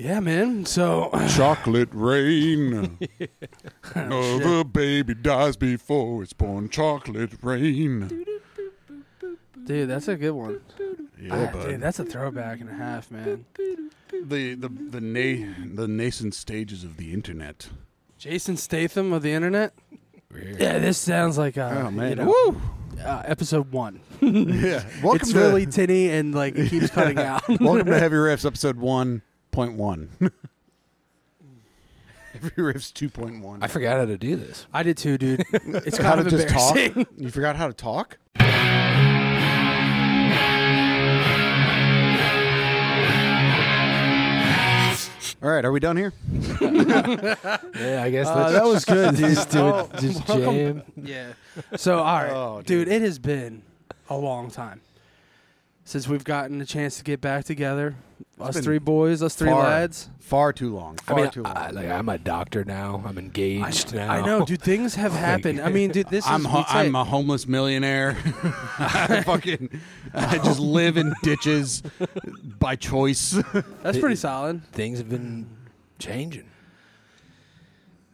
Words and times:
Yeah, 0.00 0.20
man. 0.20 0.64
So 0.64 1.10
Chocolate 1.36 1.88
rain. 1.92 2.98
Another 3.94 4.62
baby 4.62 5.14
dies 5.14 5.56
before 5.56 6.22
it's 6.22 6.32
born. 6.32 6.68
Chocolate 6.68 7.32
rain. 7.42 8.24
dude, 9.64 9.88
that's 9.90 10.06
a 10.06 10.14
good 10.14 10.30
one. 10.30 10.60
Yeah, 11.20 11.50
Ah, 11.52 11.62
dude, 11.64 11.80
that's 11.80 11.98
a 11.98 12.04
throwback 12.04 12.60
and 12.60 12.70
a 12.70 12.74
half, 12.74 13.10
man. 13.10 13.44
the 13.56 14.54
the 14.54 14.68
the 14.68 15.00
na- 15.00 15.52
the 15.74 15.88
nascent 15.88 16.34
stages 16.34 16.84
of 16.84 16.96
the 16.96 17.12
internet. 17.12 17.68
Jason 18.18 18.56
Statham 18.56 19.12
of 19.12 19.22
the 19.22 19.32
internet. 19.32 19.74
Yeah, 20.32 20.78
this 20.78 20.96
sounds 20.98 21.38
like 21.38 21.58
uh, 21.58 21.86
Oh 21.86 21.90
man, 21.90 22.10
you 22.10 22.14
know, 22.16 22.26
Woo! 22.26 22.60
uh, 23.04 23.22
episode 23.24 23.72
one. 23.72 23.98
yeah. 24.20 24.84
Welcome 25.02 25.22
it's 25.22 25.32
to 25.32 25.38
really 25.40 25.66
tinny 25.66 26.08
and 26.10 26.32
like 26.36 26.54
it 26.56 26.70
keeps 26.70 26.90
cutting 26.90 27.18
out. 27.18 27.42
welcome 27.60 27.86
to 27.86 27.98
Heavy 27.98 28.14
Riffs 28.16 28.46
episode 28.46 28.76
one 28.76 29.22
point 29.58 29.72
one. 29.74 30.08
Every 32.32 32.50
Riffs 32.72 32.92
two 32.94 33.08
point 33.08 33.42
one. 33.42 33.60
I 33.60 33.66
forgot 33.66 33.98
how 33.98 34.04
to 34.04 34.16
do 34.16 34.36
this. 34.36 34.68
I 34.72 34.84
did 34.84 34.96
too, 34.96 35.18
dude. 35.18 35.42
It's 35.52 35.96
How 35.98 36.14
kind 36.14 36.20
to 36.20 36.26
of 36.26 36.30
just 36.42 36.48
talk? 36.48 36.76
embarrassing. 36.76 37.06
You 37.24 37.30
forgot 37.32 37.56
how 37.56 37.66
to 37.66 37.72
talk? 37.72 38.18
All 45.40 45.48
right, 45.50 45.64
are 45.64 45.70
we 45.70 45.78
done 45.78 45.96
here? 45.96 46.12
Yeah, 46.60 48.02
I 48.02 48.10
guess 48.10 48.26
Uh, 48.26 48.34
that's 48.34 48.52
that 48.54 48.64
was 48.64 48.84
good, 48.84 49.14
dude. 49.14 49.34
Just 49.36 49.50
do 49.50 49.58
Oh, 49.60 49.88
it. 49.94 50.00
Just 50.00 50.26
jam. 50.26 50.82
Yeah. 50.96 51.32
So 51.76 51.98
all 52.00 52.22
right, 52.22 52.32
Oh, 52.32 52.56
dude. 52.64 52.86
dude. 52.86 52.88
it 52.88 53.02
has 53.02 53.20
been 53.20 53.62
a 54.10 54.16
long 54.16 54.50
time 54.50 54.80
since 55.88 56.06
we've 56.06 56.22
gotten 56.24 56.60
a 56.60 56.66
chance 56.66 56.98
to 56.98 57.02
get 57.02 57.18
back 57.18 57.44
together. 57.44 57.96
us 58.38 58.60
three 58.60 58.78
boys, 58.78 59.22
us 59.22 59.34
three 59.34 59.48
far. 59.48 59.62
lads. 59.64 60.10
Far 60.18 60.52
too 60.52 60.74
long. 60.74 60.98
I 61.08 61.14
mean, 61.14 61.30
too 61.30 61.42
long. 61.42 61.56
I, 61.56 61.70
like, 61.70 61.88
I'm 61.88 62.10
a 62.10 62.18
doctor 62.18 62.62
now. 62.62 63.02
I'm 63.06 63.16
engaged 63.16 63.94
now. 63.94 64.12
I 64.12 64.20
know, 64.20 64.44
dude. 64.44 64.60
Things 64.60 64.96
have 64.96 65.12
happened. 65.28 65.62
I 65.62 65.70
mean, 65.70 65.90
dude, 65.90 66.08
this 66.10 66.26
I'm 66.26 66.42
is. 66.42 66.46
ho- 66.46 66.64
say- 66.68 66.80
I'm 66.80 66.94
a 66.94 67.04
homeless 67.04 67.46
millionaire. 67.46 68.18
I 68.78 69.22
fucking 69.26 69.80
I 70.12 70.36
just 70.36 70.60
live 70.60 70.98
in 70.98 71.14
ditches 71.22 71.82
by 72.58 72.76
choice. 72.76 73.30
that's 73.82 73.96
pretty 73.96 74.16
solid. 74.16 74.66
Things 74.72 74.98
have 74.98 75.08
been 75.08 75.48
changing. 75.98 76.50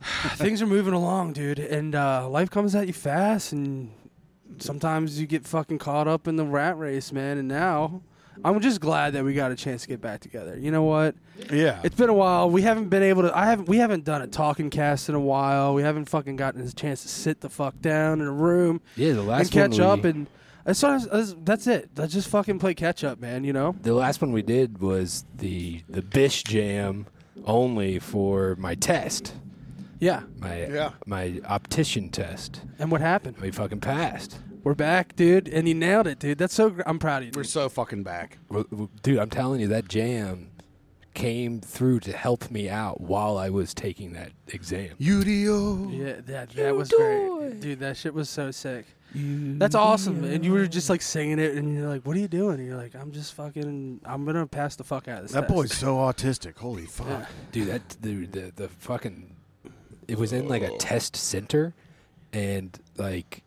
Things 0.37 0.63
are 0.63 0.67
moving 0.69 0.95
along, 0.95 1.33
dude, 1.33 1.59
and 1.59 1.97
uh, 1.97 2.29
life 2.29 2.51
comes 2.51 2.77
at 2.77 2.87
you 2.87 2.93
fast, 2.93 3.53
and 3.53 3.91
sometimes 4.63 5.21
you 5.21 5.27
get 5.27 5.47
fucking 5.47 5.79
caught 5.79 6.09
up 6.09 6.27
in 6.29 6.37
the 6.37 6.45
rat 6.45 6.79
race, 6.79 7.13
man. 7.13 7.39
And 7.39 7.49
now, 7.49 8.03
I'm 8.45 8.61
just 8.61 8.81
glad 8.81 9.13
that 9.13 9.25
we 9.25 9.35
got 9.35 9.53
a 9.53 9.57
chance 9.57 9.83
to 9.83 9.89
get 9.89 10.01
back 10.01 10.21
together. 10.21 10.59
You 10.59 10.71
know 10.71 10.83
what? 10.83 11.15
yeah. 11.53 11.81
It's 11.85 11.95
been 11.95 12.09
a 12.09 12.15
while. 12.15 12.51
We 12.51 12.63
haven't 12.63 12.89
been 12.89 13.03
able 13.03 13.23
to. 13.23 13.37
I 13.37 13.47
haven't. 13.47 13.69
We 13.69 13.79
haven't 13.79 14.05
done 14.05 14.23
a 14.23 14.27
talking 14.27 14.71
cast 14.71 15.09
in 15.09 15.15
a 15.15 15.21
while. 15.21 15.75
We 15.75 15.83
haven't 15.83 16.07
fucking 16.07 16.37
gotten 16.37 16.61
a 16.61 16.73
chance 16.73 17.03
to 17.03 17.09
sit 17.09 17.41
the 17.41 17.51
fuck 17.51 17.81
down 17.81 18.21
in 18.21 18.27
a 18.27 18.33
room 18.33 18.81
Yeah, 18.97 19.13
the 19.13 19.21
and 19.21 19.29
last 19.29 19.53
catch 19.53 19.79
one 19.79 19.83
up. 19.83 20.05
And 20.05 20.27
as 20.67 20.79
soon 20.79 20.95
as, 20.95 21.07
as 21.07 21.37
that's 21.45 21.67
it. 21.67 21.91
Let's 21.97 22.13
just 22.13 22.29
fucking 22.29 22.59
play 22.59 22.75
catch 22.75 23.05
up, 23.05 23.21
man. 23.21 23.45
You 23.45 23.53
know? 23.53 23.77
the 23.83 23.95
last 23.95 24.21
one 24.21 24.33
we 24.33 24.43
did 24.43 24.81
was 24.81 25.25
the 25.37 25.83
the 25.89 26.03
Bish 26.03 26.43
Jam 26.43 27.07
only 27.45 27.99
for 27.99 28.57
my 28.57 28.75
test, 28.75 29.35
Yeah. 30.01 30.23
my 30.39 30.67
Yeah. 30.67 30.91
my 31.07 31.41
optician 31.47 32.09
test. 32.11 32.61
And 32.79 32.91
what 32.91 33.01
happened? 33.01 33.39
We 33.39 33.51
fucking 33.51 33.81
passed. 33.81 34.39
We're 34.63 34.75
back, 34.75 35.15
dude, 35.15 35.47
and 35.49 35.69
you 35.69 35.75
nailed 35.75 36.07
it, 36.07 36.19
dude. 36.19 36.39
That's 36.39 36.55
so. 36.55 36.71
Gr- 36.71 36.83
I'm 36.87 36.99
proud 36.99 37.23
of 37.23 37.27
you. 37.27 37.33
We're 37.35 37.45
so 37.45 37.69
fucking 37.69 38.03
back. 38.03 38.39
Well, 38.49 38.65
well, 38.71 38.91
Dude, 39.03 39.19
I'm 39.19 39.29
telling 39.29 39.61
you, 39.61 39.69
that 39.69 39.89
jam 39.89 40.51
came 41.13 41.61
through 41.61 42.01
to 42.01 42.13
help 42.13 42.51
me 42.51 42.69
out 42.69 43.01
while 43.01 43.37
I 43.39 43.49
was 43.51 43.73
taking 43.75 44.15
that 44.15 44.33
exam. 44.49 44.97
UDO. 44.99 45.97
Yeah, 45.97 46.21
that 46.27 46.51
that 46.51 46.75
was 46.75 46.89
great, 46.91 47.61
dude. 47.61 47.81
That 47.81 47.97
shit 47.97 48.15
was 48.15 48.29
so 48.31 48.51
sick. 48.51 48.87
That's 49.15 49.77
awesome. 49.77 50.25
And 50.25 50.45
you 50.45 50.53
were 50.53 50.67
just 50.67 50.91
like 50.91 51.03
singing 51.03 51.39
it, 51.39 51.55
and 51.55 51.73
you're 51.77 51.87
like, 51.89 52.03
"What 52.05 52.17
are 52.17 52.21
you 52.21 52.27
doing?" 52.27 52.59
And 52.59 52.67
you're 52.67 52.77
like, 52.77 52.95
"I'm 52.97 53.13
just 53.13 53.35
fucking. 53.35 54.01
I'm 54.05 54.25
gonna 54.25 54.47
pass 54.47 54.75
the 54.77 54.83
fuck 54.85 55.07
out 55.09 55.19
of 55.19 55.23
this." 55.25 55.33
That 55.33 55.43
test." 55.43 55.53
boy's 55.55 55.73
so 55.73 55.97
autistic. 55.97 56.57
Holy 56.57 56.87
fuck. 56.87 57.07
Yeah. 57.07 57.27
Dude, 57.53 57.69
that 57.69 57.89
the, 58.01 58.27
the 58.27 58.53
the 58.57 58.69
fucking 58.69 59.34
it 60.09 60.19
was 60.19 60.33
in 60.33 60.49
like 60.49 60.63
a 60.63 60.77
test 60.79 61.17
center 61.17 61.75
and 62.33 62.79
like 62.97 63.43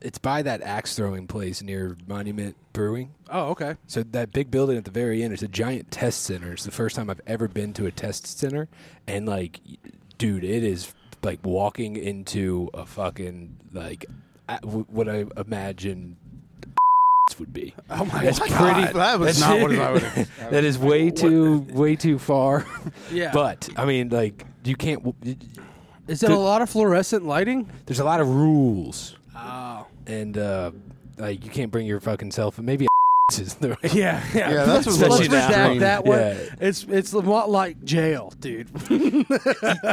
it's 0.00 0.18
by 0.18 0.42
that 0.42 0.62
axe 0.62 0.94
throwing 0.94 1.26
place 1.26 1.60
near 1.60 1.96
Monument 2.06 2.54
Brewing. 2.72 3.12
Oh, 3.30 3.48
okay. 3.50 3.74
So 3.88 4.04
that 4.12 4.30
big 4.32 4.48
building 4.50 4.76
at 4.76 4.84
the 4.84 4.92
very 4.92 5.24
end 5.24 5.32
is 5.34 5.42
a 5.42 5.48
giant 5.48 5.90
test 5.90 6.22
center. 6.22 6.52
It's 6.52 6.62
the 6.64 6.70
first 6.70 6.94
time 6.94 7.10
I've 7.10 7.20
ever 7.26 7.48
been 7.48 7.72
to 7.74 7.86
a 7.86 7.90
test 7.90 8.38
center 8.38 8.68
and 9.08 9.26
like 9.26 9.60
dude, 10.18 10.44
it 10.44 10.62
is 10.64 10.94
like 11.22 11.40
walking 11.44 11.96
into 11.96 12.70
a 12.74 12.86
fucking 12.86 13.56
like 13.72 14.06
w- 14.62 14.86
what 14.88 15.08
I 15.08 15.24
imagine 15.36 16.16
would 17.38 17.52
be. 17.52 17.74
Oh 17.90 18.04
my 18.06 18.24
That's 18.24 18.38
god. 18.38 18.50
pretty 18.50 18.92
that 18.98 19.18
was 19.18 19.38
that's- 19.38 19.40
not 19.40 19.60
what 19.60 19.78
I 19.78 19.92
would 19.94 20.02
have. 20.02 20.50
That 20.50 20.64
is 20.64 20.78
way 20.78 21.10
too 21.10 21.58
way 21.72 21.96
too 21.96 22.18
far. 22.20 22.64
Yeah. 23.12 23.32
But 23.32 23.68
I 23.76 23.84
mean, 23.84 24.08
like 24.10 24.44
you 24.68 24.76
can't. 24.76 25.02
w- 25.04 25.36
is 26.06 26.22
it 26.22 26.30
a 26.30 26.36
lot 26.38 26.62
of 26.62 26.70
fluorescent 26.70 27.24
lighting? 27.24 27.68
There's 27.86 28.00
a 28.00 28.04
lot 28.04 28.20
of 28.20 28.28
rules, 28.28 29.16
Oh. 29.36 29.86
and 30.06 30.36
uh, 30.38 30.70
like 31.16 31.44
you 31.44 31.50
can't 31.50 31.70
bring 31.70 31.86
your 31.86 32.00
fucking 32.00 32.30
cell 32.32 32.50
phone. 32.50 32.64
Maybe 32.66 32.86
is 33.38 33.54
the 33.56 33.70
right. 33.70 33.94
Yeah, 33.94 34.24
yeah. 34.34 34.50
Yeah, 34.50 34.64
that's 34.64 34.86
what 34.86 34.96
let's 34.98 35.20
Especially 35.20 35.28
redact 35.28 35.80
that 35.80 36.04
one. 36.04 36.18
Yeah. 36.18 36.54
It's 36.60 36.84
it's 36.88 37.12
a 37.12 37.18
lot 37.18 37.50
like 37.50 37.82
jail, 37.84 38.32
dude. 38.40 38.68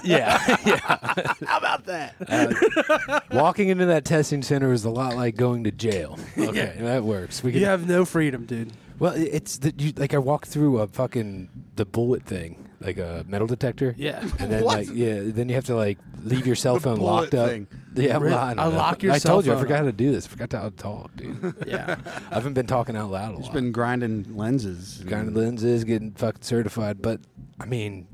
yeah, 0.03 0.57
yeah. 0.65 0.77
How 1.45 1.57
about 1.57 1.85
that? 1.85 2.15
Uh, 2.27 3.19
walking 3.31 3.69
into 3.69 3.85
that 3.87 4.05
testing 4.05 4.41
center 4.41 4.71
is 4.71 4.85
a 4.85 4.89
lot 4.89 5.15
like 5.15 5.35
going 5.35 5.63
to 5.65 5.71
jail. 5.71 6.17
Okay, 6.37 6.75
that 6.79 7.03
works. 7.03 7.43
We 7.43 7.51
can. 7.51 7.61
You 7.61 7.67
have 7.67 7.87
no 7.87 8.05
freedom, 8.05 8.45
dude. 8.45 8.71
Well, 8.99 9.13
it's 9.15 9.57
that 9.59 9.79
you, 9.81 9.91
like 9.97 10.13
I 10.13 10.17
walked 10.17 10.47
through 10.47 10.79
a 10.79 10.87
fucking 10.87 11.49
the 11.75 11.85
bullet 11.85 12.23
thing, 12.23 12.69
like 12.85 12.97
a 12.97 13.25
metal 13.27 13.47
detector. 13.47 13.95
Yeah. 13.97 14.19
And 14.39 14.51
then 14.51 14.63
What? 14.63 14.77
like 14.77 14.89
yeah, 14.93 15.21
then 15.23 15.49
you 15.49 15.55
have 15.55 15.65
to 15.65 15.75
like 15.75 15.97
leave 16.23 16.45
your 16.45 16.55
cell 16.65 16.79
phone 16.79 16.97
bullet 16.99 17.11
locked 17.11 17.33
up. 17.35 17.49
thing. 17.49 17.67
Yeah, 17.95 18.15
I'm 18.17 18.23
Really? 18.23 18.35
lying. 18.35 18.59
Unlock 18.59 19.03
your 19.03 19.13
I 19.13 19.17
cell 19.17 19.33
told 19.35 19.45
you 19.45 19.51
I 19.51 19.55
phone 19.55 19.63
forgot 19.63 19.77
how 19.79 19.85
to 19.85 19.91
do 19.91 20.11
this. 20.11 20.25
I 20.25 20.29
forgot 20.29 20.51
how 20.53 20.69
to 20.69 20.75
talk, 20.75 21.15
dude. 21.15 21.55
Yeah. 21.67 21.95
I 22.31 22.35
haven't 22.35 22.53
been 22.53 22.67
talking 22.67 22.95
out 22.95 23.09
loud 23.11 23.29
a 23.29 23.33
lot. 23.33 23.41
Just 23.41 23.53
been 23.53 23.71
grinding 23.71 24.35
lenses. 24.35 25.03
kind 25.07 25.27
of 25.29 25.35
lenses, 25.35 25.83
getting 25.83 26.11
fucking 26.11 26.41
certified. 26.43 27.01
But 27.01 27.21
I 27.59 27.65
mean, 27.65 28.07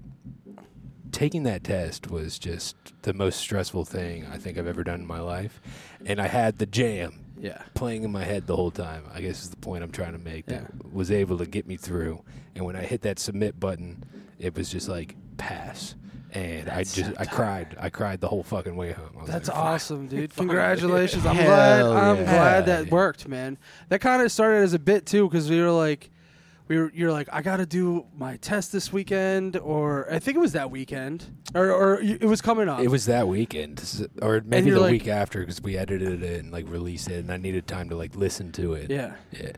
taking 1.12 1.44
that 1.44 1.64
test 1.64 2.10
was 2.10 2.40
just 2.40 2.76
the 3.02 3.14
most 3.14 3.38
stressful 3.40 3.86
thing 3.86 4.26
I 4.32 4.38
think 4.38 4.58
I've 4.58 4.68
ever 4.68 4.84
done 4.84 5.02
in 5.02 5.08
my 5.08 5.20
life. 5.20 5.62
And 6.06 6.22
I 6.22 6.28
had 6.28 6.58
the 6.60 6.66
jam 6.66 7.20
Yeah. 7.40 7.62
playing 7.74 8.04
in 8.04 8.12
my 8.12 8.24
head 8.24 8.48
the 8.48 8.56
whole 8.56 8.72
time. 8.72 9.04
I 9.14 9.22
guess 9.22 9.44
is 9.44 9.50
the 9.50 9.58
point 9.58 9.84
I'm 9.84 9.92
trying 9.92 10.14
to 10.14 10.20
make. 10.20 10.46
That 10.46 10.72
was 10.94 11.12
able 11.12 11.38
to 11.40 11.46
get 11.46 11.68
me 11.68 11.76
through. 11.78 12.24
And 12.56 12.66
when 12.66 12.76
I 12.76 12.84
hit 12.84 13.02
that 13.02 13.18
submit 13.20 13.60
button, 13.60 14.04
it 14.42 14.56
was 14.56 14.70
just 14.70 14.90
like 14.90 15.16
pass. 15.38 15.96
And 16.34 16.70
I 16.70 16.84
just 16.84 16.96
so 16.96 17.14
I 17.20 17.26
cried. 17.26 17.76
I 17.78 17.90
cried 17.90 18.22
the 18.22 18.28
whole 18.30 18.44
fucking 18.44 18.76
way 18.78 18.94
home. 18.94 19.26
That's 19.28 19.50
like, 19.50 19.58
awesome, 19.58 20.08
dude. 20.08 20.34
Congratulations. 20.34 21.26
I'm 21.26 21.36
Hell 21.36 21.46
glad. 21.46 21.82
I'm 21.86 22.18
yeah. 22.18 22.24
glad 22.24 22.66
that 22.68 22.86
Yeah. 22.86 22.92
worked, 22.92 23.28
man. 23.28 23.58
That 23.90 24.00
kind 24.00 24.22
of 24.22 24.32
started 24.32 24.64
as 24.64 24.74
a 24.74 24.80
bit 24.80 25.06
too, 25.06 25.28
because 25.28 25.50
we 25.50 25.60
were 25.62 25.72
like, 25.72 26.10
we 26.70 26.78
were. 26.78 26.90
You're 26.96 27.12
like, 27.12 27.28
I 27.34 27.42
got 27.42 27.58
to 27.58 27.66
do 27.66 28.06
my 28.18 28.38
test 28.38 28.72
this 28.72 28.94
weekend, 28.94 29.58
or 29.58 30.08
I 30.10 30.20
think 30.20 30.38
it 30.38 30.40
was 30.40 30.54
that 30.54 30.72
weekend, 30.72 31.26
or 31.54 31.70
or 31.70 32.00
it 32.00 32.24
was 32.24 32.40
coming 32.42 32.70
up. 32.70 32.80
It 32.80 32.88
was 32.88 33.08
that 33.08 33.28
weekend, 33.28 34.08
or 34.22 34.42
maybe 34.46 34.72
the 34.72 34.80
like- 34.80 34.92
week 34.94 35.10
after, 35.10 35.42
because 35.42 35.62
we 35.62 35.76
edited 35.78 36.24
it 36.24 36.40
and 36.40 36.50
like 36.54 36.70
released 36.70 37.10
it, 37.10 37.16
and 37.20 37.30
I 37.34 37.36
needed 37.36 37.68
time 37.68 37.90
to 37.90 37.98
like 37.98 38.16
listen 38.16 38.54
to 38.54 38.72
it. 38.76 38.90
Yeah. 38.90 39.16
yeah. 39.34 39.52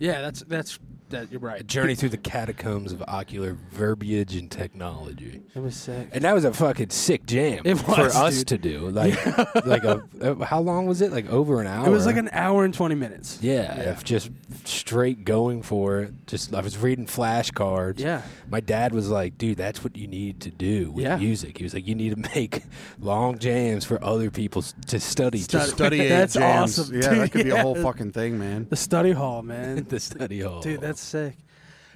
Yeah. 0.00 0.20
That's 0.20 0.40
that's 0.40 0.80
that. 1.10 1.30
You're 1.30 1.40
right. 1.40 1.60
A 1.60 1.64
journey 1.64 1.94
through 1.94 2.10
the 2.10 2.16
catacombs 2.16 2.92
of 2.92 3.02
ocular 3.08 3.56
verbiage 3.72 4.34
and 4.36 4.50
technology, 4.50 5.42
It 5.54 5.58
was 5.60 5.76
sick. 5.76 6.08
and 6.12 6.24
that 6.24 6.34
was 6.34 6.44
a 6.44 6.52
fucking 6.52 6.90
sick 6.90 7.26
jam 7.26 7.62
It 7.64 7.76
for 7.76 8.00
us 8.00 8.38
dude. 8.38 8.46
to 8.48 8.58
do. 8.58 8.90
Like, 8.90 9.14
like 9.66 9.84
a 9.84 10.02
uh, 10.20 10.44
how 10.44 10.60
long 10.60 10.86
was 10.86 11.00
it? 11.02 11.12
Like 11.12 11.28
over 11.30 11.60
an 11.60 11.66
hour. 11.66 11.86
It 11.86 11.90
was 11.90 12.06
like 12.06 12.16
an 12.16 12.30
hour 12.32 12.64
and 12.64 12.72
twenty 12.74 12.94
minutes. 12.94 13.38
yeah, 13.42 13.76
Yeah. 13.76 13.90
of 13.90 14.04
just 14.04 14.30
straight 14.64 15.24
going 15.24 15.62
for 15.62 16.00
it. 16.00 16.14
Just 16.26 16.54
I 16.54 16.60
was 16.60 16.78
reading 16.78 17.06
flashcards. 17.06 17.98
Yeah. 18.00 18.22
My 18.50 18.60
dad 18.60 18.92
was 18.92 19.08
like, 19.10 19.36
"Dude, 19.38 19.58
that's 19.58 19.84
what 19.84 19.96
you 19.96 20.06
need 20.06 20.40
to 20.40 20.50
do 20.50 20.90
with 20.90 21.04
Yeah. 21.04 21.16
music." 21.16 21.58
He 21.58 21.64
was 21.64 21.74
like, 21.74 21.86
"You 21.86 21.94
need 21.94 22.10
to 22.22 22.30
make 22.34 22.62
long 22.98 23.38
jams 23.38 23.84
for 23.84 24.02
other 24.02 24.30
people 24.30 24.62
to 24.62 25.00
study." 25.00 25.38
Study. 25.38 25.64
Just 25.64 25.74
Study 25.76 26.00
aid 26.00 26.10
That's 26.18 26.34
jams. 26.34 26.78
awesome, 26.78 26.94
Yeah, 26.94 27.08
dude. 27.10 27.18
that 27.20 27.32
could 27.32 27.44
be 27.44 27.50
a 27.50 27.60
whole 27.60 27.74
fucking 27.74 28.12
thing, 28.12 28.38
man. 28.38 28.66
The 28.70 28.76
study 28.76 29.12
hall, 29.12 29.42
man. 29.42 29.84
the 29.88 29.98
study 30.00 30.40
hall. 30.40 30.60
Dude, 30.60 30.80
that's 30.80 30.97
sick. 30.98 31.36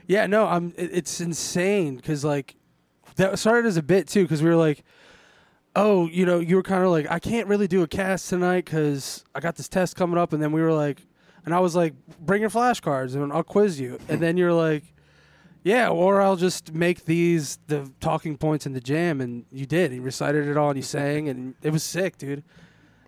Yeah, 0.07 0.27
no, 0.27 0.47
I'm. 0.47 0.73
It, 0.77 0.91
it's 0.93 1.21
insane 1.21 1.97
because 1.97 2.25
like 2.25 2.57
that 3.17 3.39
started 3.39 3.67
as 3.67 3.77
a 3.77 3.83
bit 3.83 4.09
too 4.09 4.23
because 4.23 4.43
we 4.43 4.49
were 4.49 4.57
like, 4.57 4.83
oh, 5.77 6.09
you 6.09 6.27
know, 6.27 6.39
you 6.41 6.57
were 6.57 6.63
kind 6.63 6.85
of 6.85 6.91
like, 6.91 7.11
I 7.11 7.19
can't 7.19 7.47
really 7.49 7.69
do 7.69 7.83
a 7.83 7.87
cast 7.87 8.29
tonight 8.29 8.65
because 8.65 9.25
I 9.35 9.41
got 9.41 9.57
this 9.57 9.69
test 9.69 9.97
coming 9.97 10.19
up, 10.19 10.33
and 10.33 10.43
then 10.43 10.53
we 10.53 10.61
were 10.63 10.73
like, 10.73 11.07
and 11.45 11.55
I 11.55 11.61
was 11.61 11.75
like, 11.75 11.95
bring 12.21 12.41
your 12.41 12.51
flashcards 12.51 13.15
and 13.15 13.33
I'll 13.33 13.43
quiz 13.43 13.81
you, 13.81 13.99
and 14.09 14.21
then 14.21 14.37
you're 14.37 14.53
like. 14.53 14.85
Yeah, 15.65 15.91
or 15.91 16.21
I'll 16.21 16.35
just 16.35 16.75
make 16.75 17.05
these 17.05 17.61
the 17.69 17.89
talking 18.01 18.37
points 18.37 18.67
in 18.67 18.73
the 18.73 18.81
jam, 18.81 19.21
and 19.21 19.45
you 19.53 19.65
did. 19.65 19.93
You 19.93 20.03
recited 20.03 20.49
it 20.49 20.57
all, 20.57 20.71
and 20.71 20.77
you 20.77 20.83
sang, 20.83 21.29
and 21.29 21.55
it 21.63 21.71
was 21.71 21.85
sick, 21.85 22.19
dude. 22.19 22.43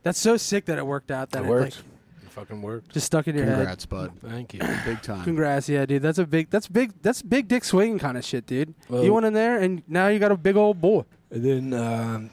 That's 0.04 0.20
so 0.20 0.36
sick 0.36 0.66
that 0.66 0.78
it 0.78 0.86
worked 0.86 1.10
out. 1.10 1.30
That 1.30 1.42
It 1.42 1.46
it, 1.46 1.50
worked. 1.50 1.76
like, 1.78 1.84
fucking 2.34 2.60
worked. 2.62 2.92
just 2.92 3.06
stuck 3.06 3.26
in 3.28 3.36
your 3.36 3.44
head. 3.46 3.56
Congrats, 3.56 3.86
bud. 3.86 4.12
Thank 4.20 4.54
you. 4.54 4.60
Big 4.84 5.00
time. 5.02 5.24
Congrats, 5.24 5.68
yeah, 5.68 5.86
dude. 5.86 6.02
That's 6.02 6.18
a 6.18 6.26
big. 6.26 6.50
That's 6.50 6.68
big. 6.68 6.92
That's 7.02 7.22
big 7.22 7.48
dick 7.48 7.64
swinging 7.64 7.98
kind 7.98 8.16
of 8.18 8.24
shit, 8.24 8.46
dude. 8.46 8.74
Well- 8.88 9.04
you 9.04 9.12
went 9.12 9.26
in 9.26 9.32
there, 9.32 9.58
and 9.58 9.82
now 9.88 10.08
you 10.08 10.18
got 10.18 10.32
a 10.32 10.36
big 10.36 10.56
old 10.56 10.80
boy. 10.80 11.04
And 11.30 11.44
then 11.44 11.72
um, 11.72 12.30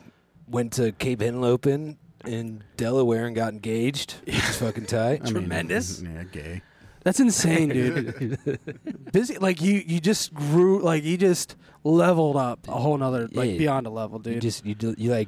went 0.47 0.73
to 0.73 0.91
Cape 0.91 1.19
Henlopen 1.19 1.97
in 2.25 2.63
Delaware 2.77 3.25
and 3.25 3.35
got 3.35 3.53
engaged, 3.53 4.15
which 4.25 4.35
is 4.35 4.57
fucking 4.59 4.85
tight. 4.85 5.21
I 5.21 5.25
mean, 5.25 5.33
Tremendous. 5.33 6.01
yeah, 6.03 6.23
gay. 6.31 6.61
That's 7.03 7.19
insane, 7.19 7.69
dude. 7.69 8.37
Busy, 9.11 9.37
like 9.39 9.59
you, 9.59 9.81
you 9.85 9.99
just 9.99 10.33
grew, 10.35 10.83
like 10.83 11.03
you 11.03 11.17
just 11.17 11.55
leveled 11.83 12.35
up 12.37 12.67
a 12.67 12.73
whole 12.73 12.95
nother, 12.95 13.27
like 13.33 13.49
Yeah. 13.53 13.57
beyond 13.57 13.87
a 13.87 13.89
level, 13.89 14.19
dude. 14.19 14.33
You 14.33 14.35
You, 14.35 14.41
just 14.41 14.65
you 14.67 14.75
do, 14.75 14.93
you 14.99 15.09
like 15.09 15.27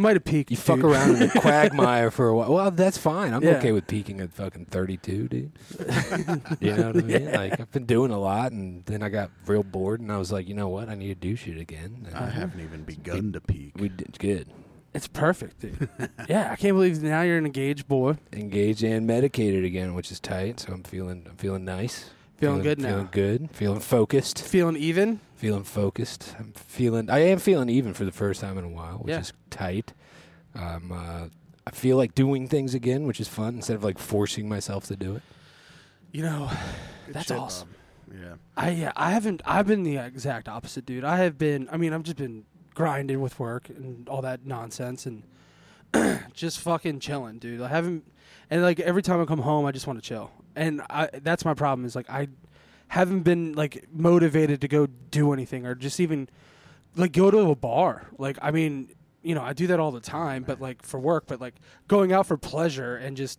might 0.00 0.14
have 0.16 0.24
peaked. 0.24 0.50
you 0.50 0.56
fuck 0.56 0.76
dude. 0.76 0.84
around 0.86 1.16
in 1.16 1.22
a 1.22 1.28
quagmire 1.40 2.10
for 2.10 2.28
a 2.28 2.36
while. 2.36 2.52
Well, 2.52 2.70
that's 2.70 2.98
fine. 2.98 3.32
I'm 3.32 3.42
Yeah. 3.42 3.56
okay 3.58 3.72
with 3.72 3.86
peaking 3.86 4.20
at 4.20 4.32
fucking 4.32 4.66
32, 4.66 5.28
dude. 5.28 5.52
you 6.60 6.74
know 6.74 6.88
what 6.88 6.96
I 6.96 7.00
mean? 7.02 7.32
Like 7.32 7.60
I've 7.60 7.70
been 7.72 7.86
doing 7.86 8.10
a 8.10 8.18
lot, 8.18 8.52
and 8.52 8.84
then 8.86 9.02
I 9.02 9.08
got 9.08 9.30
real 9.46 9.62
bored, 9.62 10.00
and 10.00 10.10
I 10.12 10.16
was 10.18 10.32
like, 10.32 10.48
you 10.48 10.54
know 10.54 10.68
what? 10.68 10.88
I 10.88 10.94
need 10.94 11.08
to 11.08 11.14
do 11.28 11.36
shit 11.36 11.58
again. 11.58 12.04
And 12.06 12.16
I 12.16 12.28
haven't 12.30 12.60
even 12.60 12.82
begun 12.82 13.32
to 13.32 13.40
peak. 13.40 13.72
we 13.78 13.88
did 13.88 14.18
good. 14.18 14.48
It's 14.94 15.08
perfect, 15.08 15.60
dude. 15.60 15.88
yeah, 16.28 16.50
I 16.50 16.56
can't 16.56 16.74
believe 16.74 17.02
now 17.02 17.20
you're 17.22 17.36
an 17.36 17.44
engaged 17.46 17.86
boy, 17.86 18.16
Engaged 18.32 18.82
and 18.82 19.06
medicated 19.06 19.62
again, 19.64 19.94
which 19.94 20.10
is 20.10 20.18
tight. 20.18 20.60
So 20.60 20.72
I'm 20.72 20.82
feeling 20.84 21.26
I'm 21.28 21.36
feeling 21.36 21.64
nice. 21.66 22.10
feeling, 22.38 22.62
good 22.62 22.78
now, 22.80 22.88
Feeling 22.88 23.08
good. 23.12 23.50
Feeling 23.52 23.80
focused. 23.80 24.42
feeling 24.42 24.76
even. 24.76 25.20
Feeling 25.36 25.64
focused. 25.64 26.34
I'm 26.38 26.52
feeling. 26.52 27.10
I 27.10 27.18
am 27.20 27.38
feeling 27.38 27.68
even 27.68 27.94
for 27.94 28.04
the 28.04 28.12
first 28.12 28.40
time 28.40 28.58
in 28.58 28.64
a 28.64 28.68
while, 28.68 28.98
which 28.98 29.10
Yeah. 29.12 29.20
is 29.20 29.32
tight. 29.50 29.92
Um, 30.54 30.90
uh, 30.92 31.28
I 31.66 31.70
feel 31.72 31.96
like 31.96 32.14
doing 32.14 32.48
things 32.48 32.74
again, 32.74 33.06
which 33.06 33.20
is 33.20 33.28
fun 33.28 33.56
instead 33.56 33.76
of 33.76 33.84
like 33.84 33.98
forcing 33.98 34.48
myself 34.48 34.86
to 34.86 34.96
do 34.96 35.16
it. 35.16 35.22
You 36.12 36.22
know, 36.22 36.50
Good 37.06 37.14
that's 37.14 37.28
shit, 37.28 37.36
awesome. 37.36 37.68
Bob. 37.68 38.16
Yeah. 38.20 38.34
I 38.56 38.70
yeah, 38.70 38.92
I 38.96 39.10
haven't. 39.10 39.42
I've 39.44 39.66
been 39.66 39.82
the 39.82 39.96
exact 39.98 40.48
opposite, 40.48 40.86
dude. 40.86 41.04
I 41.04 41.18
have 41.18 41.36
been. 41.36 41.68
I 41.70 41.76
mean, 41.76 41.92
I've 41.92 42.04
just 42.04 42.16
been 42.16 42.44
grinding 42.74 43.20
with 43.20 43.38
work 43.38 43.68
and 43.68 44.08
all 44.08 44.22
that 44.22 44.46
nonsense, 44.46 45.06
and 45.06 45.24
just 46.32 46.60
fucking 46.60 47.00
chilling, 47.00 47.38
dude. 47.38 47.60
I 47.60 47.68
haven't. 47.68 48.04
And 48.48 48.62
like 48.62 48.78
every 48.80 49.02
time 49.02 49.20
I 49.20 49.24
come 49.24 49.40
home, 49.40 49.66
I 49.66 49.72
just 49.72 49.86
want 49.86 49.98
to 50.02 50.08
chill, 50.08 50.30
and 50.54 50.80
I 50.88 51.08
that's 51.22 51.44
my 51.44 51.52
problem. 51.54 51.84
Is 51.84 51.96
like 51.96 52.08
I 52.08 52.28
haven't 52.88 53.20
been 53.22 53.52
like 53.52 53.86
motivated 53.92 54.60
to 54.60 54.68
go 54.68 54.86
do 55.10 55.32
anything 55.32 55.66
or 55.66 55.74
just 55.74 56.00
even 56.00 56.28
like 56.94 57.12
go 57.12 57.30
to 57.30 57.38
a 57.50 57.54
bar. 57.54 58.06
Like 58.18 58.38
I 58.42 58.50
mean, 58.50 58.90
you 59.22 59.34
know, 59.34 59.42
I 59.42 59.52
do 59.52 59.66
that 59.68 59.80
all 59.80 59.90
the 59.92 60.00
time, 60.00 60.42
but 60.44 60.60
like 60.60 60.82
for 60.82 60.98
work, 61.00 61.24
but 61.26 61.40
like 61.40 61.54
going 61.88 62.12
out 62.12 62.26
for 62.26 62.36
pleasure 62.36 62.96
and 62.96 63.16
just 63.16 63.38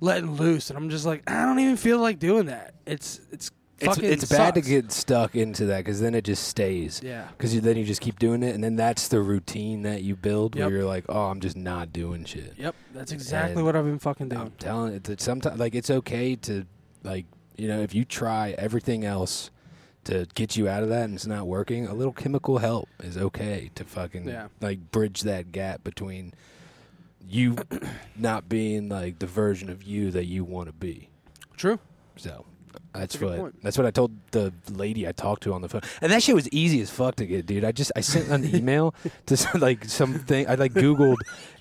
letting 0.00 0.32
loose, 0.36 0.70
and 0.70 0.76
I'm 0.76 0.90
just 0.90 1.04
like 1.06 1.28
I 1.28 1.44
don't 1.44 1.58
even 1.58 1.76
feel 1.76 1.98
like 1.98 2.18
doing 2.18 2.46
that. 2.46 2.74
It's 2.86 3.20
it's 3.32 3.50
It's, 3.80 3.86
fucking 3.94 4.10
it's 4.12 4.24
bad 4.24 4.54
to 4.54 4.60
get 4.60 4.90
stuck 4.90 5.36
into 5.36 5.66
that 5.66 5.78
because 5.84 6.00
then 6.00 6.14
it 6.14 6.24
just 6.24 6.48
stays. 6.48 7.00
Yeah. 7.04 7.28
Because 7.36 7.54
you, 7.54 7.60
then 7.60 7.76
you 7.76 7.84
just 7.84 8.00
keep 8.00 8.18
doing 8.18 8.42
it, 8.42 8.54
and 8.54 8.62
then 8.64 8.74
that's 8.76 9.06
the 9.08 9.20
routine 9.20 9.82
that 9.82 10.02
you 10.02 10.16
build 10.16 10.56
Yep. 10.56 10.66
where 10.66 10.78
you're 10.78 10.86
like, 10.88 11.04
oh, 11.08 11.26
I'm 11.26 11.38
just 11.40 11.56
not 11.56 11.92
doing 11.92 12.24
shit. 12.24 12.54
Yep. 12.56 12.74
That's 12.92 13.12
exactly 13.12 13.54
And 13.56 13.64
what 13.64 13.76
I've 13.76 13.84
been 13.84 14.00
fucking 14.00 14.30
doing. 14.30 14.40
I'm 14.42 14.50
telling 14.58 14.94
it 14.94 15.04
that 15.04 15.20
sometimes, 15.20 15.60
like, 15.60 15.76
it's 15.76 15.90
okay 15.90 16.34
to, 16.36 16.64
like, 17.04 17.26
you 17.58 17.68
know, 17.68 17.80
if 17.80 17.94
you 17.94 18.04
try 18.04 18.54
everything 18.58 19.04
else 19.04 19.50
to 20.04 20.26
get 20.34 20.56
you 20.56 20.68
out 20.68 20.82
of 20.82 20.88
that 20.88 21.04
and 21.04 21.14
it's 21.14 21.26
not 21.26 21.46
working, 21.46 21.86
a 21.86 21.92
little 21.94 22.12
chemical 22.14 22.58
help 22.58 22.88
is 23.02 23.18
okay 23.18 23.70
to 23.74 23.84
fucking, 23.84 24.26
Yeah. 24.28 24.48
like, 24.60 24.90
bridge 24.90 25.22
that 25.22 25.52
gap 25.52 25.84
between 25.84 26.32
you 27.28 27.56
not 28.16 28.48
being, 28.48 28.88
like, 28.88 29.18
the 29.18 29.26
version 29.26 29.68
of 29.68 29.82
you 29.82 30.10
that 30.12 30.24
you 30.26 30.44
want 30.44 30.68
to 30.68 30.72
be. 30.72 31.08
True. 31.56 31.78
So. 32.16 32.46
That's 32.94 33.16
good 33.16 33.28
what 33.28 33.38
point. 33.38 33.62
that's 33.62 33.76
what 33.78 33.86
I 33.86 33.90
told 33.90 34.12
the 34.30 34.52
lady 34.70 35.06
I 35.06 35.12
talked 35.12 35.42
to 35.44 35.52
on 35.52 35.62
the 35.62 35.68
phone, 35.68 35.80
and 36.00 36.10
that 36.12 36.22
shit 36.22 36.34
was 36.34 36.48
easy 36.50 36.80
as 36.80 36.90
fuck 36.90 37.16
to 37.16 37.26
get, 37.26 37.46
dude. 37.46 37.64
I 37.64 37.72
just 37.72 37.92
I 37.96 38.00
sent 38.00 38.28
an 38.28 38.44
email 38.54 38.94
to 39.26 39.36
some, 39.36 39.60
like 39.60 39.84
something 39.84 40.48
I 40.48 40.54
like 40.54 40.72
Googled 40.74 41.16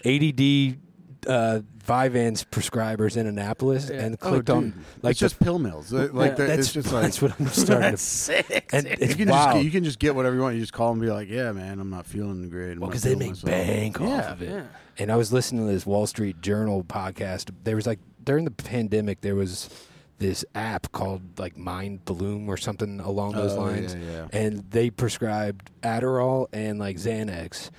ADD 0.06 0.78
uh, 1.26 1.62
Vyvanse 1.86 2.46
prescribers 2.46 3.16
in 3.18 3.26
Annapolis 3.28 3.90
Yeah. 3.90 4.02
and 4.02 4.18
Oh, 4.22 4.30
clicked 4.30 4.46
dude. 4.48 4.56
on 4.56 4.86
like 5.02 5.12
it's 5.12 5.20
just 5.20 5.40
pill 5.40 5.58
mills. 5.60 5.92
Like 5.92 6.12
Yeah. 6.14 6.36
the- 6.36 6.44
that's 6.48 6.60
it's 6.60 6.74
just 6.74 6.92
like 6.94 7.04
that's 7.04 7.22
what 7.22 7.40
I'm 7.40 7.48
starting 7.48 7.92
to. 7.92 7.98
sick. 7.98 8.70
And 8.74 8.88
you 9.00 9.16
can 9.16 9.30
wild 9.30 9.46
just 9.48 9.54
get, 9.56 9.64
you 9.66 9.72
can 9.72 9.84
just 9.84 10.00
get 10.00 10.16
whatever 10.16 10.36
you 10.36 10.42
want. 10.42 10.56
You 10.56 10.62
just 10.62 10.74
call 10.74 10.92
and 10.92 11.02
be 11.02 11.10
like, 11.10 11.30
"Yeah, 11.30 11.52
man, 11.54 11.80
I'm 11.80 11.90
not 11.90 12.06
feeling 12.06 12.50
great." 12.50 12.78
Well 12.80 12.90
because 12.90 13.04
they 13.04 13.16
make 13.16 13.30
myself." 13.30 13.46
bank 13.52 14.02
off 14.02 14.08
Yeah. 14.08 14.32
of 14.32 14.42
it. 14.42 14.50
Yeah. 14.50 14.62
And 15.00 15.12
I 15.12 15.16
was 15.16 15.32
listening 15.32 15.66
to 15.68 15.72
this 15.72 15.86
Wall 15.86 16.08
Street 16.08 16.42
Journal 16.42 16.84
podcast. 16.84 17.52
There 17.64 17.76
was 17.76 17.88
like 17.88 18.00
during 18.24 18.46
the 18.46 18.52
pandemic, 18.52 19.22
there 19.22 19.36
was 19.36 19.70
this 20.20 20.44
app 20.56 20.92
called 20.92 21.22
like 21.40 21.56
Mind 21.56 22.04
Bloom 22.04 22.50
or 22.50 22.58
something 22.58 23.00
along 23.00 23.34
those 23.34 23.54
Oh, 23.54 23.62
lines. 23.62 23.96
And 24.34 24.66
they 24.72 24.90
prescribed 24.90 25.70
Adderall 25.84 26.48
and 26.52 26.80
like 26.80 26.98
Xanax. 26.98 27.70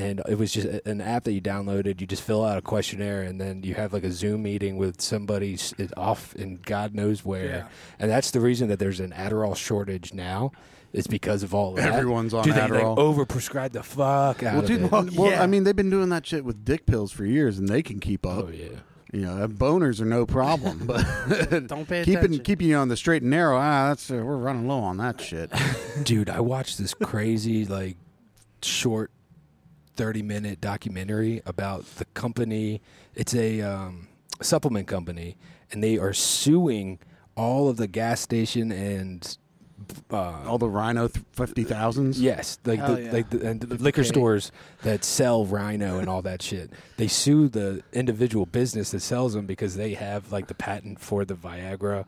And 0.00 0.22
it 0.28 0.38
was 0.38 0.52
just 0.52 0.66
an 0.86 1.00
app 1.00 1.24
that 1.24 1.32
you 1.32 1.40
downloaded. 1.40 2.00
You 2.00 2.06
just 2.06 2.22
fill 2.22 2.44
out 2.44 2.56
a 2.56 2.62
questionnaire, 2.62 3.22
and 3.22 3.40
then 3.40 3.64
you 3.64 3.74
have 3.74 3.92
like 3.92 4.04
a 4.04 4.12
Zoom 4.12 4.44
meeting 4.44 4.76
with 4.76 5.00
somebody 5.00 5.58
off 5.96 6.34
in 6.36 6.60
God 6.64 6.94
knows 6.94 7.24
where. 7.24 7.46
Yeah. 7.46 7.68
And 7.98 8.08
that's 8.08 8.30
the 8.30 8.40
reason 8.40 8.68
that 8.68 8.78
there's 8.78 9.00
an 9.00 9.10
Adderall 9.10 9.56
shortage 9.56 10.14
now. 10.14 10.52
Is 10.92 11.06
because 11.06 11.42
of 11.42 11.52
all 11.52 11.70
of 11.70 11.76
that. 11.76 11.92
Everyone's 11.92 12.32
on 12.32 12.44
Dude, 12.44 12.54
they 12.54 12.60
like 12.62 12.70
Adderall. 12.70 12.96
overprescribed 12.96 13.72
the 13.72 13.82
fuck 13.82 14.42
out 14.42 14.54
well, 14.54 14.58
of 14.60 14.66
dude, 14.66 14.82
it. 14.82 14.90
well, 14.90 15.06
well, 15.16 15.30
Yeah. 15.32 15.42
I 15.42 15.46
mean, 15.46 15.64
they've 15.64 15.76
been 15.76 15.90
doing 15.90 16.08
that 16.08 16.24
shit 16.24 16.46
with 16.46 16.64
dick 16.64 16.86
pills 16.86 17.12
for 17.12 17.26
years, 17.26 17.58
and 17.58 17.68
they 17.68 17.82
can 17.82 18.00
keep 18.00 18.24
up. 18.24 18.44
oh 18.46 18.50
yeah. 18.50 18.68
You 19.12 19.20
know, 19.22 19.48
boners 19.48 20.00
are 20.00 20.06
no 20.06 20.24
problem, 20.24 20.82
but 20.86 21.02
Don't 21.66 21.86
pay 21.86 22.04
keeping 22.04 22.16
attention. 22.18 22.42
keeping 22.42 22.68
you 22.68 22.76
on 22.76 22.88
the 22.88 22.96
straight 22.96 23.20
and 23.22 23.30
narrow, 23.30 23.58
ah, 23.58 23.88
that's 23.88 24.10
uh, 24.10 24.14
we're 24.14 24.36
running 24.38 24.66
low 24.68 24.80
on 24.80 24.96
that 24.98 25.20
shit. 25.20 25.50
Dude, 26.04 26.30
I 26.30 26.40
watched 26.40 26.78
this 26.78 26.94
crazy 26.94 27.66
like 27.66 27.96
short 28.62 29.10
30 29.98 30.22
minute 30.22 30.60
documentary 30.62 31.42
about 31.44 31.84
the 31.96 32.06
company. 32.06 32.80
It's 33.14 33.34
a 33.34 33.60
um, 33.60 34.08
supplement 34.40 34.86
company 34.86 35.36
and 35.70 35.82
they 35.82 35.98
are 35.98 36.12
suing 36.12 36.98
all 37.36 37.68
of 37.68 37.76
the 37.76 37.86
gas 37.86 38.20
station 38.20 38.72
and 38.72 39.36
uh, 40.10 40.42
All 40.44 40.58
the 40.58 40.68
Rhino 40.68 41.08
th- 41.08 41.24
fifty 41.32 41.62
thousands. 41.62 42.20
Yes, 42.20 42.58
like 42.64 42.80
Hell 42.80 42.96
the, 42.96 43.02
yeah. 43.02 43.12
like 43.12 43.30
the, 43.30 43.46
and 43.46 43.60
the 43.60 43.76
liquor 43.82 44.02
50K. 44.02 44.06
stores 44.06 44.52
that 44.82 45.04
sell 45.04 45.46
Rhino 45.46 45.98
and 45.98 46.08
all 46.08 46.20
that 46.22 46.42
shit. 46.42 46.70
They 46.96 47.06
sue 47.06 47.48
the 47.48 47.82
individual 47.92 48.44
business 48.44 48.90
that 48.90 49.00
sells 49.00 49.34
them 49.34 49.46
because 49.46 49.76
they 49.76 49.94
have 49.94 50.32
like 50.32 50.48
the 50.48 50.54
patent 50.54 50.98
for 51.00 51.24
the 51.24 51.34
Viagra, 51.34 52.06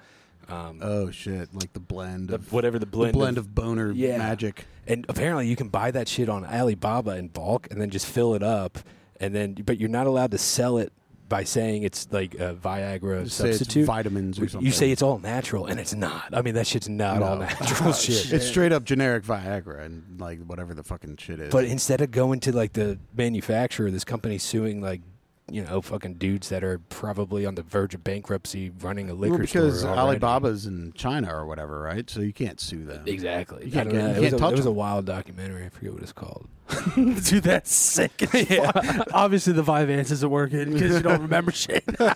um, 0.50 0.80
Oh 0.83 1.11
shit! 1.11 1.54
Like 1.54 1.73
the 1.73 1.80
blend 1.80 2.28
the, 2.28 2.37
of 2.37 2.52
whatever 2.52 2.78
the 2.78 2.87
the 2.87 2.90
blend, 2.90 3.12
blend 3.14 3.38
of, 3.38 3.47
of, 3.47 3.54
boner 3.54 3.92
Yeah. 3.92 4.19
magic. 4.19 4.66
and 4.87 5.07
apparently 5.09 5.47
you 5.49 5.57
can 5.57 5.69
buy 5.69 5.90
that 5.90 6.09
shit 6.09 6.28
on 6.28 6.45
Alibaba 6.45 7.16
in 7.16 7.28
bulk 7.28 7.69
and 7.71 7.80
then 7.80 7.90
just 7.90 8.07
fill 8.07 8.35
it 8.35 8.42
up, 8.42 8.78
and 9.21 9.35
then 9.35 9.54
but 9.54 9.78
you're 9.78 9.88
not 9.88 10.07
allowed 10.07 10.30
to 10.33 10.38
sell 10.38 10.78
it 10.78 10.92
by 11.28 11.45
saying 11.45 11.85
it's 11.85 12.09
like 12.11 12.35
a 12.35 12.57
Viagra 12.61 13.23
Just 13.23 13.37
say 13.37 13.50
it's 13.50 13.59
substitute. 13.59 13.87
vitamins 13.87 14.40
or 14.40 14.49
something. 14.49 14.66
you 14.66 14.73
say 14.73 14.90
it's 14.90 15.00
all 15.02 15.21
natural, 15.21 15.66
and 15.66 15.78
it's 15.78 15.95
not. 15.95 16.25
I 16.33 16.42
mean, 16.42 16.54
that 16.54 16.66
shit's 16.66 16.88
not 16.88 17.23
all 17.23 17.37
No. 17.37 17.42
natural 17.42 17.92
shit. 18.07 18.33
it's 18.33 18.47
straight 18.49 18.73
up 18.73 18.83
generic 18.83 19.23
Viagra 19.23 19.85
and 19.87 20.21
like 20.21 20.40
whatever 20.45 20.75
the 20.75 20.83
fucking 20.83 21.19
shit 21.19 21.38
is. 21.38 21.52
But 21.52 21.66
instead 21.66 22.00
of 22.00 22.11
going 22.11 22.40
to 22.40 22.52
like 22.57 22.73
the 22.73 22.99
manufacturer, 23.14 23.92
this 23.92 24.02
company 24.04 24.38
suing 24.38 24.80
like 24.80 25.02
you 25.50 25.62
know 25.64 25.80
fucking 25.83 26.14
dudes 26.14 26.49
that 26.50 26.62
are 26.64 26.78
probably 26.78 27.45
on 27.45 27.54
the 27.57 27.62
verge 27.62 27.95
of 27.95 28.04
bankruptcy, 28.04 28.71
running 28.80 29.11
a 29.11 29.14
liquor 29.14 29.33
well, 29.35 29.40
because 29.40 29.80
store. 29.80 29.90
already. 29.97 30.21
Alibaba's 30.21 30.66
in 30.66 30.92
China 30.95 31.35
or 31.35 31.47
whatever, 31.47 31.80
right? 31.80 32.09
So 32.09 32.21
you 32.21 32.33
can't 32.33 32.61
sue 32.61 32.85
them. 32.85 33.02
Exactly. 33.07 33.66
You 33.66 33.73
can't 33.73 33.88
I 33.88 33.90
don't 33.90 33.92
get- 33.92 34.02
know. 34.02 34.09
you 34.09 34.14
it 34.16 34.21
was, 34.21 34.30
can't 34.30 34.35
a, 34.35 34.38
touch 34.45 34.52
it 34.52 34.57
was 34.57 34.66
a 34.66 34.73
wild 34.73 35.04
documentary. 35.07 35.64
I 35.66 35.69
forget 35.69 35.92
what 35.92 36.02
it's 36.02 36.12
called. 36.12 36.49
Dude, 36.95 37.42
that's 37.42 37.75
sick. 37.75 38.23
as 38.33 38.47
fuck. 38.47 39.09
Obviously, 39.12 39.52
the 39.54 39.64
Vyvanse 39.64 40.12
isn't 40.12 40.30
working 40.30 40.71
because 40.73 40.92
you 40.92 41.00
don't 41.02 41.23
remember 41.23 41.50
shit. 41.50 41.83
no, 42.00 42.12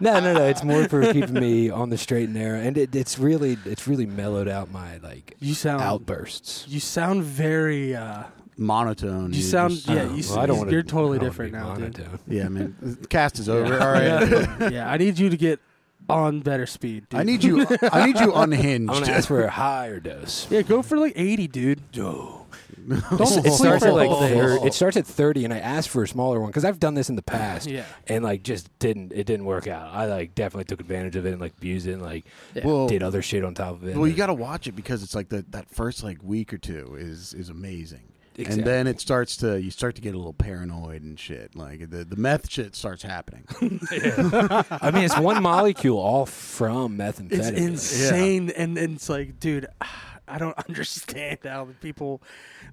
no, 0.00 0.20
no. 0.20 0.44
It's 0.46 0.62
more 0.62 0.88
for 0.88 1.12
keeping 1.12 1.34
me 1.34 1.68
on 1.70 1.90
the 1.90 1.98
straight 1.98 2.24
and 2.24 2.34
narrow, 2.34 2.60
and 2.60 2.78
it, 2.78 2.94
it's 2.94 3.18
really, 3.18 3.58
it's 3.64 3.88
really 3.88 4.06
mellowed 4.06 4.46
out 4.48 4.70
my 4.70 4.98
like 4.98 5.34
You 5.40 5.54
sound 5.54 5.82
outbursts. 5.82 6.66
You 6.68 6.78
sound 6.80 7.24
very. 7.24 7.96
uh 7.96 8.24
Monotone. 8.56 9.32
You 9.32 9.42
sound- 9.42 9.74
just- 9.74 9.88
yeah, 9.88 10.02
Oh, 10.10 10.14
you 10.14 10.24
well, 10.30 10.38
I 10.38 10.46
don't 10.46 10.58
wanna- 10.58 10.72
you're 10.72 10.82
totally 10.82 11.18
don't 11.18 11.28
different 11.28 11.52
be 11.52 11.58
now, 11.58 11.74
dude. 11.74 11.98
monotone. 11.98 12.18
Yeah, 12.28 12.48
man. 12.48 12.76
The 12.80 13.06
cast 13.08 13.38
is 13.38 13.48
over. 13.48 13.78
All 13.80 13.90
right. 13.92 14.04
Yeah, 14.04 14.68
yeah, 14.70 14.90
I 14.90 14.96
need 14.96 15.18
you 15.18 15.30
to 15.30 15.36
get 15.36 15.60
on 16.08 16.40
better 16.40 16.66
speed. 16.66 17.08
Dude. 17.08 17.20
I 17.20 17.22
need 17.22 17.42
you. 17.42 17.66
I 17.92 18.06
need 18.06 18.18
you 18.20 18.32
unhinged. 18.34 18.90
I'm 18.90 19.00
gonna 19.00 19.12
ask 19.12 19.26
for 19.28 19.42
a 19.42 19.50
higher 19.50 20.00
dose. 20.00 20.46
Yeah, 20.50 20.62
go 20.62 20.82
for 20.82 20.98
like 20.98 21.14
80, 21.16 21.48
dude. 21.48 21.80
No. 21.96 22.40
Don't 22.86 23.46
It 23.46 23.52
starts 23.54 23.82
at 23.84 23.94
like 23.94 24.10
all 24.10 24.20
day. 24.20 24.34
thir- 24.34 24.66
it 24.66 24.74
starts 24.74 24.98
at 24.98 25.06
30 25.06 25.44
and 25.46 25.54
I 25.54 25.58
asked 25.58 25.88
for 25.88 26.02
a 26.02 26.08
smaller 26.08 26.38
one 26.38 26.50
because 26.50 26.66
I've 26.66 26.78
done 26.78 26.92
this 26.92 27.08
in 27.08 27.16
the 27.16 27.22
past 27.22 27.66
Yeah. 27.66 27.84
and 28.08 28.22
like 28.22 28.42
just 28.42 28.68
didn't 28.78 29.12
it 29.12 29.24
didn't 29.24 29.46
work 29.46 29.66
out. 29.66 29.88
I 29.94 30.04
like 30.04 30.34
definitely 30.34 30.64
took 30.64 30.80
advantage 30.80 31.16
of 31.16 31.24
it 31.24 31.30
and 31.32 31.40
like 31.40 31.54
abused 31.56 31.86
it 31.86 31.92
and 31.94 32.02
like 32.02 32.26
Well, 32.62 32.86
did 32.86 33.02
other 33.02 33.22
shit 33.22 33.42
on 33.42 33.54
top 33.54 33.76
of 33.76 33.88
it. 33.88 33.96
well, 33.96 34.06
you 34.06 34.12
got 34.14 34.26
to 34.26 34.34
watch 34.34 34.66
it 34.66 34.72
because 34.72 35.02
it's 35.02 35.14
like 35.14 35.30
the 35.30 35.46
that 35.50 35.70
first 35.70 36.02
like 36.04 36.18
week 36.22 36.52
or 36.52 36.58
two 36.58 36.94
is 36.98 37.32
is 37.32 37.48
amazing. 37.48 38.02
Exactly. 38.36 38.60
And 38.60 38.66
then 38.66 38.86
it 38.86 39.00
starts 39.00 39.36
to 39.38 39.60
you 39.60 39.70
start 39.70 39.94
to 39.94 40.00
get 40.00 40.14
a 40.14 40.18
little 40.18 40.32
paranoid 40.32 41.02
and 41.02 41.18
shit. 41.18 41.54
Like 41.54 41.90
the 41.90 42.04
the 42.04 42.16
meth 42.16 42.50
shit 42.50 42.74
starts 42.74 43.02
happening. 43.02 43.44
I 43.60 44.90
mean, 44.92 45.04
it's 45.04 45.18
one 45.18 45.42
molecule 45.42 45.98
all 45.98 46.26
from 46.26 46.98
methamphetamine. 46.98 47.32
It's 47.32 47.48
insane, 47.48 48.50
and, 48.50 48.76
and 48.76 48.96
it's 48.96 49.08
like, 49.08 49.38
dude, 49.38 49.66
I 50.26 50.38
don't 50.38 50.56
understand 50.68 51.38
how 51.44 51.64
the 51.66 51.74
people 51.74 52.22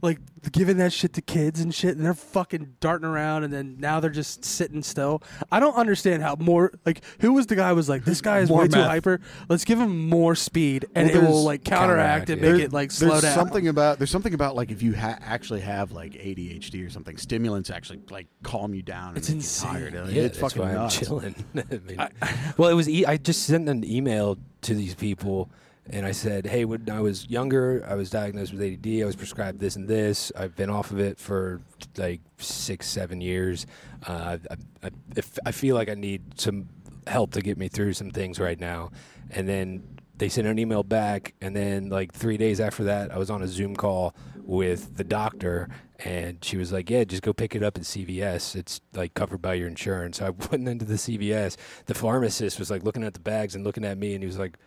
like 0.01 0.20
giving 0.51 0.77
that 0.77 0.93
shit 0.93 1.13
to 1.13 1.22
kids 1.22 1.60
and 1.60 1.74
shit, 1.75 1.96
and 1.98 2.05
they're 2.05 2.13
fucking 2.13 2.75
darting 2.79 3.05
around, 3.08 3.43
and 3.43 3.51
then 3.53 3.75
now 3.79 4.00
they're 4.00 4.10
just 4.10 4.46
sitting 4.46 4.81
still. 4.84 5.22
I 5.51 5.60
don't 5.60 5.75
understand 5.75 6.24
how 6.24 6.36
more 6.39 6.72
like 6.86 7.01
who 7.20 7.34
was 7.34 7.48
the 7.48 7.55
guy 7.55 7.70
who 7.70 7.75
was 7.75 7.89
like 7.89 8.05
this 8.05 8.22
guy 8.22 8.39
is 8.39 8.50
More 8.50 8.62
way 8.62 8.67
too 8.67 8.77
meth. 8.77 8.88
hyper. 8.88 9.20
Let's 9.50 9.65
give 9.65 9.79
him 9.79 10.08
more 10.10 10.34
speed, 10.36 10.86
and 10.96 11.08
Well, 11.10 11.15
it 11.17 11.22
will 11.22 11.31
there's- 11.34 11.46
like 11.46 11.63
counteract, 11.63 12.27
counteract, 12.27 12.29
and 12.29 12.41
yeah. 12.41 12.51
make 12.53 12.62
it 12.62 12.74
like 12.74 12.91
slow 12.91 13.10
there's 13.10 13.22
down. 13.24 13.34
something 13.36 13.67
about 13.67 13.98
there's 13.98 14.12
something 14.12 14.34
about 14.34 14.55
like 14.55 14.72
if 14.72 14.81
you 14.81 14.96
ha- 14.96 15.17
actually 15.22 15.62
have 15.62 15.91
like 15.91 16.13
ADHD 16.13 16.86
or 16.86 16.89
something, 16.89 17.17
stimulants 17.17 17.70
actually 17.70 18.00
like 18.10 18.27
calm 18.43 18.74
you 18.74 18.81
down. 18.81 19.10
And 19.10 19.17
It's 19.17 19.27
make 19.29 19.34
you 19.36 19.39
insane. 19.39 19.72
tired. 19.72 19.93
Like, 19.93 20.13
Yeah, 20.15 20.22
it's 20.24 20.38
that's 20.39 20.53
fucking 20.53 20.67
why 20.70 20.74
nuts. 20.74 20.98
I'm 20.98 21.03
chilling. 21.05 21.36
I 21.55 21.77
mean, 21.79 22.10
well, 22.58 22.70
it 22.70 22.74
was. 22.75 22.88
E- 22.89 23.05
I 23.05 23.17
just 23.17 23.43
sent 23.43 23.67
an 23.70 23.84
email 23.84 24.38
to 24.62 24.74
these 24.74 24.96
people, 24.96 25.50
and 25.89 26.05
I 26.05 26.11
said, 26.11 26.45
"Hey, 26.45 26.65
when 26.65 26.89
I 26.89 27.01
was 27.01 27.27
younger, 27.29 27.83
I 27.88 27.95
was 27.95 28.09
diagnosed 28.09 28.53
with 28.53 28.61
ADD. 28.61 29.01
I 29.01 29.05
was 29.05 29.15
prescribed 29.15 29.59
this 29.59 29.75
and 29.75 29.88
this. 29.88 30.31
I've 30.35 30.55
been 30.55 30.69
off 30.69 30.91
of 30.91 31.00
it 31.00 31.17
for 31.17 31.61
like 31.97 32.21
six, 32.38 32.88
seven 32.88 33.19
years. 33.19 33.65
Uh, 34.07 34.38
I, 34.50 34.88
I, 34.88 35.21
I 35.45 35.51
feel 35.51 35.75
like 35.75 35.89
I 35.89 35.95
need 35.95 36.39
some 36.39 36.69
help 37.07 37.31
to 37.31 37.41
get 37.41 37.57
me 37.57 37.67
through 37.67 37.93
some 37.93 38.11
things 38.11 38.39
right 38.39 38.59
now." 38.59 38.91
And 39.31 39.47
then 39.47 40.00
they 40.17 40.29
sent 40.29 40.45
an 40.45 40.59
email 40.59 40.83
back, 40.83 41.33
and 41.41 41.55
then 41.55 41.89
like 41.89 42.13
three 42.13 42.38
days 42.38 42.59
after 42.59 42.83
that, 42.83 43.11
I 43.11 43.17
was 43.17 43.31
on 43.31 43.41
a 43.41 43.47
Zoom 43.47 43.75
call 43.75 44.15
with 44.38 44.97
the 44.97 45.03
doctor, 45.03 45.67
and 46.05 46.43
she 46.43 46.57
was 46.57 46.71
like, 46.71 46.91
"Yeah, 46.91 47.03
just 47.05 47.23
go 47.23 47.33
pick 47.33 47.55
it 47.55 47.63
up 47.63 47.75
at 47.77 47.83
CVS. 47.83 48.55
It's 48.55 48.81
like 48.93 49.15
covered 49.15 49.41
by 49.41 49.55
your 49.55 49.67
insurance." 49.67 50.19
So 50.19 50.27
I 50.27 50.29
went 50.51 50.67
into 50.67 50.85
the 50.85 50.93
CVS. 50.93 51.57
The 51.88 51.95
pharmacist 51.95 52.59
was 52.59 52.69
like 52.69 52.83
looking 52.83 53.03
at 53.03 53.15
the 53.15 53.19
bags 53.19 53.55
and 53.55 53.63
looking 53.63 53.83
at 53.83 53.97
me, 53.97 54.13
and 54.13 54.21
he 54.21 54.27
was 54.27 54.38
like, 54.38 54.57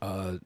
uh, 0.00 0.38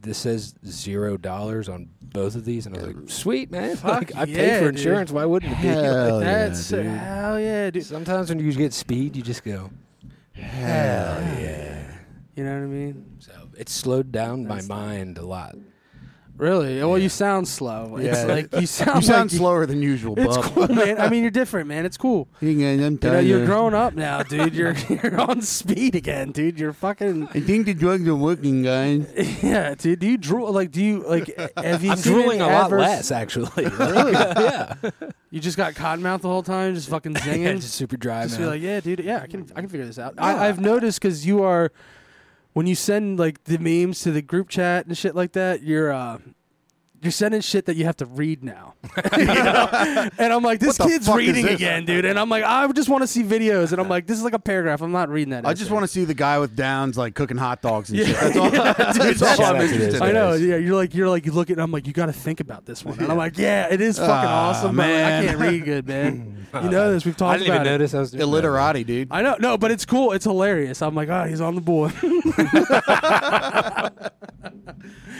"This 0.00 0.18
says 0.18 0.54
zero 0.66 1.16
dollars 1.16 1.68
on 1.68 1.88
both 2.00 2.34
of 2.36 2.44
these," 2.44 2.66
and 2.66 2.76
I 2.76 2.78
was 2.78 2.86
like, 2.88 3.10
"Sweet 3.10 3.50
man, 3.50 3.76
Fuck 3.76 3.92
like, 3.92 4.16
I 4.16 4.24
yeah, 4.24 4.36
paid 4.36 4.58
for 4.58 4.64
dude. 4.70 4.76
insurance. 4.76 5.10
Why 5.12 5.24
wouldn't 5.24 5.52
it 5.52 5.62
be?" 5.62 5.68
Hell 5.68 6.20
yeah, 6.22 6.48
That's 6.48 6.68
dude. 6.68 6.86
hell 6.86 7.40
yeah, 7.40 7.70
dude. 7.70 7.84
Sometimes 7.84 8.28
when 8.28 8.38
you 8.38 8.52
get 8.52 8.72
speed, 8.72 9.16
you 9.16 9.22
just 9.22 9.42
go, 9.44 9.70
Hell 10.32 11.20
yeah. 11.40 11.82
You 12.34 12.44
know 12.44 12.54
what 12.54 12.64
I 12.64 12.66
mean? 12.66 13.16
So 13.20 13.32
it 13.58 13.68
slowed 13.68 14.12
down 14.12 14.42
That's- 14.44 14.68
my 14.68 14.74
mind 14.76 15.18
a 15.18 15.24
lot. 15.26 15.56
Really? 16.38 16.78
Well, 16.82 16.98
you 16.98 17.08
sound 17.08 17.48
slow. 17.48 17.96
It's 17.96 18.18
Yeah. 18.18 18.24
like 18.24 18.54
you 18.54 18.66
sound 18.66 19.02
You 19.02 19.06
sound 19.06 19.30
like 19.32 19.38
slower 19.38 19.66
than 19.66 19.82
usual, 19.82 20.14
It's 20.18 20.36
bub. 20.36 20.44
cool, 20.46 20.68
man. 20.68 21.00
I 21.00 21.08
mean, 21.08 21.22
you're 21.22 21.30
different, 21.30 21.68
man. 21.68 21.84
It's 21.86 21.96
cool. 21.96 22.28
I'm 22.42 22.48
You 22.48 22.76
know, 23.00 23.18
you're 23.20 23.46
grown 23.46 23.74
up 23.74 23.94
now, 23.94 24.22
dude. 24.22 24.54
You're 24.54 24.74
you're 24.88 25.20
on 25.20 25.40
speed 25.42 25.94
again, 25.94 26.32
dude. 26.32 26.58
You're 26.58 26.72
fucking 26.72 27.28
I 27.34 27.40
think 27.40 27.66
the 27.66 27.74
drugs 27.74 28.06
are 28.06 28.14
working, 28.14 28.62
guys. 28.62 29.06
yeah, 29.42 29.74
dude. 29.74 29.98
Do 30.00 30.06
you 30.06 30.18
drool? 30.18 30.52
Like, 30.52 30.70
do 30.70 30.82
you 30.84 31.02
like? 31.06 31.34
Have 31.56 31.82
you 31.82 31.92
I'm 31.92 31.96
seen 31.96 32.12
drooling 32.12 32.40
any 32.40 32.50
a 32.50 32.52
lot 32.52 32.64
adverse- 32.66 32.80
less, 32.80 33.10
actually. 33.10 33.64
Really? 33.66 34.12
yeah. 34.12 34.74
You 35.30 35.40
just 35.40 35.56
got 35.56 35.74
cotton 35.74 36.02
mouth 36.02 36.22
the 36.22 36.28
whole 36.28 36.42
time, 36.42 36.74
just 36.74 36.88
fucking 36.88 37.12
yeah. 37.12 37.20
zinging. 37.20 37.56
Just 37.60 37.74
super 37.74 37.96
dry, 37.96 38.22
just 38.24 38.38
man. 38.38 38.48
be 38.48 38.50
like, 38.54 38.62
yeah, 38.62 38.80
dude. 38.80 39.00
Yeah, 39.00 39.20
I 39.22 39.26
can 39.26 39.46
I 39.56 39.60
can 39.60 39.68
figure 39.68 39.86
this 39.86 39.98
out. 39.98 40.14
Yeah. 40.16 40.24
I, 40.24 40.48
I've 40.48 40.60
noticed 40.60 41.00
because 41.00 41.26
you 41.26 41.42
are 41.42 41.72
when 42.56 42.66
you 42.66 42.74
send 42.74 43.18
like 43.18 43.44
the 43.44 43.58
memes 43.58 44.00
to 44.00 44.10
the 44.12 44.22
group 44.22 44.48
chat 44.48 44.86
and 44.86 44.96
shit 44.96 45.14
like 45.14 45.32
that. 45.32 45.62
You're 45.62 45.92
uh. 45.92 46.18
You're 47.02 47.12
sending 47.12 47.42
shit 47.42 47.66
that 47.66 47.76
you 47.76 47.84
have 47.84 47.98
to 47.98 48.06
read 48.06 48.42
now, 48.42 48.72
You 49.18 49.26
know? 49.26 49.68
and 50.18 50.32
I'm 50.32 50.42
like, 50.42 50.60
this 50.60 50.78
What 50.78 50.86
the 50.86 50.92
kid's 50.94 51.06
fuck 51.06 51.20
is 51.20 51.26
reading 51.26 51.44
this? 51.44 51.54
again, 51.54 51.84
dude. 51.84 52.06
And 52.06 52.18
I'm 52.18 52.30
like, 52.30 52.42
I 52.42 52.66
just 52.72 52.88
want 52.88 53.02
to 53.02 53.06
see 53.06 53.22
videos, 53.22 53.70
and 53.72 53.80
I'm 53.80 53.88
like, 53.88 54.06
this 54.06 54.16
is 54.16 54.24
like 54.24 54.32
a 54.32 54.38
paragraph. 54.38 54.80
I'm 54.80 54.90
not 54.92 55.10
reading 55.10 55.30
that. 55.32 55.46
I 55.46 55.52
just 55.52 55.70
want 55.70 55.84
to 55.84 55.88
see 55.88 56.04
the 56.06 56.14
guy 56.14 56.38
with 56.38 56.56
downs 56.56 56.96
like 56.96 57.14
cooking 57.14 57.36
hot 57.36 57.60
dogs 57.60 57.90
and 57.90 57.98
Yeah. 57.98 58.06
shit. 58.06 58.16
That's 58.34 58.98
all, 58.98 59.12
that's 59.12 59.22
all 59.40 59.44
I'm 59.54 59.60
interested 59.60 59.94
in. 59.96 60.02
I 60.02 60.10
know. 60.10 60.32
Yeah, 60.32 60.56
you're 60.56 60.74
like 60.74 60.94
you're 60.94 61.08
like 61.10 61.26
you 61.26 61.32
look 61.32 61.50
at. 61.50 61.60
I'm 61.60 61.70
like 61.70 61.86
you 61.86 61.92
got 61.92 62.06
to 62.06 62.12
think 62.14 62.40
about 62.40 62.64
this 62.64 62.82
one. 62.84 62.98
And 62.98 63.12
I'm 63.12 63.18
like, 63.18 63.36
yeah, 63.36 63.68
it 63.70 63.82
is 63.82 63.98
fucking 63.98 64.12
Ah, 64.12 64.48
awesome, 64.48 64.74
man. 64.74 65.22
I 65.22 65.26
can't 65.26 65.38
read 65.38 65.64
good, 65.64 65.86
man. 65.86 66.35
you 66.62 66.70
know 66.70 66.92
this. 66.92 67.04
We've 67.04 67.16
talked. 67.16 67.30
I 67.30 67.34
talked 67.34 67.38
didn't 67.40 67.48
even 67.48 67.56
about 67.62 67.66
it. 67.66 67.70
notice 67.70 67.94
I 67.94 68.00
was 68.00 68.10
doing 68.10 68.18
that. 68.20 68.24
Illiterati, 68.24 68.84
dude. 68.84 69.08
I 69.10 69.22
know, 69.22 69.36
no, 69.38 69.58
but 69.58 69.70
it's 69.70 69.84
cool. 69.84 70.12
It's 70.12 70.24
hilarious. 70.24 70.82
I'm 70.82 70.94
like, 70.94 71.08
oh, 71.08 71.24
he's 71.24 71.40
on 71.40 71.54
the 71.54 71.60
board. 71.60 71.92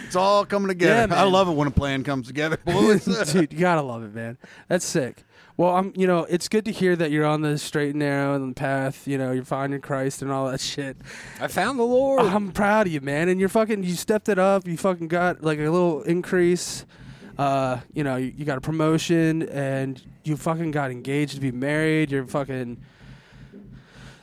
It's 0.06 0.14
all 0.14 0.46
coming 0.46 0.68
together. 0.68 1.12
Yeah, 1.12 1.20
I 1.20 1.24
man. 1.24 1.32
love 1.32 1.48
it 1.48 1.52
when 1.52 1.66
a 1.66 1.72
plan 1.72 2.04
comes 2.04 2.28
together, 2.28 2.56
boys. 2.64 3.04
Dude, 3.32 3.52
you 3.52 3.58
gotta 3.58 3.82
love 3.82 4.04
it, 4.04 4.14
man. 4.14 4.38
That's 4.68 4.84
sick. 4.84 5.24
Well, 5.56 5.74
I'm, 5.74 5.92
you 5.96 6.06
know, 6.06 6.24
it's 6.24 6.48
good 6.48 6.64
to 6.66 6.70
hear 6.70 6.94
that 6.96 7.10
you're 7.10 7.24
on 7.24 7.40
the 7.40 7.58
straight 7.58 7.90
and 7.90 8.00
narrow 8.00 8.34
and 8.34 8.50
the 8.50 8.54
path. 8.54 9.08
You 9.08 9.18
know, 9.18 9.32
you're 9.32 9.44
finding 9.44 9.80
Christ 9.80 10.22
and 10.22 10.30
all 10.30 10.50
that 10.50 10.60
shit. 10.60 10.98
I 11.40 11.48
found 11.48 11.78
the 11.78 11.84
Lord. 11.84 12.22
I'm 12.22 12.52
proud 12.52 12.86
of 12.86 12.92
you, 12.92 13.00
man. 13.00 13.28
And 13.28 13.40
you're 13.40 13.48
fucking, 13.48 13.82
you 13.82 13.94
stepped 13.94 14.28
it 14.28 14.38
up. 14.38 14.66
You 14.66 14.76
fucking 14.76 15.08
got 15.08 15.42
like 15.42 15.58
a 15.58 15.70
little 15.70 16.02
increase. 16.02 16.84
Uh, 17.38 17.80
you 17.92 18.02
know, 18.04 18.16
you, 18.16 18.32
you 18.36 18.44
got 18.44 18.58
a 18.58 18.60
promotion 18.62 19.42
and 19.48 20.00
you 20.24 20.36
fucking 20.36 20.70
got 20.70 20.90
engaged 20.90 21.34
to 21.34 21.40
be 21.40 21.52
married. 21.52 22.10
You're 22.10 22.26
fucking. 22.26 22.78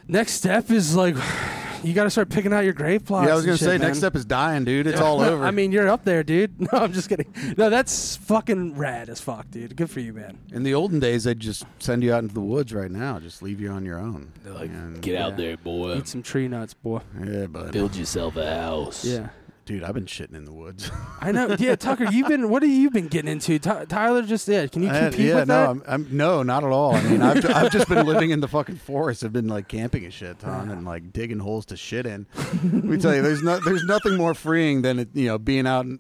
Next 0.07 0.33
step 0.33 0.69
is 0.69 0.95
like, 0.95 1.15
you 1.83 1.93
got 1.93 2.03
to 2.03 2.09
start 2.09 2.29
picking 2.29 2.51
out 2.51 2.61
your 2.65 2.73
grave 2.73 3.05
plots. 3.05 3.27
yeah, 3.27 3.33
I 3.33 3.35
was 3.35 3.45
gonna 3.45 3.57
shit, 3.57 3.65
say 3.65 3.77
man. 3.77 3.81
next 3.87 3.99
step 3.99 4.15
is 4.15 4.25
dying, 4.25 4.65
dude. 4.65 4.85
It's 4.87 4.99
all 5.01 5.21
over. 5.21 5.45
I 5.45 5.51
mean, 5.51 5.71
you're 5.71 5.87
up 5.87 6.03
there, 6.03 6.23
dude. 6.23 6.53
No, 6.73 6.79
I'm 6.79 6.91
just 6.91 7.07
kidding. 7.07 7.33
No, 7.57 7.69
that's 7.69 8.15
fucking 8.17 8.75
rad 8.75 9.09
as 9.09 9.21
fuck, 9.21 9.49
dude. 9.51 9.75
Good 9.77 9.89
for 9.89 9.99
you, 10.01 10.11
man. 10.13 10.37
in 10.51 10.63
the 10.63 10.73
olden 10.73 10.99
days, 10.99 11.23
they'd 11.25 11.39
just 11.39 11.65
send 11.79 12.03
you 12.03 12.13
out 12.13 12.23
into 12.23 12.33
the 12.33 12.41
woods. 12.41 12.73
Right 12.73 12.91
now, 12.91 13.19
just 13.19 13.41
leave 13.41 13.61
you 13.61 13.69
on 13.69 13.85
your 13.85 13.99
own. 13.99 14.31
They're 14.43 14.53
like, 14.53 14.69
And- 14.71 15.01
get 15.01 15.13
yeah. 15.13 15.25
out 15.27 15.37
there, 15.37 15.55
boy. 15.57 15.95
Eat 15.97 16.07
some 16.07 16.23
tree 16.23 16.47
nuts, 16.47 16.73
boy. 16.73 16.99
Yeah, 17.25 17.45
but 17.47 17.71
Build 17.71 17.95
yourself 17.95 18.35
a 18.37 18.55
house. 18.55 19.05
Yeah. 19.05 19.29
Dude, 19.65 19.83
I've 19.83 19.93
been 19.93 20.05
shitting 20.05 20.35
in 20.35 20.45
the 20.45 20.53
woods. 20.53 20.91
I 21.21 21.31
know. 21.31 21.55
Yeah, 21.59 21.75
Tucker, 21.75 22.05
you've 22.05 22.27
been. 22.27 22.49
What 22.49 22.63
have 22.63 22.71
you 22.71 22.89
been 22.89 23.07
getting 23.07 23.31
into? 23.31 23.59
Ty 23.59 23.85
Tyler 23.85 24.21
just 24.23 24.47
yeah. 24.47 24.67
Can 24.67 24.83
you 24.83 24.89
I- 24.89 24.99
compete 24.99 25.19
yeah, 25.27 25.35
with 25.35 25.47
no, 25.47 25.53
that? 25.53 25.69
I'm, 25.69 25.83
I'm 25.87 26.07
no, 26.17 26.43
not 26.43 26.63
at 26.63 26.71
all. 26.71 26.95
I 26.95 27.03
mean, 27.03 27.21
I've, 27.21 27.45
I've 27.49 27.71
just 27.71 27.87
been 27.87 28.05
living 28.05 28.31
in 28.31 28.39
the 28.39 28.47
fucking 28.47 28.77
forest. 28.77 29.23
I've 29.23 29.33
been 29.33 29.47
like 29.47 29.67
camping 29.67 30.05
a 30.05 30.11
shit 30.11 30.39
ton 30.39 30.69
and 30.69 30.85
like 30.85 31.13
digging 31.13 31.39
holes 31.39 31.65
to 31.67 31.77
shit 31.77 32.05
in. 32.05 32.25
Let 32.35 32.83
me 32.83 32.97
tell 32.97 33.15
you, 33.15 33.21
there's 33.21 33.43
no, 33.43 33.59
there's 33.59 33.83
nothing 33.85 34.17
more 34.17 34.33
freeing 34.33 34.81
than 34.81 34.99
it, 34.99 35.09
you 35.13 35.27
know 35.27 35.37
being 35.37 35.67
out 35.67 35.85
on 35.85 35.99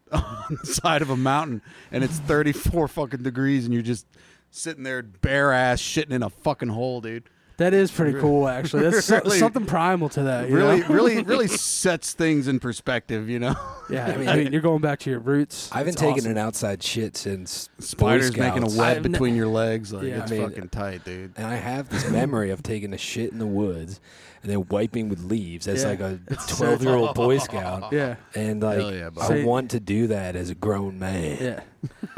the 0.49 0.65
side 0.67 1.01
of 1.01 1.09
a 1.09 1.17
mountain 1.17 1.61
and 1.91 2.03
it's 2.03 2.19
34 2.19 2.87
fucking 2.87 3.23
degrees 3.23 3.65
and 3.65 3.73
you're 3.73 3.83
just 3.83 4.05
sitting 4.51 4.83
there 4.83 5.01
bare 5.01 5.51
ass 5.51 5.81
shitting 5.81 6.11
in 6.11 6.23
a 6.23 6.29
fucking 6.29 6.69
hole, 6.69 7.01
dude. 7.01 7.29
That 7.57 7.73
is 7.73 7.91
pretty 7.91 8.19
cool, 8.19 8.47
actually. 8.47 8.83
That's 8.89 9.05
so- 9.05 9.17
Really- 9.23 9.39
something 9.39 9.65
primal 9.65 10.09
to 10.09 10.23
that. 10.23 10.49
you 10.49 10.55
really, 10.55 10.79
know? 10.81 10.87
really, 10.87 11.23
really 11.23 11.47
sets 11.47 12.13
things 12.13 12.47
in 12.47 12.59
perspective. 12.59 13.29
You 13.29 13.39
know, 13.39 13.55
Yeah, 13.89 14.07
I 14.07 14.17
mean, 14.17 14.27
I 14.29 14.35
mean, 14.37 14.51
you're 14.51 14.61
going 14.61 14.81
back 14.81 14.99
to 15.01 15.09
your 15.09 15.19
roots. 15.19 15.69
I 15.71 15.77
haven't 15.79 15.93
It's 15.93 16.01
taken 16.01 16.19
awesome. 16.19 16.31
an 16.31 16.37
outside 16.37 16.81
shit 16.83 17.15
since 17.17 17.67
Boy 17.77 17.83
spiders 17.83 18.35
making 18.37 18.63
a 18.63 18.69
Scouts. 18.69 18.75
web 18.77 18.97
I've 18.97 19.03
ne- 19.03 19.09
between 19.09 19.35
your 19.35 19.47
legs. 19.47 19.93
Like 19.93 20.03
Yeah. 20.05 20.23
it's 20.23 20.31
I 20.31 20.35
mean, 20.35 20.49
fucking 20.49 20.69
tight, 20.69 21.05
dude. 21.05 21.33
And 21.37 21.45
I 21.45 21.55
have 21.55 21.89
this 21.89 22.09
memory 22.09 22.49
of 22.49 22.63
taking 22.63 22.93
a 22.93 22.97
shit 22.97 23.31
in 23.31 23.39
the 23.39 23.45
woods 23.47 23.99
and 24.43 24.51
then 24.51 24.65
wiping 24.69 25.09
with 25.09 25.21
leaves 25.23 25.67
as 25.67 25.81
Yeah. 25.83 25.89
like 25.89 25.99
a 26.01 26.19
12 26.49 26.83
year 26.83 26.93
old 26.95 27.15
Boy 27.15 27.37
Scout. 27.39 27.91
Yeah, 27.91 28.15
And 28.35 28.61
like, 28.61 28.79
yeah, 28.93 29.09
bud. 29.09 29.23
I 29.23 29.27
Say- 29.27 29.43
want 29.45 29.71
to 29.71 29.79
do 29.79 30.07
that 30.07 30.35
as 30.35 30.49
a 30.51 30.55
grown 30.55 30.99
man. 30.99 31.37
yeah. 31.41 31.59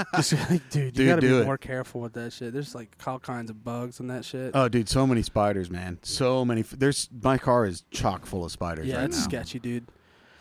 Just 0.16 0.34
like, 0.34 0.70
dude, 0.70 0.86
you 0.86 0.92
Dude, 0.92 1.08
gotta 1.08 1.22
do 1.22 1.36
be 1.38 1.42
it. 1.42 1.46
more 1.46 1.58
careful 1.58 2.02
with 2.02 2.14
that 2.14 2.34
shit. 2.34 2.54
There's 2.54 2.76
like 2.76 2.96
all 3.08 3.18
kinds 3.20 3.50
of 3.50 3.64
bugs 3.64 4.00
and 4.00 4.10
that 4.12 4.24
shit. 4.26 4.52
Oh, 4.54 4.68
dude, 4.68 4.90
so 4.90 5.08
many 5.08 5.22
spiders, 5.24 5.72
man. 5.72 5.98
So 6.04 6.44
many. 6.46 6.62
f- 6.62 6.76
There's 6.78 7.10
my 7.24 7.38
car 7.40 7.66
is 7.66 7.84
chock 7.90 8.26
full 8.26 8.46
of 8.46 8.52
spiders 8.52 8.86
yeah, 8.88 8.98
right 8.98 9.06
it's 9.06 9.18
now. 9.18 9.24
sketchy, 9.24 9.58
dude. 9.60 9.86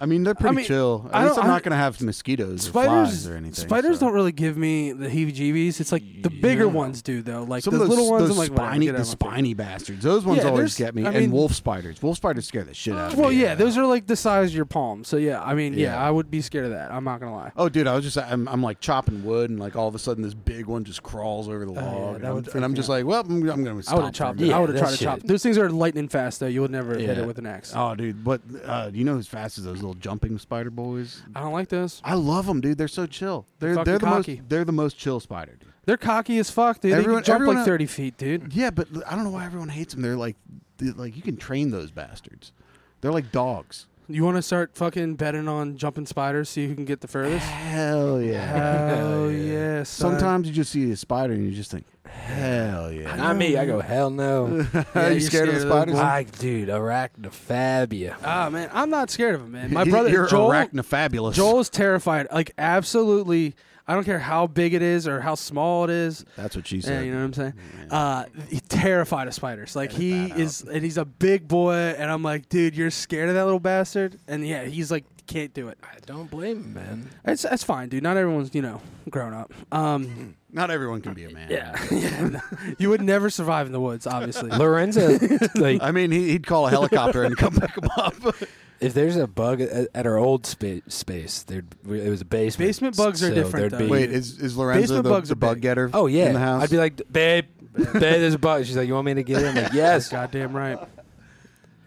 I 0.00 0.06
mean, 0.06 0.24
they're 0.24 0.34
pretty 0.34 0.56
mean, 0.56 0.64
chill. 0.66 1.08
I 1.12 1.22
At 1.22 1.28
least 1.28 1.38
I'm 1.38 1.46
not 1.46 1.62
gonna 1.62 1.76
have 1.76 2.00
mosquitoes 2.02 2.66
or 2.66 2.70
Spiders, 2.70 2.88
flies 2.88 3.26
or 3.28 3.36
anything. 3.36 3.54
spiders 3.54 3.98
so. 4.00 4.06
don't 4.06 4.14
really 4.14 4.32
give 4.32 4.56
me 4.56 4.92
the 4.92 5.08
heebie-jeebies. 5.08 5.80
It's 5.80 5.92
like 5.92 6.02
the 6.22 6.30
bigger 6.30 6.64
Yeah. 6.64 6.72
ones 6.72 7.00
do, 7.00 7.22
though. 7.22 7.44
Like 7.44 7.62
Some 7.62 7.74
the 7.74 7.80
those, 7.80 7.88
little 7.88 8.10
ones, 8.10 8.22
those 8.28 8.30
I'm 8.32 8.36
like, 8.36 8.48
spiny, 8.52 8.88
the 8.88 9.04
spiny 9.04 9.54
bastards. 9.54 10.02
Those 10.02 10.24
ones 10.24 10.42
Yeah, 10.42 10.50
always 10.50 10.76
get 10.76 10.94
me. 10.94 11.06
I 11.06 11.12
and 11.12 11.32
wolf 11.32 11.54
spiders. 11.54 12.02
Wolf 12.02 12.16
spiders 12.16 12.46
scare 12.46 12.64
the 12.64 12.74
shit 12.74 12.94
out 12.94 13.12
of 13.12 13.18
Well, 13.18 13.30
me. 13.30 13.36
yeah, 13.40 13.54
those 13.54 13.78
are 13.78 13.86
like 13.86 14.06
the 14.06 14.16
size 14.16 14.50
of 14.50 14.56
your 14.56 14.64
palm. 14.64 15.04
So 15.04 15.16
yeah, 15.16 15.40
I 15.42 15.54
mean, 15.54 15.74
yeah, 15.74 15.94
Yeah. 15.94 16.04
I 16.06 16.10
would 16.10 16.30
be 16.30 16.40
scared 16.40 16.64
of 16.66 16.72
that. 16.72 16.90
I'm 16.90 17.04
not 17.04 17.20
gonna 17.20 17.34
lie. 17.34 17.52
Oh, 17.56 17.68
dude, 17.68 17.86
I 17.86 17.94
was 17.94 18.04
just 18.04 18.18
I'm, 18.18 18.48
I'm 18.48 18.62
like 18.62 18.80
chopping 18.80 19.24
wood, 19.24 19.50
and 19.50 19.60
like 19.60 19.76
all 19.76 19.86
of 19.88 19.94
a 19.94 19.98
sudden 20.00 20.22
this 20.24 20.34
big 20.34 20.66
one 20.66 20.84
just 20.84 21.02
crawls 21.02 21.48
over 21.48 21.64
the 21.64 21.70
Oh, 21.72 21.74
yeah, 21.74 21.80
log, 21.82 22.16
and, 22.16 22.26
I'm, 22.26 22.44
and 22.56 22.64
I'm 22.64 22.74
just 22.74 22.88
like, 22.88 23.04
well, 23.04 23.20
I'm, 23.20 23.48
I'm 23.48 23.64
gonna 23.64 23.80
I 23.88 23.94
would 23.94 24.04
have 24.04 24.12
chopped. 24.12 24.40
I 24.42 24.58
would 24.58 24.70
have 24.70 24.78
tried 24.78 24.96
to 24.96 25.04
chop. 25.04 25.20
Those 25.20 25.42
things 25.42 25.56
are 25.56 25.70
lightning 25.70 26.08
fast, 26.08 26.40
though. 26.40 26.46
You 26.46 26.62
would 26.62 26.70
never 26.72 26.98
hit 26.98 27.16
it 27.16 27.26
with 27.26 27.38
an 27.38 27.46
axe. 27.46 27.72
Oh, 27.76 27.94
dude, 27.94 28.24
but 28.24 28.40
uh, 28.64 28.90
you 28.92 29.04
know 29.04 29.14
who's 29.14 29.28
fast 29.28 29.56
as 29.58 29.64
those 29.64 29.82
little 29.84 30.00
jumping 30.00 30.38
spider 30.38 30.70
boys? 30.70 31.22
I 31.34 31.40
don't 31.40 31.52
like 31.52 31.68
those. 31.68 32.00
I 32.04 32.14
love 32.14 32.46
them, 32.46 32.60
dude. 32.60 32.78
They're 32.78 32.88
so 32.88 33.06
chill. 33.06 33.46
They're 33.58 33.74
Fucking 33.74 33.84
they're 33.84 33.98
the 33.98 34.06
cocky. 34.06 34.36
most 34.36 34.48
they're 34.48 34.64
the 34.64 34.72
most 34.72 34.98
chill 34.98 35.20
spider, 35.20 35.52
dude. 35.58 35.68
They're 35.86 35.96
cocky 35.98 36.38
as 36.38 36.50
fuck, 36.50 36.80
dude. 36.80 36.92
Everyone- 36.92 37.16
they 37.16 37.16
can 37.18 37.24
jump 37.24 37.34
everyone 37.36 37.56
like 37.56 37.66
30 37.66 37.86
feet, 37.86 38.16
dude. 38.16 38.52
Yeah, 38.54 38.70
but 38.70 38.88
I 39.06 39.14
don't 39.14 39.24
know 39.24 39.30
why 39.30 39.44
everyone 39.44 39.68
hates 39.68 39.94
them. 39.94 40.02
They're 40.02 40.16
like 40.16 40.36
they're 40.78 40.92
like 40.92 41.14
you 41.16 41.22
can 41.22 41.36
train 41.36 41.70
those 41.70 41.90
bastards. 41.90 42.52
They're 43.00 43.12
like 43.12 43.30
dogs. 43.32 43.86
You 44.08 44.22
want 44.24 44.36
to 44.36 44.42
start 44.42 44.74
fucking 44.74 45.14
betting 45.14 45.48
on 45.48 45.76
jumping 45.78 46.04
spiders, 46.06 46.50
see 46.50 46.66
who 46.68 46.74
can 46.74 46.84
get 46.84 47.00
the 47.00 47.08
furthest? 47.08 47.46
Hell 47.46 48.20
yeah. 48.20 48.94
Hell 48.96 49.30
yeah! 49.30 49.82
son. 49.84 50.10
Sometimes 50.12 50.46
you 50.46 50.52
just 50.52 50.70
see 50.72 50.90
a 50.90 50.96
spider 50.96 51.32
and 51.32 51.44
you 51.44 51.52
just 51.52 51.70
think, 51.70 51.86
hell 52.04 52.92
yeah. 52.92 53.16
Not 53.16 53.36
me. 53.36 53.56
I 53.56 53.64
go 53.64 53.80
hell 53.80 54.10
no. 54.10 54.66
Are 54.94 55.08
you 55.08 55.12
you're 55.12 55.20
scared, 55.20 55.20
of 55.20 55.20
the 55.20 55.20
scared 55.20 55.48
of 55.48 55.54
those 55.54 55.62
spiders? 55.62 55.94
boys? 55.94 56.02
I, 56.02 56.22
dude, 56.24 56.68
arachnophobia. 56.68 58.16
Ah 58.22 58.50
man, 58.50 58.68
I'm 58.72 58.90
not 58.90 59.10
scared 59.10 59.36
of 59.36 59.42
them, 59.42 59.52
man. 59.52 59.72
My 59.72 59.84
He- 59.84 59.90
brother 59.90 60.10
you're 60.10 60.26
Joel, 60.26 60.50
arachnofabulous. 60.50 61.34
Joel 61.34 61.60
is 61.60 61.70
terrified. 61.70 62.26
Like 62.32 62.52
absolutely. 62.58 63.54
I 63.86 63.94
don't 63.94 64.04
care 64.04 64.18
how 64.18 64.46
big 64.46 64.72
it 64.74 64.80
is 64.82 65.06
or 65.06 65.20
how 65.20 65.34
small 65.34 65.84
it 65.84 65.90
is. 65.90 66.24
That's 66.36 66.56
what 66.56 66.66
she 66.66 66.76
Yeah, 66.76 66.82
said. 66.82 67.04
you 67.06 67.12
know 67.12 67.18
what 67.18 67.24
I'm 67.24 67.32
saying? 67.34 67.54
Uh, 67.90 68.24
he's 68.48 68.62
terrified 68.62 69.28
of 69.28 69.34
spiders. 69.34 69.76
Like 69.76 69.92
he 69.92 70.24
is, 70.32 70.62
and 70.62 70.82
he's 70.82 70.96
a 70.98 71.04
big 71.04 71.46
boy. 71.48 71.74
And 71.74 72.10
I'm 72.10 72.22
like, 72.22 72.48
dude, 72.48 72.76
you're 72.76 72.90
scared 72.90 73.28
of 73.28 73.34
that 73.34 73.44
little 73.44 73.60
bastard. 73.60 74.18
And 74.26 74.46
yeah, 74.46 74.64
he's 74.64 74.90
like, 74.90 75.04
can't 75.26 75.52
do 75.54 75.68
it. 75.68 75.78
I 75.82 75.96
don't 76.06 76.30
blame 76.30 76.58
him, 76.64 76.74
man. 76.74 77.10
It's 77.26 77.42
that's 77.42 77.64
fine, 77.64 77.88
dude. 77.88 78.02
Not 78.02 78.16
everyone's 78.16 78.54
you 78.54 78.62
know 78.62 78.80
grown 79.10 79.32
up. 79.34 79.52
Um, 79.72 80.36
Not 80.54 80.70
everyone 80.70 81.00
can 81.00 81.14
be 81.14 81.24
a 81.24 81.30
man. 81.30 81.50
yeah, 81.50 81.76
yeah. 81.90 82.40
you 82.78 82.88
would 82.88 83.02
never 83.02 83.28
survive 83.28 83.66
in 83.66 83.72
the 83.72 83.80
woods, 83.80 84.06
obviously. 84.06 84.50
Lorenzo, 84.50 85.18
like, 85.56 85.82
I 85.82 85.90
mean, 85.90 86.12
he, 86.12 86.30
he'd 86.30 86.46
call 86.46 86.68
a 86.68 86.70
helicopter 86.70 87.24
and 87.24 87.36
come 87.36 87.54
pick 87.56 87.76
him 87.76 87.90
up. 87.96 88.14
if 88.80 88.94
there's 88.94 89.16
a 89.16 89.26
bug 89.26 89.60
at, 89.60 89.88
at 89.92 90.06
our 90.06 90.16
old 90.16 90.46
spa- 90.46 90.78
space, 90.86 91.42
there 91.42 91.64
it 91.90 92.08
was 92.08 92.20
a 92.20 92.24
basement. 92.24 92.68
Basement 92.68 92.96
bugs 92.96 93.20
are 93.24 93.30
so 93.30 93.34
different, 93.34 93.70
there'd 93.70 93.72
though. 93.72 93.78
Be, 93.86 93.90
Wait, 93.90 94.12
is 94.12 94.38
is 94.40 94.56
Lorenzo 94.56 94.80
Basement 94.80 95.02
the, 95.02 95.10
bugs 95.10 95.28
the 95.28 95.32
are 95.32 95.36
bug 95.36 95.56
big. 95.56 95.62
getter? 95.62 95.90
oh 95.92 96.06
yeah, 96.06 96.26
in 96.26 96.34
the 96.34 96.38
house. 96.38 96.62
I'd 96.62 96.70
be 96.70 96.76
like, 96.76 96.96
babe, 97.10 97.46
babe, 97.74 97.92
there's 97.92 98.34
a 98.34 98.38
bug. 98.38 98.64
She's 98.64 98.76
like, 98.76 98.86
you 98.86 98.94
want 98.94 99.06
me 99.06 99.14
to 99.14 99.24
get 99.24 99.42
it? 99.42 99.48
I'm 99.48 99.56
like, 99.56 99.72
yes. 99.72 100.08
Goddamn 100.08 100.54
right. 100.54 100.78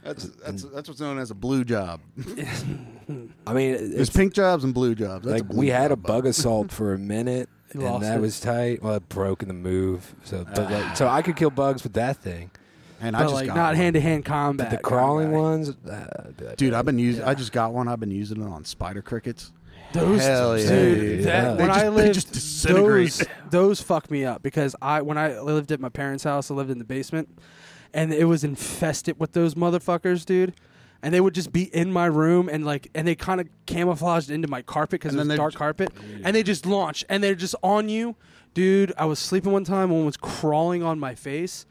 that's 0.03 0.25
that's 0.25 0.63
that's 0.63 0.89
what's 0.89 0.99
known 0.99 1.19
as 1.19 1.31
a 1.31 1.35
blue 1.35 1.63
job. 1.63 2.01
I 3.47 3.53
mean, 3.53 3.71
There's 3.71 4.09
it's 4.09 4.09
pink 4.09 4.33
jobs 4.33 4.65
and 4.65 4.73
blue 4.73 4.93
jobs. 4.93 5.25
That's 5.25 5.41
like 5.41 5.47
blue 5.47 5.59
we 5.59 5.67
had 5.69 5.93
a 5.93 5.95
job, 5.95 6.03
bug 6.03 6.25
assault 6.25 6.69
for 6.73 6.93
a 6.93 6.99
minute, 6.99 7.47
You 7.73 7.85
and 7.85 8.03
that 8.03 8.17
it. 8.17 8.21
was 8.21 8.39
tight. 8.39 8.81
Well, 8.81 8.95
it 8.95 9.09
broke 9.09 9.41
in 9.41 9.47
the 9.49 9.53
move. 9.53 10.15
So, 10.23 10.45
but 10.55 10.71
like, 10.71 10.95
so 10.97 11.07
I 11.07 11.21
could 11.21 11.35
kill 11.35 11.49
bugs 11.49 11.83
with 11.83 11.93
that 11.93 12.17
thing. 12.17 12.49
and 13.01 13.15
I 13.15 13.21
just 13.23 13.33
like 13.33 13.47
got 13.47 13.55
not 13.55 13.67
one. 13.69 13.75
hand 13.75 13.93
to 13.95 14.01
hand 14.01 14.23
But 14.23 14.29
combat. 14.31 14.71
the 14.71 14.77
crawling 14.77 15.27
combat. 15.31 15.41
ones, 15.41 15.69
uh, 15.89 16.23
I'd 16.27 16.37
be 16.37 16.45
like, 16.45 16.57
Dude, 16.57 16.73
I've 16.73 16.85
been 16.85 16.99
using. 16.99 17.21
Yeah. 17.23 17.29
I 17.29 17.33
just 17.33 17.51
got 17.51 17.73
one. 17.73 17.87
I've 17.87 17.99
been 17.99 18.11
using 18.11 18.41
it 18.41 18.45
on 18.47 18.63
spider 18.65 19.01
crickets. 19.01 19.51
Those, 19.93 20.21
Hell 20.21 20.57
yeah, 20.59 20.67
dude, 20.69 20.99
dude. 20.99 21.23
that- 21.25 21.43
Yeah. 21.43 21.49
when 21.55 21.67
just- 21.67 21.79
I 21.79 21.83
they 21.83 21.89
lived, 21.89 22.13
just 22.13 22.31
disintegrate. 22.33 23.09
those 23.11 23.27
those 23.51 23.81
fuck 23.81 24.11
me 24.11 24.25
up 24.25 24.43
because 24.43 24.75
I 24.81 25.01
when 25.01 25.17
I 25.17 25.39
lived 25.39 25.71
at 25.71 25.79
my 25.79 25.89
parents' 25.89 26.23
house, 26.25 26.51
I 26.51 26.55
lived 26.55 26.69
in 26.69 26.77
the 26.77 26.83
basement, 26.83 27.29
and 27.93 28.13
it 28.13 28.25
was 28.25 28.43
infested 28.43 29.17
with 29.19 29.31
those 29.31 29.55
motherfuckers, 29.55 30.25
dude. 30.25 30.53
And 31.03 31.13
they 31.13 31.21
would 31.21 31.33
just 31.35 31.51
be 31.51 31.63
in 31.75 31.91
my 31.91 32.05
room 32.07 32.49
and 32.49 32.65
like, 32.65 32.89
and 32.95 33.07
they 33.07 33.15
kind 33.15 33.39
of 33.39 33.47
camouflaged 33.67 34.31
into 34.31 34.47
my 34.47 34.61
carpet 34.63 34.99
because 34.99 35.13
it 35.15 35.19
And 35.19 35.29
was 35.29 35.37
dark 35.37 35.53
j- 35.53 35.57
carpet, 35.57 35.91
and 36.23 36.35
they 36.35 36.41
just 36.43 36.65
launch 36.65 37.05
and 37.07 37.23
they're 37.23 37.35
just 37.35 37.55
on 37.61 37.87
you, 37.89 38.15
dude. 38.53 38.93
I 38.97 39.05
was 39.05 39.19
sleeping 39.19 39.51
one 39.51 39.63
time, 39.63 39.89
one 39.91 40.05
was 40.05 40.17
crawling 40.17 40.81
on 40.83 40.99
my 40.99 41.13
face. 41.15 41.65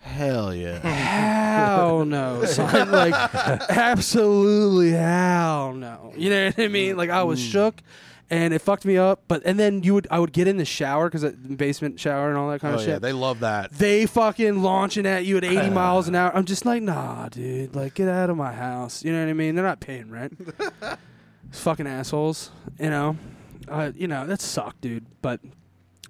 Hell 0.00 0.54
yeah. 0.54 0.78
Hell 0.86 2.04
no, 2.04 2.44
son. 2.44 2.90
Like, 2.92 3.12
absolutely 3.70 4.90
hell 4.92 5.72
no. 5.74 6.12
You 6.16 6.30
know 6.30 6.46
what 6.46 6.58
I 6.58 6.68
mean? 6.68 6.96
Like, 6.96 7.10
I 7.10 7.22
was 7.24 7.40
Mm. 7.40 7.50
shook, 7.50 7.74
and 8.30 8.52
it 8.52 8.60
fucked 8.60 8.84
me 8.84 8.96
up. 8.96 9.22
But 9.28 9.42
and 9.44 9.58
then 9.58 9.82
you 9.82 9.94
would, 9.94 10.06
I 10.10 10.18
would 10.18 10.32
get 10.32 10.48
in 10.48 10.56
the 10.56 10.64
shower 10.64 11.08
because 11.08 11.30
basement 11.34 12.00
shower 12.00 12.28
and 12.28 12.36
all 12.38 12.50
that 12.50 12.60
kind 12.60 12.74
Oh 12.74 12.78
of 12.78 12.86
yeah, 12.86 12.94
shit. 12.94 13.02
they 13.02 13.12
love 13.12 13.40
that. 13.40 13.72
They 13.72 14.06
fucking 14.06 14.62
launching 14.62 15.06
at 15.06 15.24
you 15.24 15.36
at 15.36 15.44
80 15.44 15.70
miles 15.70 16.08
an 16.08 16.14
hour. 16.14 16.34
I'm 16.34 16.44
just 16.44 16.64
like, 16.66 16.82
nah, 16.82 17.28
dude. 17.28 17.74
Like, 17.76 17.94
get 17.94 18.08
out 18.08 18.30
of 18.30 18.36
my 18.36 18.52
house. 18.52 19.04
You 19.04 19.12
know 19.12 19.22
what 19.22 19.30
I 19.30 19.34
mean? 19.34 19.54
They're 19.54 19.64
not 19.64 19.80
paying 19.80 20.10
rent. 20.10 20.38
fucking 21.50 21.86
assholes. 21.86 22.50
You 22.78 22.90
know, 22.90 23.16
uh, 23.68 23.92
you 23.94 24.08
know 24.08 24.26
that 24.26 24.40
sucked, 24.40 24.80
dude. 24.80 25.06
But 25.22 25.40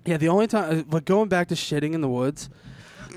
yeah, 0.05 0.17
the 0.17 0.29
only 0.29 0.47
time, 0.47 0.85
but 0.89 1.05
going 1.05 1.29
back 1.29 1.49
to 1.49 1.55
shitting 1.55 1.93
in 1.93 2.01
the 2.01 2.09
woods. 2.09 2.49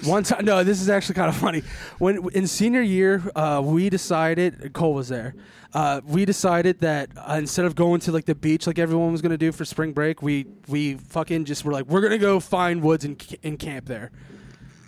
One 0.06 0.24
time, 0.24 0.46
no, 0.46 0.64
this 0.64 0.82
is 0.82 0.90
actually 0.90 1.16
kind 1.16 1.28
of 1.28 1.36
funny. 1.36 1.62
When 1.98 2.30
in 2.30 2.48
senior 2.48 2.82
year, 2.82 3.22
uh, 3.36 3.62
we 3.62 3.90
decided 3.90 4.72
Cole 4.72 4.94
was 4.94 5.10
there. 5.10 5.36
Uh, 5.74 6.02
we 6.06 6.26
decided 6.26 6.80
that 6.80 7.10
uh, 7.16 7.36
instead 7.38 7.66
of 7.66 7.76
going 7.76 8.00
to 8.02 8.12
like 8.12 8.26
the 8.26 8.34
beach 8.34 8.66
like 8.66 8.80
everyone 8.80 9.12
was 9.12 9.22
gonna 9.22 9.38
do 9.38 9.52
for 9.52 9.66
spring 9.66 9.94
break, 9.94 10.22
we 10.22 10.48
we 10.68 10.96
fucking 10.96 11.46
just 11.46 11.64
were 11.64 11.72
like, 11.72 11.86
we're 11.86 12.02
gonna 12.02 12.18
go 12.18 12.40
find 12.40 12.82
woods 12.82 13.06
and, 13.06 13.24
and 13.44 13.60
camp 13.60 13.86
there. 13.86 14.12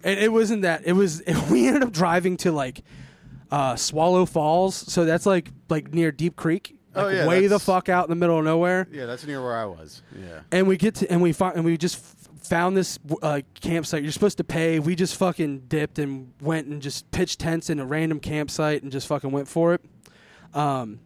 And 0.04 0.20
it 0.20 0.32
wasn't 0.32 0.64
that. 0.64 0.82
It 0.86 0.94
was 0.94 1.22
we 1.52 1.68
ended 1.68 1.84
up 1.84 1.92
driving 1.92 2.36
to 2.38 2.52
like 2.52 2.82
uh, 3.52 3.76
Swallow 3.76 4.26
Falls, 4.26 4.74
so 4.76 5.06
that's 5.06 5.26
like 5.28 5.50
like 5.70 5.94
near 5.94 6.12
Deep 6.12 6.36
Creek, 6.36 6.76
Oh, 6.96 7.10
yeah, 7.10 7.28
way 7.28 7.42
the 7.42 7.50
that's- 7.50 7.66
fuck 7.66 7.88
out 7.90 8.06
in 8.06 8.10
the 8.10 8.16
middle 8.16 8.40
of 8.40 8.44
nowhere 8.46 8.88
Yeah, 8.92 9.06
that's 9.06 9.26
near 9.28 9.42
where 9.44 9.56
I 9.56 9.66
was. 9.66 10.02
Yeah. 10.20 10.40
and 10.52 10.68
we 10.68 10.78
get 10.78 10.96
to 10.96 11.12
and 11.12 11.22
we 11.22 11.32
find 11.32 11.58
and 11.58 11.64
we 11.64 11.78
just 11.78 11.98
f- 11.98 12.48
found 12.48 12.76
this 12.76 12.98
uh, 13.22 13.42
campsite. 13.60 14.02
You're 14.02 14.12
supposed 14.12 14.38
to 14.38 14.44
pay. 14.44 14.80
We 14.80 14.96
just 14.96 15.16
fucking 15.18 15.66
dipped 15.68 16.00
and 16.00 16.34
went 16.42 16.66
and 16.68 16.82
just 16.82 17.12
pitched 17.12 17.38
tents 17.40 17.70
in 17.70 17.80
a 17.80 17.86
random 17.86 18.20
campsite 18.20 18.82
and 18.82 18.92
just 18.92 19.06
fucking 19.06 19.30
went 19.32 19.48
for 19.48 19.76
it. 19.76 19.82
Um, 20.54 21.00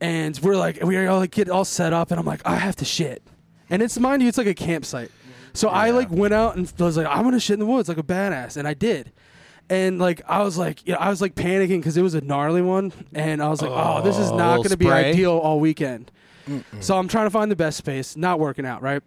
and 0.00 0.38
we're 0.42 0.56
like 0.56 0.82
we 0.82 1.06
all 1.06 1.18
like 1.18 1.30
get 1.32 1.48
all 1.48 1.64
set 1.64 1.92
up, 1.92 2.10
and 2.10 2.20
I'm 2.20 2.26
like 2.26 2.42
I 2.44 2.56
have 2.56 2.76
to 2.76 2.84
shit, 2.84 3.22
and 3.68 3.82
it's 3.82 3.98
mind 3.98 4.22
you, 4.22 4.28
it's 4.28 4.38
like 4.38 4.46
a 4.46 4.54
campsite. 4.54 5.10
So 5.54 5.68
I 5.68 5.90
like 5.90 6.10
went 6.10 6.34
out 6.34 6.56
and 6.56 6.72
was 6.78 6.96
like 6.96 7.06
I'm 7.06 7.24
gonna 7.24 7.40
shit 7.40 7.54
in 7.54 7.60
the 7.60 7.66
woods 7.66 7.88
like 7.88 7.98
a 7.98 8.02
badass, 8.02 8.56
and 8.56 8.68
I 8.68 8.74
did. 8.74 9.12
And 9.70 9.98
like 9.98 10.22
I 10.26 10.42
was 10.42 10.56
like, 10.56 10.86
you 10.86 10.92
know, 10.94 10.98
I 10.98 11.10
was 11.10 11.20
like 11.20 11.34
panicking 11.34 11.78
because 11.80 11.96
it 11.96 12.02
was 12.02 12.14
a 12.14 12.20
gnarly 12.20 12.62
one, 12.62 12.92
and 13.12 13.42
I 13.42 13.48
was 13.48 13.60
like, 13.60 13.70
oh, 13.72 14.02
this 14.02 14.16
is 14.18 14.30
Oh, 14.30 14.36
not 14.36 14.56
going 14.58 14.68
to 14.70 14.76
be 14.78 14.86
ideal 15.08 15.32
all 15.32 15.60
weekend. 15.60 16.10
So 16.80 16.96
I'm 16.96 17.08
trying 17.08 17.26
to 17.26 17.30
find 17.30 17.50
the 17.50 17.56
best 17.56 17.76
space, 17.76 18.16
not 18.16 18.40
working 18.40 18.64
out, 18.64 18.80
right? 18.80 19.02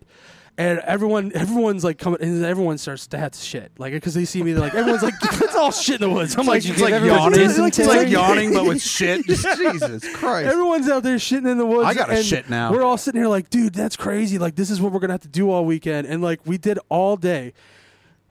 And 0.58 0.80
everyone, 0.80 1.32
everyone's 1.34 1.84
like 1.84 1.98
coming, 1.98 2.22
and 2.22 2.46
everyone 2.46 2.78
starts 2.78 3.08
to 3.08 3.18
have 3.18 3.32
to 3.32 3.40
shit, 3.40 3.72
like 3.78 3.94
because 3.94 4.14
they 4.14 4.26
see 4.26 4.44
me, 4.44 4.52
they're 4.52 4.62
like, 4.62 4.76
everyone's 4.76 5.02
like, 5.02 5.14
it's 5.24 5.56
all 5.56 5.72
shit 5.72 6.02
in 6.02 6.10
the 6.10 6.14
woods. 6.14 6.38
I'm 6.38 6.46
like, 6.46 6.64
It's 6.66 6.82
like 6.82 7.04
yawning. 7.04 7.40
It's 7.40 7.80
like 7.80 8.10
yawning, 8.10 8.54
but 8.54 8.66
with 8.66 8.82
shit. 8.84 9.26
Jesus 9.26 10.14
Christ. 10.16 10.50
Everyone's 10.50 10.90
out 10.90 11.04
there 11.04 11.16
shitting 11.16 11.50
in 11.50 11.58
the 11.58 11.66
woods. 11.66 11.88
I 11.88 11.94
gotta 11.94 12.14
and 12.14 12.26
shit 12.26 12.50
now. 12.50 12.72
We're 12.72 12.84
all 12.84 12.98
sitting 12.98 13.20
here 13.22 13.30
like, 13.30 13.50
dude, 13.50 13.74
that's 13.74 13.96
crazy. 13.96 14.38
Like, 14.38 14.56
this 14.56 14.70
is 14.70 14.80
what 14.82 14.92
we're 14.92 15.00
gonna 15.00 15.14
have 15.14 15.22
to 15.22 15.28
do 15.28 15.50
all 15.50 15.66
weekend. 15.66 16.06
And 16.06 16.22
like, 16.22 16.42
we 16.46 16.58
did 16.58 16.78
all 16.90 17.18
day. 17.18 17.54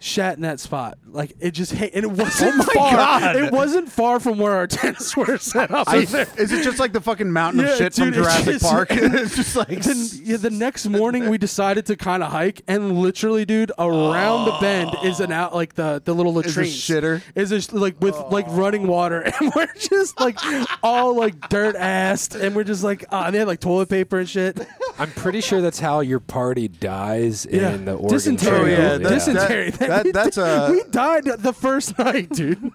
Shat 0.02 0.36
in 0.36 0.42
that 0.42 0.58
spot, 0.60 0.96
like 1.06 1.34
it 1.40 1.50
just 1.50 1.72
hit, 1.72 1.92
and 1.94 2.04
it 2.04 2.10
wasn't 2.10 2.54
Oh 2.54 2.56
my 2.56 2.64
far. 2.74 2.90
God. 2.92 3.36
It 3.36 3.52
wasn't 3.52 3.92
far 3.92 4.18
from 4.18 4.38
where 4.38 4.52
our 4.52 4.66
tents 4.66 5.14
were 5.14 5.36
set 5.36 5.70
up. 5.70 5.88
I- 5.88 5.98
either. 5.98 6.26
is 6.38 6.52
it 6.52 6.64
just 6.64 6.78
like 6.78 6.92
the 6.94 7.02
fucking 7.02 7.30
mountain 7.30 7.60
Yeah, 7.60 7.72
of 7.72 7.76
shit 7.78 7.92
dude, 7.92 8.14
from 8.14 8.24
it's 8.24 8.32
Jurassic 8.32 8.52
just- 8.60 8.64
Park? 8.64 8.88
it's 8.92 9.36
just 9.36 9.56
like 9.56 9.68
Then, 9.82 9.96
yeah, 10.24 10.38
the 10.38 10.48
next 10.48 10.86
morning 10.86 11.28
we 11.28 11.36
decided 11.36 11.84
to 11.86 11.96
kind 11.96 12.22
of 12.22 12.32
hike, 12.32 12.62
and 12.66 12.98
literally, 12.98 13.44
dude, 13.44 13.72
around 13.78 14.46
the 14.46 14.56
bend 14.60 14.90
is 15.04 15.20
an 15.20 15.32
out 15.32 15.54
like 15.54 15.74
the 15.74 16.00
the 16.02 16.14
little 16.14 16.32
latrine. 16.32 16.64
shitter. 16.66 17.20
Is 17.34 17.50
just 17.50 17.74
like 17.74 18.00
with 18.00 18.16
like 18.30 18.46
running 18.48 18.86
water, 18.86 19.20
and 19.20 19.52
we're 19.54 19.68
just 19.76 20.18
like 20.18 20.38
all 20.82 21.14
like 21.14 21.48
dirt 21.50 21.76
assed, 21.76 22.40
and 22.40 22.56
we're 22.56 22.64
just 22.64 22.82
like, 22.82 23.04
uh, 23.12 23.24
and 23.26 23.34
they 23.34 23.38
had 23.40 23.48
like 23.48 23.60
toilet 23.60 23.90
paper 23.90 24.18
and 24.18 24.28
shit. 24.28 24.58
I'm 24.98 25.10
pretty 25.10 25.42
sure 25.42 25.60
that's 25.60 25.78
how 25.78 26.00
your 26.00 26.20
party 26.20 26.68
dies 26.68 27.46
Yeah, 27.50 27.70
in 27.74 27.84
the 27.84 27.92
Oregon 27.92 28.08
dysentery. 28.36 28.50
Oh, 28.50 28.64
yeah, 28.64 28.76
Trail. 28.76 28.98
that- 29.00 29.08
dysentery. 29.10 29.70
that- 29.70 29.89
that's 30.12 30.36
a- 30.36 30.68
we 30.70 30.82
died 30.90 31.24
the 31.24 31.52
first 31.52 31.98
night, 31.98 32.30
dude. 32.30 32.70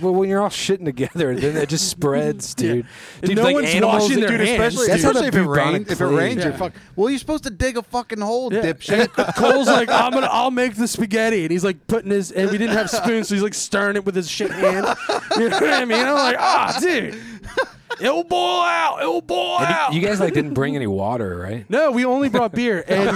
Well, 0.00 0.14
when 0.14 0.28
you're 0.28 0.40
all 0.40 0.48
shitting 0.48 0.84
together, 0.84 1.34
then 1.38 1.56
it 1.56 1.68
just 1.68 1.88
spreads, 1.88 2.54
dude. 2.56 2.86
And 3.20 3.28
Dude, 3.28 3.36
no 3.36 3.42
like 3.42 3.54
one's 3.54 3.68
animals, 3.70 4.02
washing 4.04 4.20
their 4.20 4.28
dude, 4.30 4.40
hands. 4.40 4.74
especially, 4.74 4.86
That's 4.88 5.02
dude. 5.02 5.10
especially 5.16 5.28
if 5.28 5.34
it 5.34 5.46
bubonic 5.46 5.72
rains. 5.74 5.90
If 5.90 5.92
it 5.92 5.96
plague. 6.04 6.18
rains, 6.18 6.36
you're 6.44 6.52
Yeah. 6.52 6.56
fuck. 6.58 6.72
Well, 6.96 7.10
you're 7.10 7.18
supposed 7.18 7.44
to 7.44 7.50
dig 7.50 7.76
a 7.76 7.82
fucking 7.82 8.20
hole, 8.20 8.52
Yeah. 8.52 8.62
dipshit. 8.62 9.34
Cole's 9.36 9.66
like, 9.68 9.90
I'm 9.90 10.12
gonna, 10.12 10.28
I'll 10.30 10.50
make 10.50 10.74
the 10.76 10.88
spaghetti, 10.88 11.42
and 11.44 11.52
he's 11.52 11.64
like 11.64 11.86
putting 11.88 12.10
his, 12.10 12.30
and 12.32 12.50
we 12.50 12.58
didn't 12.58 12.76
have 12.76 12.90
spoons, 12.90 13.28
so 13.28 13.34
he's 13.34 13.42
like 13.42 13.54
stirring 13.54 13.96
it 13.96 14.04
with 14.04 14.14
his 14.16 14.28
shit 14.30 14.50
hand. 14.50 14.86
You 15.38 15.48
know 15.48 15.60
what 15.60 15.72
I 15.72 15.84
mean? 15.86 15.98
I'm 16.06 16.14
like, 16.14 16.36
ah, 16.38 16.76
dude. 16.80 17.18
it'll 18.00 18.24
boil 18.24 18.60
out. 18.62 18.98
It'll 19.00 19.20
boil 19.20 19.58
And 19.58 19.66
out. 19.74 19.92
you, 19.92 20.00
you 20.00 20.06
guys 20.06 20.20
like 20.20 20.34
didn't 20.34 20.54
bring 20.54 20.76
any 20.76 20.86
water, 20.86 21.36
right? 21.38 21.68
no, 21.68 21.90
we 21.90 22.04
only 22.04 22.28
brought 22.28 22.52
beer, 22.52 22.84
and 22.88 23.08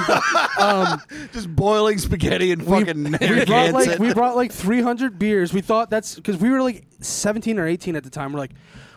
um, 0.58 1.02
Just 1.32 1.54
boiling 1.54 1.98
spaghetti 1.98 2.52
and 2.52 2.64
fucking 2.64 3.04
we 3.04 3.44
brought 3.44 3.72
like 3.72 3.98
we 3.98 4.12
brought 4.14 4.36
like 4.36 4.52
300 4.52 5.18
beers. 5.18 5.52
We 5.52 5.60
thought 5.60 5.90
that's 5.90 6.14
because 6.14 6.36
we 6.38 6.50
were 6.50 6.62
like 6.62 6.84
17 7.00 7.58
or 7.58 7.66
18 7.66 7.96
at 7.96 8.04
the 8.04 8.10
time. 8.10 8.32
We're 8.32 8.40
like, 8.40 8.52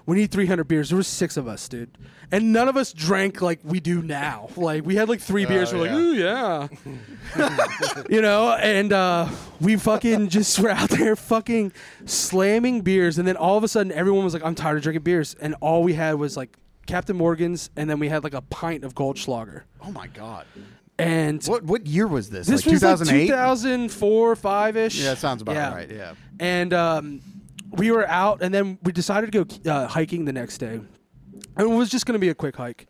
we 0.10 0.18
need 0.18 0.32
300 0.32 0.64
beers. 0.66 0.90
There 0.90 0.98
was 0.98 1.08
six 1.08 1.38
of 1.38 1.48
us, 1.48 1.70
dude, 1.70 1.90
and 2.32 2.52
none 2.52 2.68
of 2.68 2.76
us 2.76 2.92
drank 2.94 3.42
like 3.42 3.60
we 3.64 3.80
do 3.80 4.02
now. 4.02 4.50
Like 4.58 4.86
we 4.86 4.96
had 4.96 5.08
like 5.10 5.22
three 5.22 5.46
beers. 5.46 5.74
we're 5.74 5.86
yeah. 5.86 6.68
like, 6.68 6.72
ooh 6.82 7.38
yeah, 7.38 8.06
you 8.10 8.22
know. 8.22 8.54
And 8.54 8.92
uh, 8.92 9.30
we 9.62 9.76
fucking 9.76 10.30
just 10.30 10.60
were 10.62 10.70
out 10.70 10.90
there 10.90 11.16
fucking 11.16 11.72
slamming 12.06 12.82
beers, 12.82 13.18
and 13.20 13.28
then 13.28 13.38
all 13.38 13.58
of 13.58 13.64
a 13.64 13.68
sudden 13.68 13.92
everyone 13.92 14.24
was 14.24 14.34
like, 14.34 14.44
I'm 14.44 14.56
tired 14.56 14.78
of 14.78 14.84
drinking 14.84 15.04
beers, 15.04 15.36
and 15.40 15.56
all 15.62 15.84
we 15.84 15.94
had 15.94 16.14
was 16.16 16.36
like. 16.38 16.56
Captain 16.88 17.16
Morgan's, 17.16 17.70
and 17.76 17.88
then 17.88 18.00
we 18.00 18.10
had 18.10 18.24
like 18.24 18.34
a 18.34 18.42
pint 18.42 18.84
of 18.84 18.96
Goldschlager. 18.96 19.62
oh 19.84 19.92
my 19.92 20.08
god. 20.08 20.48
And 20.98 21.44
What 21.46 21.64
what 21.64 21.86
year 21.86 22.08
was 22.08 22.32
this? 22.32 22.48
this 22.48 22.66
like 22.66 22.74
was 22.82 22.84
like 22.84 23.28
2004, 23.28 24.36
5 24.36 24.78
ish. 24.78 25.00
yeah, 25.00 25.12
that 25.12 25.20
sounds 25.20 25.44
about 25.44 25.54
Yeah. 25.54 25.72
right. 25.76 25.92
Yeah. 25.92 26.14
And 26.40 26.74
um, 26.74 27.22
we 27.72 27.92
were 27.92 28.08
out, 28.08 28.42
and 28.42 28.54
then 28.54 28.78
we 28.84 28.92
decided 28.92 29.32
to 29.32 29.44
go 29.44 29.72
uh, 29.72 29.88
hiking 29.88 30.26
the 30.26 30.34
next 30.34 30.58
day. 30.58 30.80
And 31.58 31.72
it 31.72 31.76
was 31.76 31.90
just 31.90 32.06
going 32.06 32.14
to 32.14 32.20
be 32.20 32.30
a 32.30 32.36
quick 32.36 32.56
hike. 32.56 32.88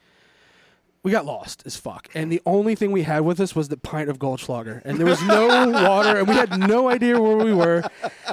We 1.02 1.12
got 1.12 1.26
lost 1.26 1.64
as 1.66 1.78
fuck, 1.78 2.10
and 2.14 2.30
the 2.30 2.42
only 2.46 2.76
thing 2.76 2.92
we 2.92 3.04
had 3.04 3.22
with 3.22 3.40
us 3.40 3.56
was 3.56 3.70
the 3.70 3.78
pint 3.78 4.10
of 4.10 4.20
Goldschlager, 4.20 4.82
and 4.84 4.98
there 5.00 5.06
was 5.06 5.22
no 5.24 5.70
water, 5.70 6.18
and 6.20 6.28
we 6.28 6.34
had 6.36 6.60
no 6.60 6.90
idea 6.90 7.20
where 7.22 7.38
we 7.38 7.54
were. 7.54 7.84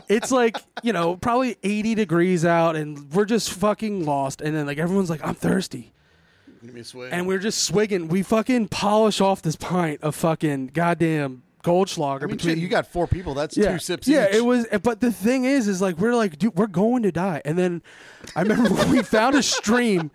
It's 0.08 0.32
like 0.32 0.56
you 0.82 0.92
know, 0.92 1.16
probably 1.16 1.56
eighty 1.62 1.94
degrees 1.94 2.44
out, 2.44 2.74
and 2.74 3.12
we're 3.12 3.24
just 3.24 3.52
fucking 3.52 4.04
lost. 4.04 4.40
And 4.40 4.56
then 4.56 4.66
like 4.66 4.78
everyone's 4.78 5.10
like, 5.10 5.24
"I'm 5.24 5.36
thirsty," 5.36 5.92
Give 6.60 6.74
me 6.74 6.80
a 6.80 6.84
swig. 6.84 7.10
and 7.12 7.28
we're 7.28 7.38
just 7.38 7.62
swigging. 7.62 8.08
We 8.08 8.24
fucking 8.24 8.66
polish 8.68 9.20
off 9.20 9.42
this 9.42 9.54
pint 9.56 10.02
of 10.02 10.16
fucking 10.16 10.68
goddamn 10.74 11.44
Goldschlager 11.66 12.22
I 12.22 12.26
mean, 12.26 12.36
between 12.36 12.54
shit, 12.54 12.62
you 12.62 12.68
got 12.68 12.86
four 12.86 13.08
people. 13.08 13.34
That's 13.34 13.56
yeah. 13.56 13.72
two 13.72 13.78
sips 13.80 14.06
Yeah, 14.06 14.28
each. 14.28 14.36
it 14.36 14.44
was. 14.44 14.66
Eh, 14.70 14.78
but 14.78 15.00
the 15.00 15.10
thing 15.10 15.44
is, 15.44 15.66
is 15.66 15.82
like 15.82 15.98
we're 15.98 16.14
like, 16.14 16.38
dude, 16.38 16.54
we're 16.54 16.68
going 16.68 17.02
to 17.02 17.10
die. 17.10 17.42
And 17.44 17.58
then 17.58 17.82
I 18.36 18.42
remember 18.42 18.70
we 18.90 19.02
found 19.02 19.34
a 19.34 19.42
stream, 19.42 20.12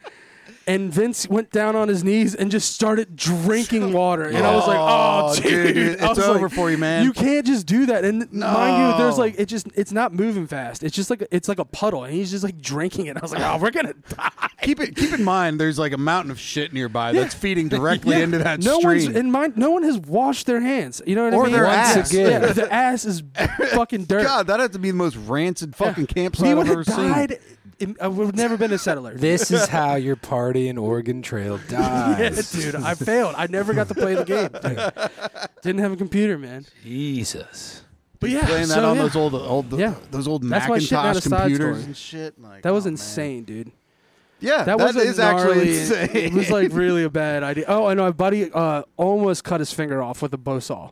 and 0.67 0.93
Vince 0.93 1.27
went 1.27 1.51
down 1.51 1.75
on 1.75 1.87
his 1.87 2.03
knees 2.03 2.35
and 2.35 2.51
just 2.51 2.73
started 2.73 3.15
drinking 3.15 3.93
water. 3.93 4.23
And 4.25 4.45
I 4.45 4.53
was 4.55 4.67
like, 4.67 4.77
oh, 4.79 5.35
dude, 5.41 5.99
I 6.01 6.09
it's 6.11 6.17
was 6.17 6.19
over 6.19 6.47
like, 6.47 6.51
for 6.55 6.69
you, 6.71 6.77
man. 6.77 7.03
You 7.03 7.13
can't 7.13 7.45
just 7.45 7.65
do 7.65 7.87
that. 7.87 8.03
And 8.05 8.31
mind 8.31 8.77
you, 8.91 8.97
there's 9.03 9.17
like 9.17 9.35
it 9.37 9.45
just 9.47 9.67
it's 9.75 9.91
not 9.91 10.13
moving 10.13 10.47
fast. 10.47 10.83
It's 10.83 10.95
just 10.95 11.09
like 11.09 11.23
it's 11.31 11.47
like 11.47 11.59
a 11.59 11.65
puddle, 11.65 12.03
and 12.03 12.13
he's 12.13 12.31
just 12.31 12.43
like 12.43 12.61
drinking 12.61 13.07
it. 13.07 13.17
I 13.17 13.21
was 13.21 13.31
like, 13.33 13.41
oh, 13.43 13.57
we're 13.61 13.71
gonna 13.71 13.93
die. 14.09 14.29
keep 14.61 14.79
it 14.79 14.95
keep 14.95 15.11
in 15.13 15.23
mind 15.23 15.59
there's 15.59 15.79
like 15.79 15.91
a 15.91 15.97
mountain 15.97 16.29
of 16.31 16.39
shit 16.39 16.71
nearby 16.71 17.11
that's 17.13 17.33
feeding 17.33 17.67
directly 17.67 18.17
Yeah. 18.17 18.23
into 18.23 18.37
that 18.39 18.59
no 18.59 18.79
stream. 18.79 19.05
one's 19.05 19.15
in 19.15 19.31
mind. 19.31 19.57
No 19.57 19.71
one 19.71 19.83
has 19.83 19.97
washed 19.97 20.45
their 20.45 20.61
hands. 20.61 21.01
You 21.05 21.15
know 21.15 21.25
what 21.25 21.33
Or 21.33 21.43
I 21.43 21.45
mean? 21.47 21.55
Or 21.55 21.57
their 21.57 21.65
Once 21.65 21.97
ass. 21.97 22.11
again, 22.11 22.31
yeah, 22.43 22.53
the 22.53 22.71
ass 22.73 23.05
is 23.05 23.23
fucking 23.71 24.05
dirt. 24.05 24.23
God, 24.23 24.47
that 24.47 24.59
had 24.59 24.73
to 24.73 24.79
be 24.79 24.91
the 24.91 24.97
most 24.97 25.15
rancid 25.17 25.75
fucking 25.75 26.07
campsite 26.07 26.43
we 26.45 26.51
I've 26.51 26.57
would 26.59 26.67
ever 26.67 26.83
have 26.83 26.95
seen. 26.95 27.07
died. 27.11 27.39
In- 27.81 27.97
I 28.01 28.07
would 28.07 28.27
have 28.27 28.35
never 28.35 28.57
been 28.57 28.71
a 28.71 28.77
settler. 28.77 29.15
This 29.15 29.51
is 29.51 29.67
how 29.67 29.95
your 29.95 30.15
party 30.15 30.67
in 30.67 30.77
Oregon 30.77 31.21
Trail 31.21 31.59
yeah, 31.69 32.17
dies. 32.29 32.51
dude, 32.51 32.75
I 32.75 32.95
failed. 32.95 33.35
I 33.37 33.47
never 33.47 33.73
got 33.73 33.87
to 33.89 33.95
play 33.95 34.15
the 34.15 34.25
game. 34.25 34.49
dude. 34.61 35.51
Didn't 35.61 35.81
have 35.81 35.91
a 35.91 35.97
computer, 35.97 36.37
man. 36.37 36.65
Jesus. 36.83 37.83
But 38.19 38.29
yeah, 38.29 38.45
playing 38.45 38.67
that 38.67 38.75
so, 38.75 38.89
on 38.89 38.95
yeah. 38.95 39.01
those 39.01 39.15
old 39.15 39.33
old 39.33 39.73
Yeah. 39.73 39.95
those 40.11 40.27
old 40.27 40.43
That's 40.43 40.69
why 40.69 40.77
shit 40.77 40.91
not 40.91 41.15
Macintosh 41.15 41.25
a 41.25 41.29
side 41.29 41.41
computers 41.49 41.85
and 41.85 41.97
shit. 41.97 42.39
Like, 42.39 42.61
That 42.63 42.73
was 42.73 42.85
oh, 42.85 42.89
man. 42.89 42.93
insane, 42.93 43.43
dude. 43.43 43.71
Yeah, 44.39 44.63
That, 44.63 44.79
was 44.79 44.95
is 44.95 45.19
actually 45.19 45.69
insane. 45.69 46.09
It 46.15 46.33
was 46.33 46.49
like 46.49 46.73
really 46.73 47.03
a 47.03 47.09
bad 47.09 47.43
idea. 47.43 47.65
Oh, 47.67 47.85
I 47.85 47.93
know. 47.93 48.03
My 48.03 48.11
buddy 48.11 48.51
uh, 48.51 48.81
almost 48.97 49.43
cut 49.43 49.59
his 49.59 49.71
finger 49.71 50.01
off 50.01 50.21
with 50.23 50.33
a 50.33 50.37
bow 50.37 50.59
saw. 50.59 50.89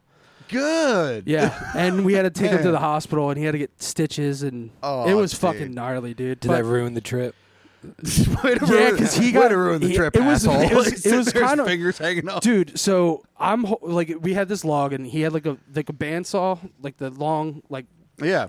Good. 0.49 1.23
Yeah, 1.27 1.71
and 1.75 2.03
we 2.05 2.13
had 2.13 2.23
to 2.23 2.29
take 2.29 2.51
him 2.51 2.62
to 2.63 2.71
the 2.71 2.79
hospital, 2.91 3.29
and 3.29 3.38
he 3.39 3.45
had 3.45 3.51
to 3.53 3.57
get 3.57 3.81
stitches, 3.81 4.43
and 4.43 4.71
Oh, 4.83 5.07
it 5.07 5.13
was 5.13 5.31
dude. 5.31 5.39
fucking 5.39 5.73
gnarly, 5.73 6.13
dude. 6.13 6.39
Did 6.41 6.47
But- 6.49 6.57
that 6.57 6.63
ruin 6.65 6.93
the 6.93 7.01
trip? 7.01 7.35
way 7.83 8.55
to 8.55 8.65
Yeah, 8.65 8.71
ruin, 8.73 8.97
'cause 8.97 9.13
he 9.15 9.27
way 9.27 9.31
got- 9.31 9.47
to 9.49 9.57
ruin 9.57 9.79
the 9.81 9.88
he- 9.88 9.95
trip. 9.95 10.13
it 10.15 10.19
was- 10.21 10.45
asshole. 10.45 10.62
it 10.62 10.73
was- 10.75 10.85
Like, 10.88 10.93
it 10.95 10.99
sitting 10.99 11.17
was 11.19 11.27
there, 11.31 11.41
his 11.43 11.49
kinda- 11.51 11.65
fingers 11.65 11.97
hanging 11.97 12.27
off. 12.27 12.41
dude 12.41 12.77
so 12.77 13.23
i'm 13.39 13.63
ho- 13.63 13.79
like 13.81 14.13
we 14.19 14.33
had 14.33 14.49
this 14.49 14.65
log 14.65 14.91
and 14.91 15.07
he 15.07 15.21
had 15.21 15.31
like 15.31 15.45
a 15.45 15.55
like 15.73 15.88
a 15.88 15.93
bandsaw 15.93 16.59
like 16.81 16.97
the 16.97 17.09
long 17.09 17.62
like 17.69 17.85
Yeah, 18.21 18.47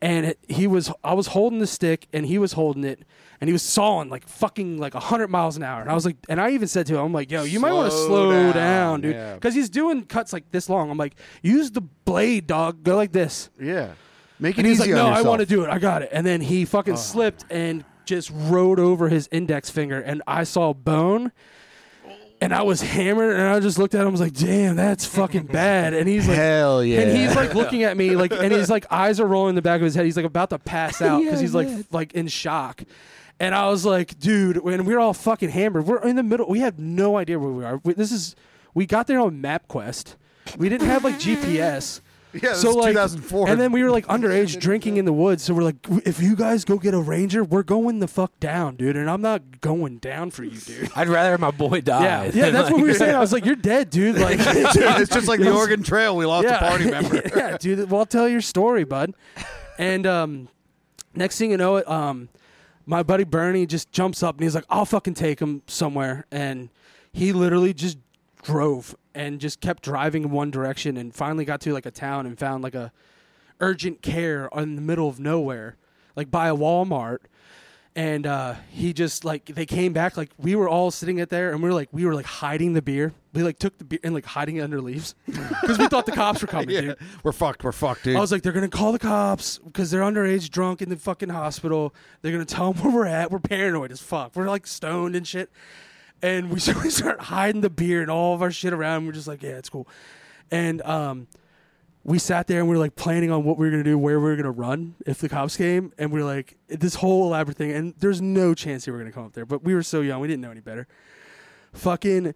and 0.00 0.24
it, 0.24 0.38
he 0.48 0.66
was 0.66 0.90
i 1.04 1.12
was 1.12 1.26
holding 1.28 1.58
the 1.58 1.66
stick 1.66 2.08
and 2.14 2.24
he 2.24 2.38
was 2.38 2.52
holding 2.52 2.84
it 2.84 3.00
and 3.40 3.48
he 3.48 3.52
was 3.52 3.62
sawing 3.62 4.08
like 4.08 4.26
fucking 4.28 4.78
like 4.78 4.94
100 4.94 5.28
miles 5.28 5.56
an 5.56 5.62
hour 5.62 5.80
and 5.80 5.90
i 5.90 5.94
was 5.94 6.04
like 6.06 6.16
and 6.28 6.40
i 6.40 6.50
even 6.50 6.66
said 6.68 6.86
to 6.86 6.94
him 6.94 7.00
i'm 7.00 7.12
like 7.12 7.30
yo 7.30 7.42
you 7.44 7.60
might 7.60 7.72
want 7.72 7.90
to 7.90 7.96
Slow 7.96 8.30
down, 8.32 8.54
down, 8.54 9.00
dude 9.02 9.14
yeah. 9.14 9.34
because 9.34 9.54
he's 9.54 9.68
doing 9.70 10.04
cuts 10.04 10.32
like 10.32 10.50
this 10.52 10.68
long 10.68 10.90
i'm 10.90 10.98
like 10.98 11.14
use 11.42 11.70
the 11.70 11.80
blade 11.80 12.46
dog 12.46 12.82
go 12.82 12.96
like 12.96 13.12
this 13.12 13.50
yeah. 13.60 13.92
Make 14.38 14.56
it 14.56 14.58
and 14.60 14.66
he's 14.66 14.80
easy 14.80 14.92
like 14.94 15.02
no 15.02 15.08
i 15.08 15.22
want 15.22 15.40
to 15.40 15.46
do 15.46 15.64
it 15.64 15.70
i 15.70 15.78
got 15.78 16.02
it 16.02 16.10
and 16.12 16.26
then 16.26 16.40
he 16.40 16.64
fucking 16.64 16.94
Oh. 16.94 16.96
slipped 16.96 17.44
and 17.50 17.84
just 18.04 18.30
rode 18.34 18.78
over 18.78 19.08
his 19.08 19.28
index 19.32 19.68
finger 19.70 20.00
and 20.00 20.22
i 20.26 20.44
saw 20.44 20.72
bone 20.72 21.32
and 22.38 22.52
I 22.54 22.62
was 22.64 22.82
hammered, 22.82 23.34
and 23.34 23.48
I 23.48 23.58
just 23.60 23.78
looked 23.78 23.94
at 23.94 24.02
him. 24.02 24.08
I 24.08 24.10
was 24.10 24.20
like, 24.20 24.34
"Damn, 24.34 24.76
that's 24.76 25.06
fucking 25.06 25.44
bad." 25.46 25.94
And 25.94 26.06
he's 26.06 26.28
like, 26.28 26.36
Hell 26.36 26.84
yeah. 26.84 27.00
and 27.00 27.16
he's 27.16 27.34
like 27.34 27.54
looking 27.54 27.82
at 27.84 27.96
me, 27.96 28.14
like, 28.14 28.30
and 28.30 28.52
his 28.52 28.68
like 28.68 28.84
eyes 28.92 29.20
are 29.20 29.26
rolling 29.26 29.50
in 29.50 29.54
the 29.54 29.62
back 29.62 29.80
of 29.80 29.86
his 29.86 29.94
head. 29.94 30.04
He's 30.04 30.18
like 30.18 30.26
about 30.26 30.50
to 30.50 30.58
pass 30.58 31.00
out 31.02 31.20
because 31.22 31.36
Yeah, 31.36 31.40
he's 31.40 31.54
like 31.54 31.66
f- 31.68 31.86
like 31.92 32.12
in 32.12 32.28
shock. 32.28 32.82
And 33.38 33.54
I 33.54 33.68
was 33.68 33.84
like, 33.84 34.18
"Dude," 34.18 34.58
when 34.58 34.84
we 34.84 34.94
are 34.94 35.00
all 35.00 35.12
fucking 35.12 35.50
hammered, 35.50 35.86
we're 35.86 36.02
in 36.02 36.16
the 36.16 36.22
middle. 36.22 36.48
We 36.48 36.60
have 36.60 36.78
no 36.78 37.16
idea 37.16 37.38
where 37.38 37.50
we 37.50 37.64
are. 37.64 37.80
We, 37.84 37.92
this 37.92 38.12
is 38.12 38.34
we 38.72 38.86
got 38.86 39.06
there 39.06 39.20
on 39.20 39.42
MapQuest. 39.42 40.16
We 40.56 40.68
didn't 40.68 40.88
have 40.88 41.04
like 41.04 41.18
GPS. 41.18 42.00
yeah, 42.32 42.50
this 42.50 42.62
so 42.62 42.70
is 42.70 42.76
like, 42.76 42.92
2004. 42.92 43.48
and 43.48 43.60
then 43.60 43.72
we 43.72 43.82
were 43.82 43.90
like 43.90 44.06
underage 44.06 44.60
drinking 44.60 44.96
in 44.96 45.04
the 45.04 45.12
woods. 45.12 45.42
So 45.42 45.54
we're 45.54 45.62
like, 45.62 45.76
if 46.04 46.20
you 46.20 46.36
guys 46.36 46.64
go 46.64 46.78
get 46.78 46.94
a 46.94 47.00
ranger, 47.00 47.44
we're 47.44 47.62
going 47.62 47.98
the 47.98 48.08
fuck 48.08 48.38
down, 48.40 48.76
dude. 48.76 48.96
And 48.96 49.08
I'm 49.10 49.22
not 49.22 49.60
going 49.60 49.98
down 49.98 50.30
for 50.30 50.44
you, 50.44 50.58
dude. 50.58 50.90
I'd 50.94 51.08
rather 51.08 51.36
my 51.38 51.50
boy 51.50 51.80
die. 51.80 52.04
Yeah, 52.04 52.24
yeah, 52.24 52.30
than, 52.30 52.54
that's 52.54 52.70
what 52.70 52.80
we 52.80 52.88
were 52.88 52.94
saying. 52.94 53.14
I 53.14 53.20
was 53.20 53.32
like, 53.32 53.44
"You're 53.44 53.56
dead, 53.56 53.90
dude." 53.90 54.16
Like, 54.16 54.38
it's 54.40 55.14
just 55.14 55.28
like 55.28 55.40
the 55.40 55.52
Oregon 55.52 55.82
Trail. 55.82 56.16
We 56.16 56.26
lost 56.26 56.46
a 56.46 56.58
party 56.58 56.90
member. 56.90 57.22
yeah, 57.34 57.56
dude. 57.58 57.90
Well, 57.90 58.00
I'll 58.00 58.06
tell 58.06 58.28
your 58.28 58.40
story, 58.40 58.84
bud. 58.84 59.14
And 59.78 60.06
um, 60.06 60.48
next 61.14 61.38
thing 61.38 61.50
you 61.50 61.56
know, 61.56 61.76
it 61.76 61.88
um, 61.88 62.28
my 62.86 63.02
buddy 63.02 63.24
Bernie 63.24 63.66
just 63.66 63.90
jumps 63.90 64.22
up 64.22 64.36
and 64.36 64.44
he's 64.44 64.54
like, 64.54 64.64
"I'll 64.70 64.84
fucking 64.84 65.14
take 65.14 65.40
him 65.40 65.62
somewhere," 65.66 66.24
and 66.30 66.70
he 67.12 67.32
literally 67.32 67.74
just 67.74 67.98
drove 68.42 68.94
and 69.14 69.40
just 69.40 69.60
kept 69.60 69.82
driving 69.82 70.24
in 70.24 70.30
one 70.30 70.50
direction 70.50 70.96
and 70.96 71.14
finally 71.14 71.44
got 71.44 71.60
to 71.62 71.72
like 71.72 71.86
a 71.86 71.90
town 71.90 72.26
and 72.26 72.38
found 72.38 72.62
like 72.62 72.74
a 72.74 72.92
urgent 73.60 74.02
care 74.02 74.48
in 74.54 74.76
the 74.76 74.82
middle 74.82 75.08
of 75.08 75.18
nowhere, 75.18 75.76
like 76.14 76.30
by 76.30 76.48
a 76.48 76.54
Walmart. 76.54 77.18
And 77.94 78.26
uh, 78.26 78.54
he 78.70 78.92
just 78.92 79.24
like 79.24 79.46
they 79.46 79.64
came 79.64 79.94
back 79.94 80.16
like 80.16 80.30
we 80.38 80.54
were 80.54 80.68
all 80.68 80.90
sitting 80.90 81.18
at 81.18 81.30
there 81.30 81.50
and 81.52 81.62
we 81.62 81.68
were 81.68 81.74
like 81.74 81.88
we 81.92 82.04
were 82.04 82.14
like 82.14 82.26
hiding 82.26 82.74
the 82.74 82.82
beer. 82.82 83.14
We 83.36 83.42
like 83.42 83.58
took 83.58 83.76
the 83.76 83.84
beer 83.84 83.98
and 84.02 84.14
like 84.14 84.24
hiding 84.24 84.56
it 84.56 84.62
under 84.62 84.80
leaves 84.80 85.14
because 85.26 85.78
we 85.78 85.88
thought 85.88 86.06
the 86.06 86.12
cops 86.12 86.40
were 86.40 86.48
coming, 86.48 86.68
dude. 86.70 86.96
We're 87.22 87.32
fucked. 87.32 87.62
We're 87.62 87.72
fucked, 87.72 88.04
dude. 88.04 88.16
I 88.16 88.20
was 88.20 88.32
like, 88.32 88.42
they're 88.42 88.52
gonna 88.52 88.68
call 88.68 88.92
the 88.92 88.98
cops 88.98 89.58
because 89.58 89.90
they're 89.90 90.00
underage, 90.00 90.48
drunk 90.48 90.80
in 90.80 90.88
the 90.88 90.96
fucking 90.96 91.28
hospital. 91.28 91.94
They're 92.22 92.32
gonna 92.32 92.46
tell 92.46 92.72
them 92.72 92.82
where 92.82 92.94
we're 92.94 93.06
at. 93.06 93.30
We're 93.30 93.38
paranoid 93.38 93.92
as 93.92 94.00
fuck. 94.00 94.34
We're 94.34 94.48
like 94.48 94.66
stoned 94.66 95.14
and 95.14 95.26
shit. 95.28 95.50
And 96.22 96.50
we 96.50 96.60
start, 96.60 96.82
we 96.82 96.88
start 96.88 97.20
hiding 97.20 97.60
the 97.60 97.68
beer 97.68 98.00
and 98.00 98.10
all 98.10 98.34
of 98.34 98.40
our 98.40 98.50
shit 98.50 98.72
around. 98.72 99.04
We're 99.04 99.12
just 99.12 99.28
like, 99.28 99.42
yeah, 99.42 99.58
it's 99.58 99.68
cool. 99.68 99.86
And 100.50 100.80
um, 100.82 101.26
we 102.04 102.18
sat 102.18 102.46
there 102.46 102.60
and 102.60 102.68
we 102.70 102.74
were 102.76 102.80
like 102.80 102.96
planning 102.96 103.30
on 103.30 103.44
what 103.44 103.58
we 103.58 103.66
were 103.66 103.70
gonna 103.70 103.84
do, 103.84 103.98
where 103.98 104.18
we 104.18 104.30
were 104.30 104.36
gonna 104.36 104.50
run 104.50 104.94
if 105.04 105.18
the 105.18 105.28
cops 105.28 105.58
came. 105.58 105.92
And 105.98 106.10
we 106.10 106.22
are 106.22 106.24
like, 106.24 106.56
this 106.68 106.94
whole 106.94 107.26
elaborate 107.26 107.58
thing. 107.58 107.72
And 107.72 107.92
there's 107.98 108.22
no 108.22 108.54
chance 108.54 108.86
they 108.86 108.92
were 108.92 108.98
gonna 108.98 109.12
come 109.12 109.26
up 109.26 109.34
there. 109.34 109.44
But 109.44 109.62
we 109.62 109.74
were 109.74 109.82
so 109.82 110.00
young, 110.00 110.20
we 110.20 110.28
didn't 110.28 110.40
know 110.40 110.50
any 110.50 110.62
better. 110.62 110.86
Fucking 111.74 112.34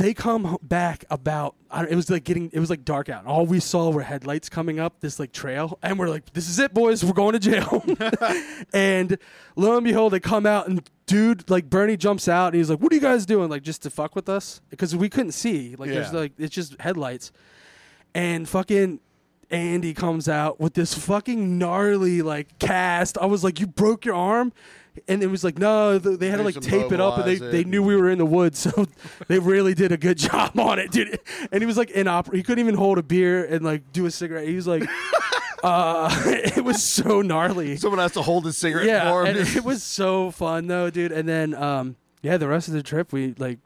they 0.00 0.14
come 0.14 0.56
back 0.62 1.04
about 1.10 1.54
it 1.88 1.94
was 1.94 2.08
like 2.08 2.24
getting 2.24 2.50
it 2.52 2.58
was 2.58 2.70
like 2.70 2.84
dark 2.86 3.10
out. 3.10 3.20
And 3.20 3.28
all 3.28 3.44
we 3.44 3.60
saw 3.60 3.90
were 3.90 4.02
headlights 4.02 4.48
coming 4.48 4.80
up 4.80 5.00
this 5.00 5.20
like 5.20 5.30
trail 5.30 5.78
and 5.82 5.98
we're 5.98 6.08
like 6.08 6.32
this 6.32 6.48
is 6.48 6.58
it 6.58 6.72
boys 6.72 7.04
we're 7.04 7.12
going 7.12 7.34
to 7.34 7.38
jail. 7.38 7.84
And 8.72 9.18
lo 9.56 9.76
and 9.76 9.84
behold 9.84 10.14
they 10.14 10.20
come 10.20 10.46
out 10.46 10.68
and 10.68 10.88
dude 11.06 11.50
like 11.50 11.68
bernie 11.68 11.96
jumps 11.96 12.28
out 12.28 12.48
and 12.48 12.54
he's 12.56 12.70
like 12.70 12.80
what 12.80 12.90
are 12.92 12.94
you 12.94 13.00
guys 13.00 13.26
doing? 13.26 13.50
Like 13.50 13.62
just 13.62 13.82
to 13.82 13.90
fuck 13.90 14.16
with 14.16 14.28
us? 14.28 14.62
Because 14.70 14.96
we 14.96 15.10
couldn't 15.10 15.32
see. 15.32 15.76
Like 15.76 15.90
there's 15.90 16.12
like 16.12 16.32
it's 16.38 16.54
just 16.54 16.80
headlights. 16.80 17.30
And 18.14 18.48
fucking 18.48 19.00
Andy 19.50 19.92
comes 19.94 20.28
out 20.28 20.60
with 20.60 20.74
this 20.74 20.94
fucking 20.94 21.58
gnarly 21.58 22.22
like 22.22 22.58
cast. 22.58 23.18
I 23.18 23.26
was 23.26 23.42
like, 23.42 23.58
"You 23.58 23.66
broke 23.66 24.04
your 24.04 24.14
arm," 24.14 24.52
and 25.08 25.22
it 25.22 25.28
was 25.28 25.44
like, 25.44 25.58
"No, 25.58 25.98
th- 25.98 26.18
they 26.18 26.28
had 26.28 26.36
to 26.36 26.42
like 26.42 26.60
tape 26.60 26.92
it 26.92 27.00
up, 27.00 27.18
and 27.18 27.26
they, 27.26 27.34
mobilize 27.34 27.52
they 27.52 27.64
knew 27.64 27.82
we 27.82 27.96
were 27.96 28.10
in 28.10 28.18
the 28.18 28.26
woods, 28.26 28.58
so 28.60 28.86
they 29.28 29.38
really 29.38 29.74
did 29.74 29.92
a 29.92 29.96
good 29.96 30.18
job 30.30 30.58
on 30.58 30.78
it, 30.78 30.90
dude." 30.90 31.18
And 31.52 31.62
he 31.62 31.66
was 31.66 31.76
like 31.76 31.90
inoper. 31.90 32.34
He 32.34 32.42
couldn't 32.42 32.64
even 32.64 32.74
hold 32.74 32.98
a 32.98 33.02
beer 33.02 33.44
and 33.44 33.64
like 33.64 33.92
do 33.92 34.06
a 34.06 34.10
cigarette. 34.10 34.46
He 34.46 34.54
was 34.54 34.66
like, 34.66 34.88
uh, 35.62 36.10
it 36.26 36.64
was 36.64 36.82
so 36.82 37.22
gnarly. 37.22 37.76
Someone 37.76 37.98
has 37.98 38.12
to 38.12 38.22
hold 38.22 38.44
his 38.44 38.56
cigarette 38.56 38.86
yeah, 38.86 39.10
for 39.10 39.26
him. 39.26 39.36
and 39.36 39.48
it 39.56 39.64
was 39.64 39.82
so 39.82 40.30
fun 40.30 40.66
though, 40.66 40.90
dude. 40.90 41.12
And 41.12 41.28
then, 41.28 41.54
um, 41.54 41.96
yeah, 42.22 42.36
the 42.36 42.48
rest 42.48 42.68
of 42.68 42.74
the 42.74 42.82
trip, 42.82 43.12
we 43.12 43.34
like, 43.38 43.58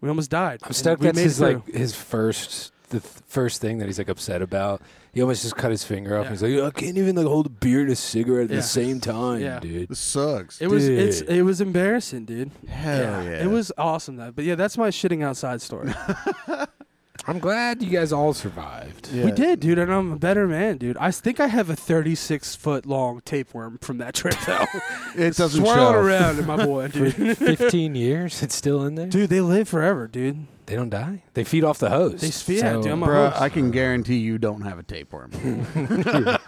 we 0.00 0.08
almost 0.08 0.30
died. 0.30 0.60
I'm 0.62 0.68
And 0.68 0.76
stoked 0.76 1.02
that's 1.02 1.16
made 1.16 1.22
it 1.22 1.24
his 1.24 1.40
like 1.40 1.66
his 1.66 1.94
first 1.94 2.72
the 2.92 3.00
th- 3.00 3.12
first 3.26 3.60
thing 3.60 3.78
that 3.78 3.86
he's 3.86 3.98
like 3.98 4.08
upset 4.08 4.40
about. 4.42 4.80
He 5.12 5.20
almost 5.20 5.42
just 5.42 5.56
cut 5.56 5.70
his 5.70 5.84
finger 5.84 6.16
off. 6.16 6.24
Yeah. 6.24 6.30
and 6.30 6.38
He's 6.40 6.60
like, 6.62 6.74
I 6.74 6.80
can't 6.80 6.96
even 6.96 7.16
like 7.16 7.26
hold 7.26 7.44
a 7.46 7.50
beer 7.50 7.80
and 7.82 7.90
a 7.90 7.96
cigarette 7.96 8.44
at 8.44 8.50
Yeah. 8.50 8.56
the 8.56 8.62
same 8.62 8.98
time, 9.00 9.40
Yeah. 9.42 9.60
dude. 9.60 9.88
this 9.88 9.98
sucks. 9.98 10.60
It 10.60 10.68
was 10.68 10.88
it's 10.88 11.20
Dude. 11.20 11.28
it 11.30 11.42
was 11.42 11.60
embarrassing, 11.60 12.24
dude. 12.24 12.50
Hell 12.68 13.22
yeah. 13.24 13.42
It 13.44 13.50
was 13.50 13.72
awesome 13.76 14.16
though. 14.16 14.30
But 14.30 14.44
yeah, 14.44 14.54
that's 14.54 14.78
my 14.78 14.88
shitting 14.88 15.22
outside 15.22 15.60
story. 15.60 15.92
I'm 17.24 17.38
glad 17.38 17.82
you 17.82 17.90
guys 17.90 18.12
all 18.12 18.34
survived. 18.34 19.08
Yeah. 19.12 19.24
We 19.26 19.30
did, 19.30 19.60
dude, 19.60 19.78
and 19.78 19.92
I'm 19.92 20.10
a 20.12 20.18
better 20.18 20.48
man, 20.48 20.78
dude. 20.78 20.96
I 20.96 21.12
think 21.12 21.38
I 21.38 21.46
have 21.46 21.70
a 21.70 21.76
36 21.76 22.56
foot 22.56 22.84
long 22.84 23.20
tapeworm 23.24 23.78
from 23.78 23.98
that 23.98 24.14
trip 24.14 24.34
though. 24.46 24.64
It 25.14 25.36
doesn't 25.36 25.60
Swirling 25.62 25.92
show. 25.92 25.98
around 26.00 26.38
in 26.40 26.46
my 26.46 26.64
boy, 26.64 26.88
For 26.90 27.10
dude. 27.10 27.38
15 27.38 27.94
years, 27.94 28.42
it's 28.42 28.54
still 28.56 28.84
in 28.84 28.96
there. 28.96 29.06
dude, 29.06 29.30
they 29.30 29.40
live 29.40 29.68
forever, 29.68 30.08
dude. 30.08 30.46
They 30.66 30.74
don't 30.74 30.90
die. 30.90 31.22
They 31.34 31.44
feed 31.44 31.64
off 31.64 31.78
the 31.78 31.90
hose. 31.90 32.22
They 32.22 32.28
s- 32.28 32.48
yeah, 32.48 32.72
dude, 32.74 32.86
I'm 32.86 33.02
a- 33.02 33.06
Bruh, 33.06 33.30
host. 33.30 33.42
I 33.42 33.48
can 33.50 33.70
guarantee 33.70 34.16
you 34.16 34.38
don't 34.38 34.62
have 34.62 34.78
a 34.78 34.82
tapeworm. 34.82 35.30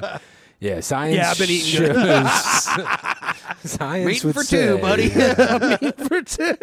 yeah, 0.61 0.81
science. 0.81 1.17
Yeah, 1.17 1.31
I've 1.31 1.39
been 1.39 1.51
eating 1.51 1.67
shows, 1.95 2.33
science 3.71 4.07
Meat 4.07 4.25
would 4.25 4.35
for 4.35 4.43
say, 4.45 4.67
two, 4.67 4.79
buddy. 4.79 5.09
for 5.11 6.23
two. 6.23 6.57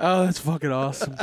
Oh, 0.00 0.24
that's 0.24 0.38
fucking 0.40 0.72
awesome. 0.72 1.16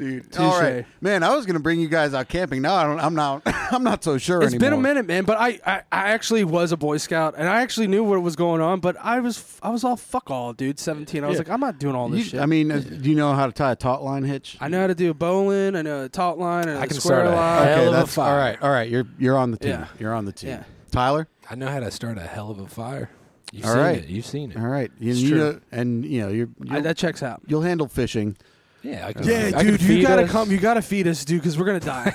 Dude, 0.00 0.32
Touche. 0.32 0.40
all 0.40 0.58
right, 0.60 0.86
man. 1.02 1.22
I 1.22 1.36
was 1.36 1.44
gonna 1.44 1.60
bring 1.60 1.78
you 1.78 1.86
guys 1.88 2.14
out 2.14 2.26
camping. 2.28 2.62
Now 2.62 2.74
I 2.74 2.84
don't. 2.84 2.98
I'm 2.98 3.14
not. 3.14 3.42
I'm 3.72 3.84
not 3.84 4.02
so 4.02 4.16
sure 4.16 4.42
It's 4.42 4.54
anymore. 4.54 4.70
been 4.70 4.78
a 4.78 4.82
minute, 4.82 5.06
man. 5.06 5.24
But 5.24 5.36
I, 5.38 5.60
I, 5.66 5.82
I 5.92 6.10
actually 6.12 6.42
was 6.42 6.72
a 6.72 6.76
Boy 6.78 6.96
Scout, 6.96 7.34
and 7.36 7.46
I 7.48 7.60
actually 7.60 7.86
knew 7.86 8.02
what 8.02 8.20
was 8.22 8.34
going 8.34 8.62
on. 8.62 8.80
But 8.80 8.96
I 8.98 9.20
was, 9.20 9.58
I 9.62 9.68
was 9.68 9.84
all 9.84 9.96
fuck 9.96 10.30
all, 10.30 10.54
dude. 10.54 10.78
Seventeen. 10.78 11.22
I 11.22 11.26
was 11.28 11.34
Yeah. 11.34 11.40
like, 11.40 11.50
I'm 11.50 11.60
not 11.60 11.78
doing 11.78 11.94
all 11.94 12.08
this 12.08 12.18
You- 12.20 12.24
shit. 12.30 12.40
I 12.40 12.46
mean, 12.46 12.72
uh, 12.72 12.78
do 12.78 13.10
you 13.10 13.14
know 13.14 13.32
how 13.34 13.44
to 13.46 13.52
tie 13.52 13.72
a 13.72 13.76
taut 13.76 14.02
line 14.02 14.24
hitch? 14.24 14.56
I 14.60 14.68
know 14.68 14.80
how 14.80 14.86
to 14.86 14.94
do 14.94 15.10
a 15.10 15.14
bowline. 15.14 15.76
I 15.76 15.82
know 15.82 16.04
a 16.04 16.08
taut 16.08 16.38
line. 16.38 16.68
and 16.68 16.78
I 16.78 16.84
a 16.84 16.86
can 16.86 16.98
square 16.98 17.20
start 17.20 17.26
a 17.26 17.36
line. 17.36 17.66
hell 17.66 17.74
okay, 17.76 17.86
of 17.88 17.92
a 17.92 17.96
that's 17.96 18.14
fire. 18.14 18.32
all 18.32 18.38
right. 18.38 18.62
All 18.62 18.70
right, 18.70 18.88
you're 18.88 19.04
you're 19.18 19.36
on 19.36 19.50
the 19.50 19.58
team. 19.58 19.70
Yeah. 19.70 19.86
You're 19.98 20.14
on 20.14 20.24
the 20.24 20.32
team. 20.32 20.50
Yeah. 20.50 20.64
Tyler. 20.90 21.28
I 21.50 21.54
know 21.56 21.68
how 21.68 21.80
to 21.80 21.90
start 21.90 22.16
a 22.16 22.22
hell 22.22 22.50
of 22.50 22.58
a 22.58 22.66
fire. 22.66 23.10
You've 23.52 23.66
All 23.66 23.72
seen 23.72 23.80
right. 23.82 23.98
it. 23.98 24.08
You've 24.08 24.26
seen 24.26 24.52
it. 24.52 24.56
All 24.56 24.66
right. 24.66 24.90
You, 24.98 25.10
It's 25.10 25.20
you 25.20 25.28
true. 25.30 25.38
know, 25.38 25.60
and 25.72 26.04
you 26.04 26.20
know 26.22 26.28
you're, 26.28 26.48
I, 26.68 26.74
you'll, 26.74 26.82
that 26.82 26.96
checks 26.96 27.22
out. 27.22 27.42
you'll 27.46 27.62
handle 27.62 27.88
fishing. 27.88 28.36
Yeah, 28.82 29.08
I 29.08 29.12
can, 29.12 29.24
Yeah, 29.24 29.46
I 29.48 29.50
can 29.52 29.66
dude, 29.66 29.82
you 29.82 29.88
feed 29.88 30.02
gotta 30.06 30.22
us. 30.22 30.30
come. 30.30 30.50
You 30.50 30.56
gotta 30.58 30.80
feed 30.80 31.06
us, 31.06 31.22
dude, 31.24 31.42
because 31.42 31.58
we're 31.58 31.66
gonna 31.66 31.80
die. 31.80 32.14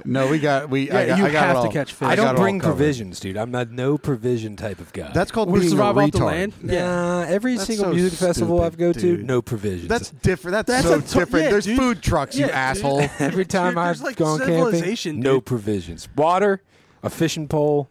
No, 0.04 0.28
we 0.28 0.38
got 0.38 0.70
we. 0.70 0.90
I 0.90 1.02
Yeah, 1.02 1.06
got, 1.08 1.18
you 1.18 1.24
I 1.26 1.30
got 1.32 1.42
have 1.42 1.50
it 1.50 1.52
to 1.60 1.66
all. 1.66 1.72
catch 1.72 1.92
fish. 1.92 2.06
I 2.08 2.16
got 2.16 2.22
don't 2.24 2.34
it 2.34 2.38
all 2.38 2.42
bring 2.44 2.60
covered. 2.60 2.72
provisions, 2.76 3.20
dude. 3.20 3.36
I'm 3.36 3.50
not 3.50 3.70
no 3.70 3.98
provision 3.98 4.56
type 4.56 4.80
of 4.80 4.92
guy. 4.92 5.10
That's 5.12 5.30
called 5.30 5.50
We're 5.50 5.60
being 5.60 5.68
a 5.72 5.76
survive 5.76 5.96
off 5.98 6.10
the 6.12 6.18
retard. 6.18 6.26
land. 6.26 6.52
Nah, 6.62 7.22
every 7.22 7.56
That's 7.56 7.66
single 7.66 7.86
so 7.86 7.92
music 7.92 8.18
festival 8.18 8.58
stupid, 8.58 8.66
I've 8.66 8.78
go 8.78 8.92
to, 8.92 9.00
dude. 9.00 9.24
no 9.26 9.42
provisions. 9.42 9.88
That's 9.88 10.10
different. 10.10 10.52
That's, 10.66 10.82
That's 10.82 10.86
so 10.86 10.98
a 10.98 11.02
to- 11.02 11.18
different. 11.26 11.44
yeah, 11.44 11.50
There's 11.50 11.64
dude. 11.64 11.78
food 11.78 12.02
trucks, 12.02 12.36
you 12.36 12.42
Yeah, 12.42 12.46
dude. 12.48 12.54
asshole. 12.56 13.00
every 13.18 13.44
time 13.44 13.72
Dude, 13.72 13.78
I've 13.78 13.86
there's, 13.98 14.02
like, 14.02 14.16
gone 14.16 14.38
camping, 14.38 14.54
civilization, 14.56 15.20
no 15.20 15.34
dude. 15.36 15.46
provisions. 15.46 16.08
Water, 16.16 16.62
a 17.02 17.10
fishing 17.10 17.48
pole, 17.48 17.88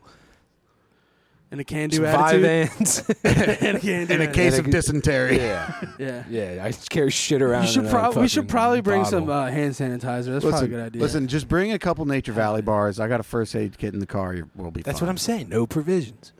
and 1.51 1.59
a 1.59 1.63
can 1.63 1.89
do 1.89 1.97
some 1.97 2.05
five 2.05 2.43
attitude. 2.43 2.45
ants. 2.79 2.99
and 3.23 3.77
a 3.77 3.79
can 3.79 4.05
do 4.07 4.13
In 4.13 4.21
a 4.21 4.27
case 4.31 4.53
And 4.57 4.61
of 4.61 4.67
a- 4.67 4.71
dysentery. 4.71 5.37
yeah, 5.37 5.81
Yeah. 5.99 6.23
yeah. 6.29 6.63
I 6.65 6.71
carry 6.71 7.11
shit 7.11 7.41
around. 7.41 7.63
You 7.63 7.69
should 7.69 7.83
in 7.83 7.87
a 7.87 7.91
probably 7.91 8.21
we 8.21 8.27
should 8.27 8.41
fucking 8.43 8.49
probably 8.49 8.81
bring 8.81 9.05
some 9.05 9.29
uh, 9.29 9.47
hand 9.47 9.73
sanitizer. 9.73 10.01
That's 10.25 10.25
Listen, 10.45 10.49
probably 10.51 10.65
a 10.67 10.69
good 10.69 10.85
idea. 10.85 11.01
listen, 11.01 11.27
just 11.27 11.47
bring 11.47 11.71
a 11.71 11.79
couple 11.79 12.05
Nature 12.05 12.33
Valley 12.33 12.61
bars. 12.61 12.99
I 12.99 13.07
got 13.07 13.19
a 13.19 13.23
first 13.23 13.55
aid 13.55 13.77
kit 13.77 13.93
in 13.93 13.99
the 13.99 14.05
car. 14.07 14.33
You- 14.35 14.49
We'll 14.55 14.71
be. 14.71 14.81
That's 14.81 14.99
fine. 14.99 15.07
what 15.07 15.11
I'm 15.11 15.17
saying. 15.17 15.49
No 15.49 15.65
provisions. 15.65 16.33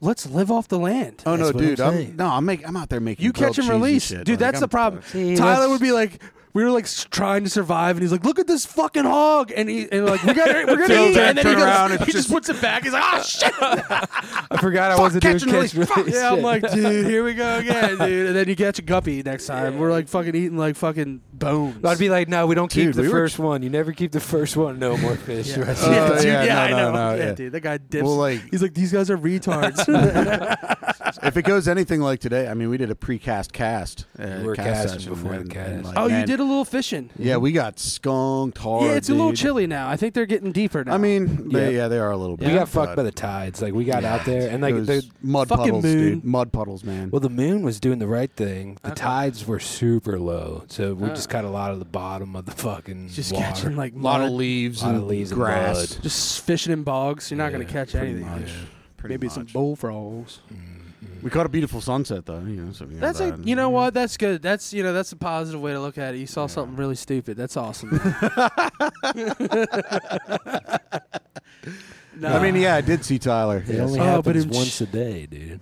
let's 0.00 0.26
live 0.26 0.50
off 0.50 0.66
the 0.68 0.78
land. 0.78 1.22
Oh 1.26 1.36
no, 1.36 1.44
That's 1.44 1.54
what 1.54 1.62
I'm 1.62 1.68
dude! 1.68 1.80
I'm, 1.80 1.92
saying. 1.94 2.16
no, 2.16 2.26
I'm 2.26 2.44
make, 2.44 2.66
I'm 2.66 2.76
out 2.76 2.88
there 2.88 3.00
making. 3.00 3.24
You 3.24 3.32
grilled 3.32 3.54
catch 3.54 3.58
and 3.58 3.66
cheese 3.66 3.70
release, 3.70 4.06
shit. 4.06 4.24
dude. 4.24 4.34
Like, 4.34 4.38
that's 4.40 4.54
I'm- 4.56 4.60
the 4.62 4.68
problem. 4.68 5.02
See, 5.02 5.36
Tyler 5.36 5.52
that's- 5.54 5.68
would 5.70 5.80
be 5.80 5.92
like, 5.92 6.20
we 6.52 6.64
were 6.64 6.70
like 6.70 6.86
trying 7.10 7.44
to 7.44 7.50
survive, 7.50 7.96
and 7.96 8.02
he's 8.02 8.12
like, 8.12 8.24
"Look 8.24 8.38
at 8.38 8.46
this 8.46 8.66
fucking 8.66 9.04
hog," 9.04 9.52
and 9.56 9.68
he 9.68 9.90
and 9.90 10.06
like, 10.06 10.22
"We 10.24 10.34
got, 10.34 10.48
we're 10.48 10.66
gonna 10.66 10.86
Phil 10.86 11.04
eat," 11.06 11.14
turn- 11.14 11.28
and 11.28 11.38
then 11.38 11.46
he, 11.46 11.52
turn 11.52 11.60
goes, 11.60 11.90
and 11.92 12.00
he 12.00 12.12
just 12.12 12.12
just- 12.12 12.30
puts 12.30 12.48
it 12.48 12.60
back. 12.60 12.82
He's 12.84 12.92
like, 12.92 13.04
"Oh 13.06 13.22
shit!" 13.22 13.52
I 13.60 14.56
forgot 14.60 14.90
I 14.90 14.98
wasn't 14.98 15.22
doing 15.22 15.34
catch 15.34 15.42
and 15.44 15.52
release. 15.52 15.72
Fuck. 15.72 15.96
release. 15.98 16.14
yeah, 16.14 16.32
I'm 16.32 16.42
like, 16.42 16.68
dude, 16.72 17.06
here 17.06 17.22
we 17.24 17.34
go 17.34 17.58
again, 17.58 17.98
dude. 17.98 18.26
And 18.28 18.36
then 18.36 18.48
you 18.48 18.56
catch 18.56 18.78
a 18.78 18.82
guppy 18.82 19.22
next 19.22 19.46
time. 19.46 19.78
We're 19.78 19.90
like 19.92 20.08
fucking 20.08 20.34
eating 20.34 20.56
like 20.58 20.76
fucking 20.76 21.20
bones. 21.32 21.84
I'd 21.84 21.98
be 21.98 22.08
like, 22.10 22.28
no, 22.28 22.46
we 22.46 22.54
don't 22.54 22.70
keep 22.70 22.86
Dude, 22.86 22.94
the 22.94 23.02
we 23.02 23.08
were 23.08 23.14
first 23.14 23.38
one. 23.38 23.62
You 23.62 23.70
never 23.70 23.92
keep 23.92 24.12
the 24.12 24.20
first 24.20 24.56
one. 24.56 24.78
No 24.78 24.96
more 24.96 25.16
fish. 25.16 25.48
yeah, 25.48 25.54
The 25.58 25.64
rest 25.64 25.84
Oh, 25.86 25.90
yeah, 25.92 26.08
dude, 26.16 26.24
yeah, 26.24 26.42
yeah, 26.44 26.54
no, 26.54 26.60
I 26.60 26.70
no, 26.70 26.76
know. 26.76 26.92
no, 26.92 27.14
yeah, 27.16 27.24
yeah. 27.26 27.32
dude, 27.34 27.52
that 27.52 27.60
guy 27.60 27.78
dips. 27.78 28.04
Well, 28.04 28.16
like 28.16 28.42
He's 28.50 28.60
like, 28.62 28.74
these 28.74 28.92
guys 28.92 29.08
are 29.10 29.16
retards. 29.18 29.78
if 31.22 31.36
it 31.36 31.42
goes 31.42 31.68
anything 31.68 32.00
like 32.00 32.20
today, 32.20 32.48
I 32.48 32.54
mean, 32.54 32.70
we 32.70 32.76
did 32.76 32.90
a 32.90 32.94
precast 32.94 33.52
cast. 33.52 34.06
Uh, 34.18 34.38
We 34.40 34.46
were 34.46 34.54
cast 34.56 34.66
casting 34.68 34.98
session, 35.00 35.14
before 35.14 35.38
the 35.38 35.44
cast. 35.48 35.70
and, 35.70 35.84
like, 35.84 35.98
oh, 35.98 36.04
you 36.04 36.10
man, 36.10 36.26
did 36.26 36.40
a 36.40 36.44
little 36.44 36.64
fishing. 36.64 37.10
Yeah, 37.18 37.36
we 37.36 37.52
got 37.52 37.78
skunked 37.78 38.58
hard. 38.58 38.84
yeah, 38.86 38.92
it's 38.96 39.08
a 39.08 39.14
little 39.14 39.32
chilly 39.32 39.66
now. 39.66 39.88
I 39.88 39.96
think 39.96 40.14
they're 40.14 40.26
getting 40.26 40.52
deeper 40.52 40.84
now. 40.84 40.94
I 40.94 40.98
mean, 40.98 41.48
they, 41.50 41.72
Yeah. 41.72 41.82
yeah, 41.82 41.88
they 41.88 41.98
are 41.98 42.10
a 42.10 42.16
little 42.16 42.36
bit. 42.36 42.48
we 42.48 42.54
got 42.54 42.68
fucked 42.68 42.96
by 42.96 43.02
the 43.02 43.12
tides. 43.12 43.60
Like 43.62 43.74
we 43.74 43.84
got 43.84 44.04
out 44.04 44.24
there, 44.24 44.50
and 44.50 44.62
like 44.62 44.74
the 44.74 45.02
mud 45.22 45.48
puddles, 45.48 45.84
moon. 45.84 45.98
dude. 45.98 46.24
Mud 46.24 46.52
puddles, 46.52 46.84
man. 46.84 47.10
well, 47.10 47.20
the 47.20 47.28
moon 47.30 47.62
was 47.62 47.80
doing 47.80 47.98
the 47.98 48.06
right 48.08 48.30
thing. 48.34 48.78
The 48.82 48.88
Okay. 48.92 49.00
tides 49.00 49.46
were 49.46 49.60
super 49.60 50.18
low, 50.18 50.64
so 50.68 50.94
we 50.94 51.08
just 51.10 51.28
caught 51.28 51.44
a 51.44 51.50
lot 51.50 51.70
of 51.72 51.78
the 51.78 51.84
bottom 51.84 52.34
of 52.36 52.46
the 52.46 52.52
fucking 52.52 53.08
just 53.08 53.32
water. 53.32 53.44
catching 53.46 53.76
like 53.76 53.94
a 53.94 53.98
lot 53.98 54.20
of 54.20 54.26
mud. 54.30 54.32
leaves 54.38 54.82
Lot 54.82 54.90
and 54.94 54.98
of 55.02 55.08
leaves 55.08 55.30
and 55.32 55.40
grass. 55.40 55.94
mud. 55.94 56.02
just 56.02 56.42
fishing 56.42 56.72
in 56.72 56.82
bogs. 56.82 57.30
You're 57.30 57.38
not 57.38 57.52
gonna 57.52 57.64
Yeah, 57.64 57.70
catch 57.70 57.92
pretty 57.92 58.08
anything. 58.12 58.28
much. 58.30 58.48
Yeah. 59.02 59.08
Maybe 59.08 59.26
much. 59.28 59.34
some 59.34 59.46
bullfrogs. 59.52 60.40
Mhm. 60.52 60.69
We 61.22 61.30
caught 61.30 61.46
a 61.46 61.48
beautiful 61.50 61.80
sunset 61.80 62.26
though. 62.26 62.40
You 62.40 62.56
know, 62.64 62.72
so 62.72 62.86
we 62.86 62.94
got 62.94 63.00
That's 63.00 63.20
a, 63.20 63.32
that. 63.32 63.46
you 63.46 63.54
know 63.54 63.68
what? 63.70 63.94
That's 63.94 64.16
good. 64.16 64.42
That's 64.42 64.72
you 64.72 64.82
know 64.82 64.92
that's 64.92 65.12
a 65.12 65.16
positive 65.16 65.60
way 65.60 65.72
to 65.72 65.80
look 65.80 65.98
at 65.98 66.14
it. 66.14 66.18
You 66.18 66.26
saw 66.26 66.46
something 66.46 66.76
really 66.76 66.94
stupid. 66.96 67.36
That's 67.36 67.56
awesome. 67.56 67.90
no, 72.16 72.28
I 72.28 72.42
mean, 72.42 72.56
yeah, 72.60 72.76
I 72.76 72.80
did 72.80 73.04
see 73.04 73.18
Tyler. 73.18 73.58
It 73.58 73.68
Yes. 73.68 73.80
only 73.80 74.00
Oh, 74.00 74.22
but 74.22 74.34
happens 74.36 74.44
it- 74.46 74.50
once 74.52 74.80
a 74.80 74.86
day, 74.86 75.26
dude. 75.26 75.60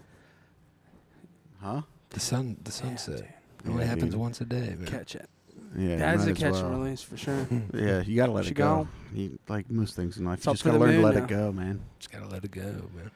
Huh? 1.61 1.83
The 2.11 2.21
sun, 2.21 2.57
the 2.63 2.73
sunset. 2.73 3.21
It 3.21 3.69
only 3.69 3.83
Yeah, 3.85 3.89
happens 3.91 4.13
dude. 4.13 4.21
once 4.21 4.41
a 4.41 4.45
day, 4.45 4.75
man. 4.79 4.87
catch 4.87 5.15
it. 5.15 5.29
Yeah, 5.77 5.97
That's 5.97 6.21
might 6.21 6.29
a 6.29 6.31
as 6.33 6.39
catch 6.39 6.53
well. 6.55 6.67
and 6.73 6.83
release 6.85 7.03
for 7.03 7.17
sure. 7.19 7.47
Yeah, 7.75 8.01
you 8.03 8.17
gotta 8.17 8.33
let 8.33 8.45
She 8.47 8.53
it 8.53 8.55
go. 8.55 8.65
gone. 8.65 8.89
You, 9.13 9.39
like 9.49 9.71
most 9.71 9.95
things 9.97 10.17
in 10.17 10.25
life, 10.25 10.39
It's 10.39 10.47
you 10.47 10.51
up 10.53 10.55
just 10.55 10.63
to 10.63 10.69
gotta 10.71 10.79
the 10.79 10.85
learn 10.85 10.95
to 10.95 11.03
moon 11.03 11.05
let 11.05 11.15
now. 11.17 11.25
it 11.25 11.29
go, 11.29 11.53
man. 11.53 11.81
Just 11.99 12.11
gotta 12.11 12.27
let 12.29 12.45
it 12.45 12.51
go, 12.51 12.63
man. 12.63 13.11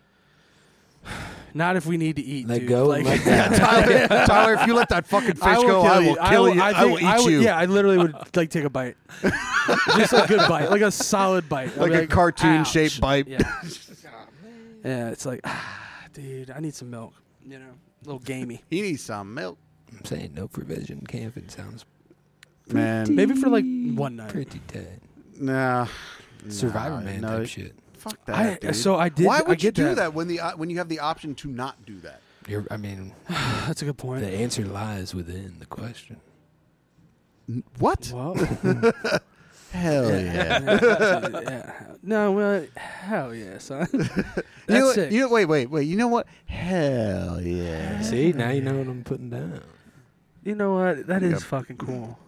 Not 1.55 1.77
if 1.77 1.85
we 1.85 1.97
need 1.99 2.17
to 2.17 2.23
eat. 2.23 2.49
Let 2.49 2.61
dude. 2.61 2.69
go 2.69 2.87
Like, 2.87 3.05
let 3.05 3.27
Yeah, 3.27 3.49
Tyler, 3.49 4.09
Tyler, 4.27 4.55
if 4.55 4.67
you 4.67 4.75
let 4.75 4.89
that 4.89 5.07
fucking 5.07 5.35
fish 5.35 5.43
I 5.43 5.59
will 5.59 5.67
go, 5.67 5.83
kill 5.83 5.91
I 5.93 6.01
you. 6.01 6.09
will 6.09 6.17
kill 6.17 6.55
you. 6.55 6.61
I, 6.63 6.85
will 6.85 6.97
think 6.97 7.03
eat 7.03 7.25
would- 7.25 7.33
you. 7.33 7.41
Yeah, 7.43 7.59
I 7.59 7.67
literally 7.67 7.99
would 7.99 8.15
like 8.37 8.51
take 8.51 8.65
a 8.65 8.71
bite, 8.71 8.97
just 9.97 10.13
a 10.15 10.25
good 10.27 10.49
bite, 10.49 10.71
like 10.71 10.81
a 10.81 10.91
solid 10.91 11.49
bite, 11.49 11.73
I'd 11.73 11.77
like 11.77 11.91
be 11.93 11.97
a 11.99 12.07
cartoon-shaped 12.07 12.95
"Ouch." 12.95 13.01
bite. 13.01 13.29
Yeah. 13.29 13.41
yeah, 14.85 15.09
it's 15.11 15.27
like, 15.27 15.41
ah, 15.45 16.07
dude, 16.15 16.51
I 16.51 16.61
need 16.61 16.75
some 16.75 16.91
milk. 16.91 17.13
You 17.47 17.59
know, 17.59 17.67
a 17.67 18.05
little 18.07 18.21
gamey. 18.21 18.63
He 18.71 18.81
needs 18.81 19.03
some 19.03 19.35
milk, 19.35 19.59
I'm 19.93 20.05
saying 20.05 20.33
no 20.35 20.49
provision 20.49 21.05
camping 21.07 21.49
sounds 21.49 21.85
man. 22.69 23.15
Maybe 23.15 23.35
for 23.35 23.51
like 23.51 23.65
one 23.67 24.17
night. 24.17 24.31
pretty 24.31 24.61
dead. 24.69 25.01
Nah, 25.39 25.87
Survivor 26.49 26.97
nah, 26.97 27.03
man 27.03 27.21
no, 27.21 27.39
type 27.41 27.49
shit. 27.49 27.75
Fuck 28.03 28.25
that, 28.27 28.37
I, 28.37 28.59
dude. 28.59 28.75
so 28.77 28.97
I 28.97 29.09
did. 29.09 29.27
Why 29.27 29.39
I 29.39 29.43
would 29.43 29.63
you 29.63 29.71
do 29.71 29.95
that. 29.95 30.13
when 30.15 30.27
the 30.29 30.41
uh, 30.41 30.57
when 30.57 30.71
you 30.71 30.79
have 30.79 30.89
the 30.89 30.99
option 31.01 31.35
to 31.37 31.49
not 31.49 31.85
do 31.87 31.99
that? 32.01 32.21
You're, 32.49 32.67
I 32.71 32.77
mean, 32.77 33.13
That's 33.29 33.83
a 33.83 33.85
good 33.85 33.97
point. 33.99 34.23
the 34.23 34.29
answer 34.31 34.65
lies 34.65 35.15
within 35.15 35.57
the 35.61 35.67
question. 35.67 36.17
What? 37.79 38.11
Well, 38.15 38.35
Hell 39.73 40.11
yeah! 40.11 40.61
yeah. 40.61 41.29
yeah. 41.43 41.73
No, 42.05 42.33
well, 42.33 42.67
hell 42.77 43.33
yeah, 43.33 43.59
son. 43.59 43.87
You 43.93 43.99
know, 44.01 44.07
That's 44.67 44.85
what- 44.85 44.95
sick. 44.97 45.13
you 45.13 45.21
know, 45.21 45.29
wait, 45.29 45.45
wait, 45.45 45.71
wait. 45.71 45.85
You 45.85 45.97
know 45.97 46.09
what? 46.09 46.27
Hell 46.47 47.41
yeah! 47.41 48.01
See, 48.03 48.33
now 48.33 48.51
you 48.51 48.61
know 48.61 48.75
what 48.77 48.89
I'm 48.89 49.05
putting 49.05 49.31
down. 49.31 49.61
You 50.43 50.57
know 50.57 50.75
what? 50.75 51.07
That 51.07 51.23
Yeah. 51.23 51.29
is 51.37 51.45
fucking 51.45 51.77
cool. 51.77 52.19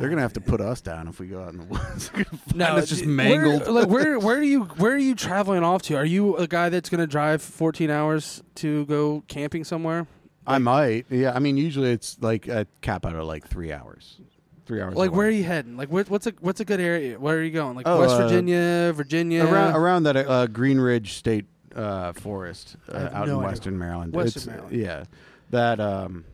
They're 0.00 0.08
gonna 0.08 0.22
have 0.22 0.32
to 0.34 0.40
put 0.40 0.60
us 0.60 0.80
down 0.80 1.08
if 1.08 1.20
we 1.20 1.26
go 1.26 1.42
out 1.42 1.52
in 1.52 1.58
the 1.58 1.64
woods. 1.66 2.10
No, 2.54 2.76
it's 2.76 2.88
just 2.88 3.04
mangled. 3.04 3.62
Where, 3.62 3.72
like 3.72 3.88
where 3.88 4.18
where 4.18 4.36
are 4.38 4.42
you 4.42 4.62
where 4.64 4.92
are 4.92 4.98
you 4.98 5.14
traveling 5.14 5.62
off 5.62 5.82
to? 5.82 5.94
Are 5.96 6.04
you 6.04 6.36
a 6.36 6.46
guy 6.46 6.68
that's 6.68 6.88
gonna 6.88 7.06
drive 7.06 7.42
14 7.42 7.90
hours 7.90 8.42
to 8.56 8.86
go 8.86 9.22
camping 9.28 9.64
somewhere? 9.64 10.06
I 10.46 10.58
might. 10.58 11.06
Yeah, 11.10 11.32
I 11.34 11.38
mean, 11.38 11.56
usually 11.56 11.90
it's 11.92 12.16
like 12.20 12.48
a 12.48 12.66
cap 12.82 13.06
out 13.06 13.14
of 13.14 13.24
like 13.26 13.46
three 13.48 13.72
hours. 13.72 14.20
Three 14.66 14.80
hours. 14.80 14.94
Like 14.94 15.08
away. 15.10 15.18
where 15.18 15.26
are 15.26 15.30
you 15.30 15.44
heading? 15.44 15.76
Like 15.76 15.88
where, 15.90 16.04
what's 16.04 16.26
a 16.26 16.32
what's 16.40 16.60
a 16.60 16.64
good 16.64 16.80
area? 16.80 17.18
Where 17.18 17.36
are 17.36 17.42
you 17.42 17.50
going? 17.50 17.76
Like 17.76 17.86
Oh, 17.86 18.00
West 18.00 18.14
uh, 18.14 18.22
Virginia, 18.28 18.92
Virginia, 18.94 19.44
around 19.44 19.74
around 19.76 20.02
that 20.04 20.16
uh, 20.16 20.46
Green 20.46 20.78
Ridge 20.78 21.14
State 21.14 21.44
uh, 21.74 22.12
Forest 22.14 22.76
uh, 22.88 22.98
have 22.98 23.12
out 23.14 23.26
no 23.26 23.34
in 23.34 23.38
idea. 23.40 23.48
Western 23.50 23.78
Maryland. 23.78 24.14
Western 24.14 24.42
It's- 24.42 24.46
Maryland. 24.46 24.76
Yeah, 24.80 25.04
that. 25.50 25.80
Um, 25.80 26.24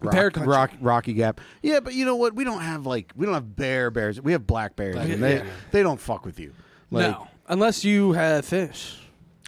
Bear 0.00 0.30
country. 0.30 0.50
Rock, 0.52 0.70
Rocky 0.80 1.12
Gap. 1.12 1.40
Yeah, 1.62 1.80
but 1.80 1.94
you 1.94 2.04
know 2.04 2.16
what? 2.16 2.34
We 2.34 2.44
don't 2.44 2.60
have 2.60 2.86
like 2.86 3.12
we 3.16 3.26
don't 3.26 3.34
have 3.34 3.56
bear 3.56 3.90
bears. 3.90 4.20
We 4.20 4.32
have 4.32 4.46
black 4.46 4.76
bears, 4.76 4.94
Black- 4.94 5.08
and 5.08 5.22
they 5.22 5.36
yeah. 5.38 5.44
they 5.72 5.82
don't 5.82 6.00
fuck 6.00 6.24
with 6.24 6.38
you. 6.38 6.52
Like, 6.90 7.10
no, 7.10 7.26
unless 7.48 7.84
you 7.84 8.12
have 8.12 8.44
fish. 8.44 8.96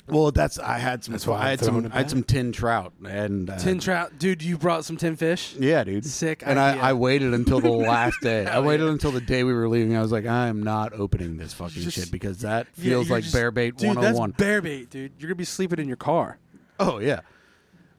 Well, 0.08 0.32
that's 0.32 0.58
I 0.58 0.78
had 0.78 1.04
some. 1.04 1.12
That's 1.12 1.24
why 1.24 1.40
I 1.40 1.50
had 1.50 1.60
throwing 1.60 1.82
some. 1.82 1.84
it 1.86 1.94
I 1.94 1.98
had 1.98 2.06
back. 2.06 2.10
some 2.10 2.22
tin 2.24 2.50
trout 2.50 2.92
and 3.06 3.48
uh, 3.48 3.58
Tin 3.58 3.78
trout, 3.78 4.18
dude. 4.18 4.42
You 4.42 4.58
brought 4.58 4.84
some 4.84 4.96
tin 4.96 5.14
fish. 5.14 5.54
Yeah, 5.56 5.84
dude. 5.84 6.04
Sick 6.04 6.42
And 6.44 6.58
idea. 6.58 6.82
I, 6.82 6.90
I 6.90 6.92
waited 6.94 7.32
until 7.32 7.60
the 7.60 7.70
last 7.70 8.20
day. 8.20 8.44
I 8.44 8.58
waited 8.58 8.86
yeah. 8.86 8.90
until 8.92 9.12
the 9.12 9.20
day 9.20 9.44
we 9.44 9.52
were 9.54 9.68
leaving. 9.68 9.96
I 9.96 10.00
was 10.02 10.10
like, 10.10 10.26
I 10.26 10.48
am 10.48 10.64
not 10.64 10.92
opening 10.94 11.36
this 11.36 11.52
fucking 11.52 11.80
Just- 11.82 11.96
shit 11.96 12.10
because 12.10 12.38
that 12.40 12.66
Yeah, 12.76 12.84
feels 12.90 13.08
you're 13.08 13.18
like 13.18 13.22
just- 13.22 13.34
bear 13.36 13.52
bait 13.52 13.76
dude, 13.76 13.86
101. 13.88 14.30
That's 14.30 14.36
bear 14.38 14.60
bait, 14.60 14.90
dude. 14.90 15.12
You're 15.18 15.28
gonna 15.28 15.36
be 15.36 15.44
sleeping 15.44 15.78
in 15.78 15.86
your 15.86 15.96
car. 15.96 16.38
oh 16.80 16.98
yeah. 16.98 17.20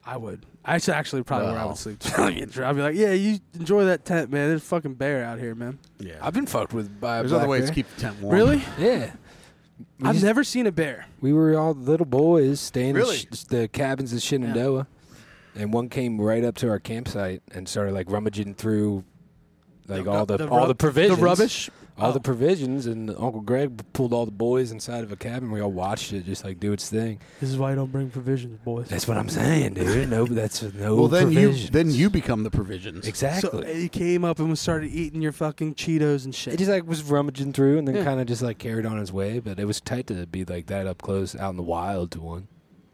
I 0.04 0.18
would. 0.18 0.44
I 0.64 0.78
should 0.78 0.94
actually 0.94 1.22
probably 1.24 1.48
where 1.48 1.56
I 1.56 1.64
Well. 1.64 1.68
would 1.70 1.78
sleep. 1.78 1.98
I'd 2.18 2.76
be 2.76 2.82
like, 2.82 2.94
yeah, 2.94 3.12
you 3.12 3.40
enjoy 3.54 3.84
that 3.86 4.04
tent, 4.04 4.30
man. 4.30 4.48
There's 4.48 4.62
a 4.62 4.64
fucking 4.64 4.94
bear 4.94 5.24
out 5.24 5.38
here, 5.40 5.54
man. 5.56 5.78
Yeah. 5.98 6.14
I've 6.22 6.34
been 6.34 6.46
fucked 6.46 6.72
with 6.72 7.00
by 7.00 7.16
a 7.16 7.20
There's 7.20 7.30
black 7.32 7.40
other 7.42 7.48
ways 7.50 7.62
bear. 7.62 7.68
to 7.68 7.74
keep 7.74 7.94
the 7.96 8.00
tent 8.00 8.20
warm. 8.20 8.34
Really? 8.36 8.62
Yeah. 8.78 9.12
We 9.98 10.08
I've 10.08 10.14
just- 10.14 10.24
never 10.24 10.44
seen 10.44 10.66
a 10.68 10.72
bear. 10.72 11.06
We 11.20 11.32
were 11.32 11.58
all 11.58 11.74
little 11.74 12.06
boys 12.06 12.60
staying 12.60 12.94
Really? 12.94 13.16
in 13.16 13.32
sh- 13.36 13.42
the 13.44 13.66
cabins 13.68 14.12
at 14.14 14.22
Shenandoah, 14.22 14.86
and 15.56 15.72
one 15.72 15.88
came 15.88 16.20
right 16.20 16.44
up 16.44 16.54
to 16.58 16.68
our 16.68 16.78
campsite 16.78 17.42
and 17.52 17.68
started 17.68 17.92
like 17.92 18.08
rummaging 18.08 18.54
through 18.54 19.02
like 19.88 20.06
all 20.06 20.24
the, 20.26 20.48
all 20.48 20.58
rub- 20.60 20.68
the 20.68 20.74
provisions, 20.76 21.18
the 21.18 21.24
rubbish. 21.24 21.70
All 21.98 22.10
Oh. 22.10 22.12
the 22.12 22.20
provisions, 22.20 22.86
and 22.86 23.10
Uncle 23.10 23.40
Greg 23.42 23.82
pulled 23.92 24.12
all 24.12 24.24
the 24.24 24.32
boys 24.32 24.70
inside 24.72 25.04
of 25.04 25.12
a 25.12 25.16
cabin. 25.16 25.50
We 25.50 25.60
all 25.60 25.70
watched 25.70 26.12
it 26.12 26.24
just 26.24 26.44
like 26.44 26.58
do 26.58 26.72
its 26.72 26.88
thing. 26.88 27.18
This 27.40 27.50
is 27.50 27.58
why 27.58 27.70
you 27.70 27.76
don't 27.76 27.92
bring 27.92 28.08
provisions, 28.10 28.58
boys. 28.64 28.88
That's 28.88 29.06
what 29.06 29.16
I'm 29.18 29.28
saying, 29.28 29.74
dude. 29.74 30.08
No, 30.08 30.24
that's 30.24 30.62
no. 30.74 30.96
Well, 30.96 31.08
then 31.08 31.30
you 31.32 31.52
then 31.52 31.90
you 31.90 32.08
become 32.10 32.42
the 32.44 32.50
provisions. 32.50 33.06
exactly. 33.06 33.50
So 33.50 33.62
he 33.74 33.88
came 33.88 34.24
up 34.24 34.38
and 34.38 34.48
was 34.50 34.60
started 34.60 34.90
eating 34.90 35.20
your 35.22 35.32
fucking 35.32 35.74
Cheetos 35.74 36.24
and 36.24 36.34
shit. 36.34 36.54
It 36.54 36.58
just 36.58 36.70
like 36.70 36.86
was 36.86 37.02
rummaging 37.02 37.52
through 37.52 37.78
and 37.78 37.86
then 37.86 37.96
Yeah. 37.96 38.04
kind 38.04 38.20
of 38.20 38.26
just 38.26 38.42
like 38.42 38.58
carried 38.58 38.86
on 38.86 38.98
his 38.98 39.12
way, 39.12 39.38
but 39.38 39.60
it 39.60 39.66
was 39.66 39.80
tight 39.80 40.06
to 40.08 40.26
be 40.26 40.44
like 40.44 40.66
that 40.66 40.86
up 40.86 41.02
close 41.02 41.36
out 41.36 41.50
in 41.50 41.56
the 41.56 41.62
wild 41.62 42.10
to 42.12 42.20
one. 42.20 42.48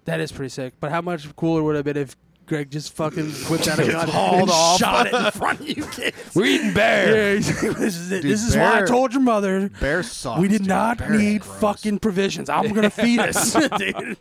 that 0.07 0.21
is 0.21 0.33
pretty 0.33 0.49
sick. 0.49 0.73
But 0.81 0.91
how 0.91 1.03
much 1.03 1.37
cooler 1.37 1.63
would 1.63 1.75
it 1.75 1.79
have 1.79 1.85
been 1.85 1.97
if 1.99 2.17
Greg 2.49 2.71
just 2.71 2.95
fucking 2.95 3.31
whipped 3.51 3.69
out 3.69 3.79
a 3.79 3.87
gun 3.93 4.09
hauled 4.09 4.41
and 4.43 4.51
off. 4.51 4.79
shot 4.79 5.07
it 5.07 5.15
in 5.15 5.31
front 5.33 5.61
of 5.61 5.69
you 5.69 5.85
kids? 5.87 6.17
We're 6.35 6.47
eating 6.47 6.73
bear. 6.75 7.15
Yeah, 7.15 7.35
he's 7.37 7.63
like, 7.63 7.77
this 7.77 7.97
is 7.97 8.11
it. 8.11 8.23
Dude, 8.23 8.31
this 8.33 8.43
is 8.43 8.57
why 8.57 8.63
I 8.65 8.79
bear- 8.79 8.87
told 8.87 9.13
your 9.13 9.23
mother 9.23 9.69
Bear 9.81 10.03
sucks. 10.03 10.41
we 10.41 10.49
did 10.49 10.59
dude. 10.63 10.69
not 10.69 10.99
Bear 10.99 11.15
is 11.15 11.21
need 11.21 11.41
gross. 11.43 11.61
fucking 11.61 11.99
provisions. 12.01 12.49
I'm 12.49 12.73
gonna 12.73 12.91
feed 12.91 13.21
us, 13.21 13.53
dude. 13.53 14.17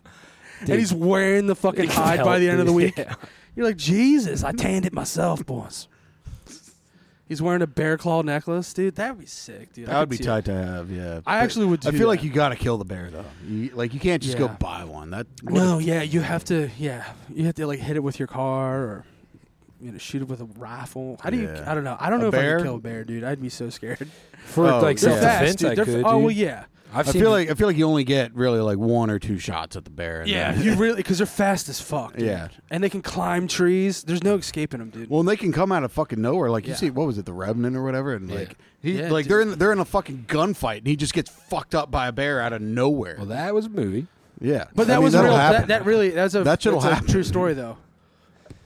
And 0.62 0.70
he's 0.70 0.94
wearing 0.94 1.48
the 1.48 1.56
fucking 1.56 1.90
hide 1.90 2.24
by 2.24 2.40
the 2.40 2.50
end 2.50 2.60
of 2.60 2.66
the 2.66 2.74
week. 2.74 2.98
Yeah. 2.98 3.16
You're 3.56 3.66
like, 3.66 3.78
Jesus, 3.78 4.44
I 4.44 4.52
tanned 4.52 4.86
it 4.86 4.94
myself, 4.94 5.46
boys. 5.46 5.88
He's 7.28 7.42
wearing 7.42 7.62
a 7.62 7.68
bear 7.68 7.98
claw 7.98 8.22
necklace, 8.22 8.72
dude. 8.74 8.96
That 8.96 9.12
would 9.12 9.20
be 9.20 9.26
sick, 9.26 9.74
dude. 9.74 9.90
I 9.90 9.94
That 9.94 10.00
would 10.00 10.10
be 10.10 10.16
see 10.18 10.24
tight 10.24 10.46
to 10.46 10.54
have. 10.54 10.90
Yeah. 10.90 11.18
I 11.26 11.40
But 11.40 11.44
actually 11.44 11.66
would 11.66 11.86
I 11.86 11.92
do 11.92 11.98
feel 11.98 12.08
like 12.08 12.22
that. 12.22 12.26
you 12.26 12.32
got 12.32 12.50
to 12.50 12.56
kill 12.56 12.78
the 12.78 12.86
bear 12.86 13.10
though. 13.12 13.26
You, 13.46 13.72
like 13.76 13.94
you 13.94 14.00
can't 14.00 14.24
just 14.24 14.38
go 14.38 14.46
Yeah. 14.46 14.54
buy 14.54 14.84
one. 14.86 15.10
That 15.10 15.28
it. 15.44 15.50
No, 15.50 15.80
yeah, 15.80 16.02
you 16.04 16.22
have 16.22 16.46
to. 16.46 16.70
Yeah, 16.78 17.04
you 17.34 17.46
have 17.46 17.56
to 17.56 17.68
like 17.68 17.80
hit 17.80 17.96
it 17.98 18.04
with 18.04 18.18
your 18.20 18.28
car 18.28 18.78
or 18.80 19.06
you 19.82 19.92
know 19.92 19.98
shoot 19.98 20.22
it 20.22 20.28
with 20.30 20.40
a 20.42 20.46
rifle. 20.58 21.20
How 21.22 21.30
do 21.30 21.38
you? 21.38 21.48
Yeah. 21.50 21.70
I 21.70 21.76
don't 21.76 21.84
know. 21.84 21.98
I 22.00 22.10
don't 22.10 22.20
A 22.20 22.24
know 22.24 22.28
if 22.30 22.34
I 22.36 22.38
bear? 22.38 22.58
could 22.60 22.63
kill 22.66 22.76
a 22.76 22.80
bear, 22.80 23.04
dude. 23.04 23.24
I'd 23.26 23.42
be 23.42 23.50
so 23.50 23.70
scared. 23.70 24.08
For 24.46 24.66
Oh, 24.72 24.80
like 24.80 24.98
they're 24.98 25.10
self 25.12 25.22
They're 25.22 25.40
defense, 25.42 25.56
dude. 25.58 25.72
I 25.72 25.76
They're 25.76 25.86
could. 25.86 26.02
fa- 26.02 26.08
oh 26.08 26.13
dude. 26.16 26.22
well, 26.24 26.32
yeah. 26.32 26.66
I've 26.98 27.08
I 27.08 27.12
seen 27.12 27.22
feel 27.22 27.32
like 27.32 27.50
I 27.50 27.54
feel 27.54 27.68
like 27.68 27.78
you 27.78 27.86
only 27.86 28.04
get 28.04 28.34
really 28.36 28.60
like 28.60 28.78
one 28.78 29.10
or 29.10 29.20
two 29.20 29.38
shots 29.40 29.76
at 29.76 29.84
the 29.86 29.90
bear. 29.92 30.22
and 30.22 30.30
Yeah, 30.30 30.52
then- 30.52 30.64
you 30.64 30.76
really 30.78 30.96
because 30.98 31.18
they're 31.20 31.28
fast 31.28 31.70
as 31.70 31.80
fuck. 31.80 32.14
Dude. 32.16 32.26
Yeah. 32.26 32.48
and 32.70 32.84
they 32.84 32.90
can 32.90 33.02
climb 33.02 33.48
trees. 33.48 34.04
There's 34.04 34.24
no 34.24 34.36
escaping 34.36 34.80
them, 34.80 34.90
dude. 34.90 35.10
Well, 35.10 35.20
and 35.20 35.30
they 35.30 35.38
can 35.38 35.52
come 35.52 35.72
out 35.72 35.84
of 35.84 35.92
fucking 35.92 36.20
nowhere. 36.22 36.50
Like 36.50 36.66
you 36.66 36.72
Yeah. 36.72 36.78
see, 36.78 36.90
what 36.90 37.08
was 37.08 37.18
it, 37.18 37.26
the 37.26 37.34
Revenant 37.34 37.76
or 37.76 37.84
whatever? 37.84 38.14
And 38.14 38.30
Yeah. 38.30 38.36
like 38.36 38.58
he, 38.82 39.00
Yeah, 39.00 39.10
like 39.12 39.26
dude. 39.26 39.32
they're 39.32 39.42
in 39.42 39.60
they're 39.60 39.72
in 39.74 39.80
a 39.80 39.86
fucking 39.86 40.26
gunfight, 40.28 40.80
and 40.80 40.88
he 40.88 40.96
just 40.96 41.14
gets 41.14 41.30
fucked 41.30 41.76
up 41.76 41.90
by 41.92 42.08
a 42.08 42.12
bear 42.12 42.42
out 42.42 42.54
of 42.54 42.62
nowhere. 42.62 43.16
well, 43.18 43.28
that 43.28 43.54
was 43.54 43.66
a 43.68 43.70
movie. 43.70 44.08
yeah, 44.42 44.66
But 44.76 44.84
I 44.84 44.86
that 44.86 44.94
mean, 44.96 45.04
was 45.04 45.14
that'll 45.14 45.30
real. 45.30 45.38
happen. 45.40 45.62
That, 45.62 45.68
that 45.68 45.86
really 45.86 46.10
that's 46.10 46.36
a 46.36 46.44
That 46.44 46.62
shit'll 46.62 46.80
that's 46.80 46.92
a 46.92 46.96
happen. 46.96 47.10
true 47.12 47.24
story 47.24 47.54
though. 47.54 47.78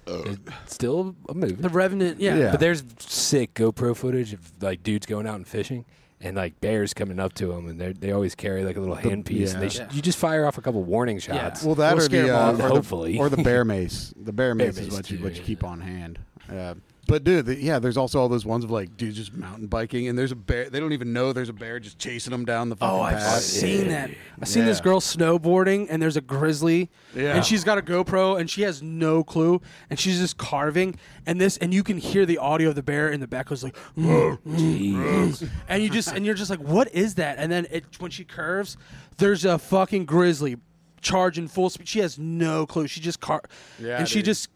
It's 0.07 0.73
still 0.73 1.15
a 1.29 1.33
movie. 1.33 1.53
The 1.53 1.69
Revenant, 1.69 2.19
yeah. 2.19 2.35
Yeah. 2.35 2.51
But 2.51 2.59
there's 2.59 2.83
sick 2.99 3.53
GoPro 3.53 3.95
footage 3.95 4.33
of 4.33 4.51
like 4.61 4.83
dudes 4.83 5.05
going 5.05 5.27
out 5.27 5.35
and 5.35 5.47
fishing. 5.47 5.85
And 6.23 6.37
like 6.37 6.61
bears 6.61 6.93
coming 6.93 7.19
up 7.19 7.33
to 7.33 7.47
them, 7.47 7.67
and 7.67 7.81
they 7.81 7.93
they 7.93 8.11
always 8.11 8.35
carry 8.35 8.63
like 8.63 8.77
a 8.77 8.79
little 8.79 8.95
handpiece. 8.95 9.53
And 9.53 9.61
they 9.63 9.67
yeah. 9.75 9.87
sh- 9.89 9.95
you 9.95 10.01
just 10.03 10.19
fire 10.19 10.45
off 10.45 10.57
a 10.57 10.61
couple 10.61 10.83
warning 10.83 11.17
shots. 11.19 11.63
well, 11.63 11.73
that 11.75 11.95
We'll 11.95 12.03
or 12.03 12.05
scare 12.05 12.27
the, 12.27 12.29
'em 12.29 12.35
uh, 12.35 12.39
off, 12.39 12.53
or 12.53 12.57
the 12.57 12.67
hopefully. 12.75 13.17
or 13.17 13.29
the 13.29 13.37
bear 13.43 13.65
mace. 13.65 14.13
The 14.15 14.31
bear 14.31 14.53
Bear 14.53 14.67
mace 14.67 14.77
is 14.77 14.91
what 14.91 15.09
you 15.09 15.17
too, 15.17 15.23
what 15.23 15.33
you 15.33 15.39
yeah. 15.41 15.45
keep 15.47 15.63
on 15.63 15.81
hand. 15.81 16.19
Yeah. 16.51 16.75
But 17.07 17.23
dude, 17.23 17.47
the, 17.47 17.55
yeah, 17.59 17.79
there's 17.79 17.97
also 17.97 18.19
all 18.19 18.29
those 18.29 18.45
ones 18.45 18.63
of 18.63 18.69
like 18.71 18.95
dudes 18.95 19.17
just 19.17 19.33
mountain 19.33 19.67
biking, 19.67 20.07
and 20.07 20.17
there's 20.17 20.31
a 20.31 20.35
bear. 20.35 20.69
They 20.69 20.79
don't 20.79 20.93
even 20.93 21.11
know 21.13 21.33
there's 21.33 21.49
a 21.49 21.53
bear 21.53 21.79
just 21.79 21.97
chasing 21.97 22.31
them 22.31 22.45
down 22.45 22.69
the 22.69 22.75
oh, 22.75 22.77
fucking 22.79 22.95
Oh, 22.99 23.01
I've 23.01 23.17
path. 23.17 23.41
seen 23.41 23.85
Yeah. 23.85 24.07
that. 24.07 24.11
I've 24.41 24.47
seen 24.47 24.65
this 24.65 24.79
girl 24.79 24.99
snowboarding, 24.99 25.87
and 25.89 26.01
there's 26.01 26.15
a 26.15 26.21
grizzly, 26.21 26.89
Yeah. 27.15 27.35
and 27.35 27.43
she's 27.45 27.63
got 27.63 27.77
a 27.77 27.81
GoPro, 27.81 28.39
and 28.39 28.49
she 28.49 28.61
has 28.61 28.81
no 28.83 29.23
clue, 29.23 29.61
and 29.89 29.99
she's 29.99 30.19
just 30.19 30.37
carving, 30.37 30.95
and 31.25 31.41
this, 31.41 31.57
and 31.57 31.73
you 31.73 31.83
can 31.83 31.97
hear 31.97 32.25
the 32.25 32.37
audio 32.37 32.69
of 32.69 32.75
the 32.75 32.83
bear 32.83 33.09
in 33.09 33.19
the 33.19 33.27
back 33.27 33.47
goes 33.47 33.63
like, 33.63 33.75
Jeez. 33.97 35.49
and 35.67 35.83
you 35.83 35.89
just, 35.89 36.09
and 36.13 36.25
you're 36.25 36.35
just 36.35 36.49
like, 36.49 36.59
what 36.61 36.93
is 36.93 37.15
that? 37.15 37.37
And 37.39 37.51
then 37.51 37.67
it, 37.71 37.85
when 37.99 38.11
she 38.11 38.23
curves, 38.23 38.77
there's 39.17 39.45
a 39.45 39.57
fucking 39.57 40.05
grizzly 40.05 40.57
charging 41.01 41.47
full 41.47 41.69
speed. 41.69 41.87
She 41.87 41.99
has 41.99 42.19
no 42.19 42.65
clue. 42.65 42.87
She 42.87 42.99
just 43.01 43.19
car, 43.19 43.41
Yeah, 43.79 43.97
and 43.97 44.07
she 44.07 44.21
just, 44.21 44.49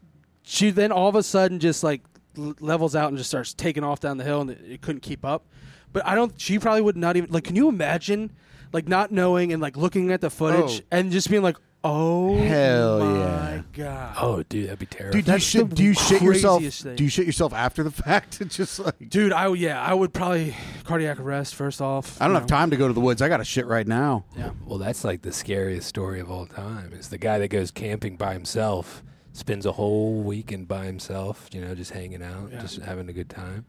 she 0.44 0.70
then 0.70 0.92
all 0.92 1.10
of 1.10 1.16
a 1.16 1.24
sudden 1.24 1.60
just 1.60 1.84
like 1.84 2.02
l- 2.04 2.15
levels 2.38 2.96
out 2.96 3.10
and 3.10 3.18
just 3.18 3.30
starts 3.30 3.54
taking 3.54 3.84
off 3.84 4.00
down 4.00 4.18
the 4.18 4.24
hill, 4.24 4.42
and 4.42 4.50
it, 4.52 4.60
it 4.68 4.82
couldn't 4.82 5.02
keep 5.02 5.24
up. 5.26 5.46
But 5.94 6.06
I 6.06 6.16
don't. 6.16 6.40
She 6.40 6.60
probably 6.60 6.82
would 6.82 6.98
not 6.98 7.16
even 7.18 7.32
like. 7.32 7.44
Can 7.46 7.56
you 7.56 7.70
imagine, 7.70 8.32
like 8.74 8.88
not 8.88 9.12
knowing 9.12 9.54
and 9.54 9.62
like 9.62 9.78
looking 9.78 10.12
at 10.12 10.22
the 10.22 10.30
footage 10.30 10.82
Oh. 10.82 10.86
and 10.92 11.12
just 11.12 11.30
being 11.30 11.42
like, 11.44 11.56
"Oh 11.86 12.36
Hell 12.38 13.00
my 13.00 13.20
yeah. 13.56 13.62
god!" 13.72 14.16
oh, 14.20 14.44
dude, 14.44 14.66
that'd 14.68 14.80
be 14.80 14.86
terrible. 14.88 15.14
Dude, 15.14 15.26
do 15.26 15.32
you, 15.32 15.36
That's 15.36 15.44
shit, 15.46 15.70
the 15.70 15.76
do 15.76 15.84
you 15.84 15.94
shit 15.94 16.22
yourself? 16.22 16.62
thing. 16.64 16.96
Do 16.98 17.04
you 17.06 17.10
shit 17.10 17.26
yourself 17.26 17.54
after 17.54 17.82
the 17.84 17.92
fact? 18.04 18.42
It's 18.42 18.58
just 18.58 18.80
like 18.80 19.10
Dude, 19.10 19.32
I 19.32 19.48
yeah, 19.54 19.82
I 19.82 19.94
would 19.94 20.12
probably 20.14 20.54
cardiac 20.84 21.18
arrest 21.20 21.56
first 21.56 21.82
off. 21.82 22.22
I 22.22 22.26
don't 22.26 22.34
have 22.36 22.44
know. 22.44 22.48
time 22.48 22.72
to 22.72 22.76
go 22.78 22.88
to 22.90 22.94
the 22.94 23.00
woods. 23.00 23.22
I 23.22 23.30
got 23.30 23.38
to 23.38 23.46
shit 23.46 23.66
right 23.66 23.88
now. 23.88 24.26
Yeah. 24.38 24.50
Well, 24.66 24.80
that's 24.80 25.06
like 25.06 25.22
the 25.22 25.32
scariest 25.32 25.88
story 25.88 26.20
of 26.20 26.30
all 26.30 26.46
time. 26.46 26.92
Is 26.92 27.08
the 27.08 27.18
guy 27.18 27.40
that 27.40 27.48
goes 27.48 27.72
camping 27.72 28.18
by 28.18 28.34
himself, 28.34 29.02
spends 29.36 29.66
a 29.66 29.74
whole 29.74 30.22
weekend 30.22 30.66
by 30.68 30.86
himself, 30.86 31.50
you 31.52 31.60
know, 31.60 31.76
just 31.76 31.92
hanging 31.92 32.24
out, 32.24 32.50
Yeah. 32.52 32.62
just 32.62 32.78
having 32.80 33.10
a 33.10 33.14
good 33.14 33.30
time, 33.30 33.66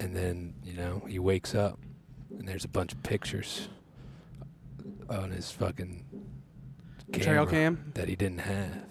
and 0.00 0.16
then 0.16 0.54
you 0.64 0.72
know 0.74 1.02
he 1.06 1.18
wakes 1.18 1.54
up 1.54 1.78
and 2.38 2.48
there's 2.48 2.64
a 2.64 2.68
bunch 2.68 2.92
of 2.94 3.02
pictures 3.02 3.68
on 5.10 5.30
his 5.30 5.50
fucking 5.50 6.04
Trail 7.12 7.44
camera 7.44 7.46
cam. 7.46 7.92
that 7.94 8.08
he 8.08 8.16
didn't 8.16 8.38
have 8.40 8.84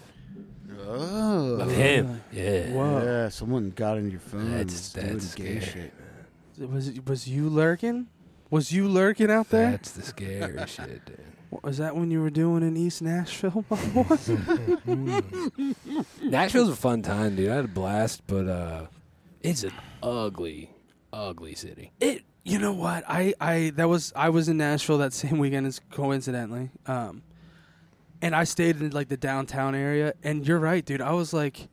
Oh, 0.87 1.55
of 1.59 1.71
him. 1.71 2.21
Yeah. 2.31 2.69
Whoa. 2.71 3.03
yeah. 3.03 3.29
Someone 3.29 3.71
got 3.71 3.97
in 3.97 4.09
your 4.09 4.19
phone. 4.19 4.51
That's 4.51 4.95
and 4.95 5.13
was 5.13 5.23
that's 5.23 5.35
doing 5.35 5.53
gay 5.53 5.59
scary. 5.59 5.91
shit. 6.57 6.69
Was 6.69 6.87
it, 6.89 7.05
was 7.09 7.27
you 7.27 7.49
lurking? 7.49 8.07
Was 8.49 8.71
you 8.71 8.87
lurking 8.87 9.29
out 9.31 9.49
there? 9.49 9.71
That's 9.71 9.91
the 9.91 10.01
scary 10.03 10.67
shit, 10.67 11.05
dude. 11.05 11.19
Was 11.63 11.77
that 11.77 11.95
when 11.95 12.11
you 12.11 12.21
were 12.21 12.29
doing 12.29 12.63
in 12.63 12.77
East 12.77 13.01
Nashville? 13.01 13.65
Nashville's 16.23 16.69
a 16.69 16.75
fun 16.75 17.01
time, 17.01 17.35
dude. 17.35 17.49
I 17.49 17.55
had 17.55 17.65
a 17.65 17.67
blast, 17.67 18.21
but 18.25 18.47
uh, 18.47 18.85
it's 19.41 19.63
an 19.63 19.73
ugly, 20.01 20.71
ugly 21.11 21.55
city. 21.55 21.91
It. 21.99 22.23
You 22.43 22.57
know 22.57 22.73
what? 22.73 23.03
I 23.07 23.35
I 23.39 23.71
that 23.75 23.87
was 23.87 24.11
I 24.15 24.29
was 24.29 24.49
in 24.49 24.57
Nashville 24.57 24.97
that 24.99 25.13
same 25.13 25.37
weekend 25.37 25.67
as 25.67 25.79
coincidentally. 25.91 26.71
Um, 26.87 27.21
and 28.21 28.35
I 28.35 28.45
stayed 28.45 28.81
in 28.81 28.89
like 28.91 29.09
the 29.09 29.17
downtown 29.17 29.75
area. 29.75 30.13
And 30.23 30.47
you're 30.47 30.59
right, 30.59 30.83
dude. 30.83 31.01
I 31.01 31.11
was 31.11 31.33
like, 31.33 31.67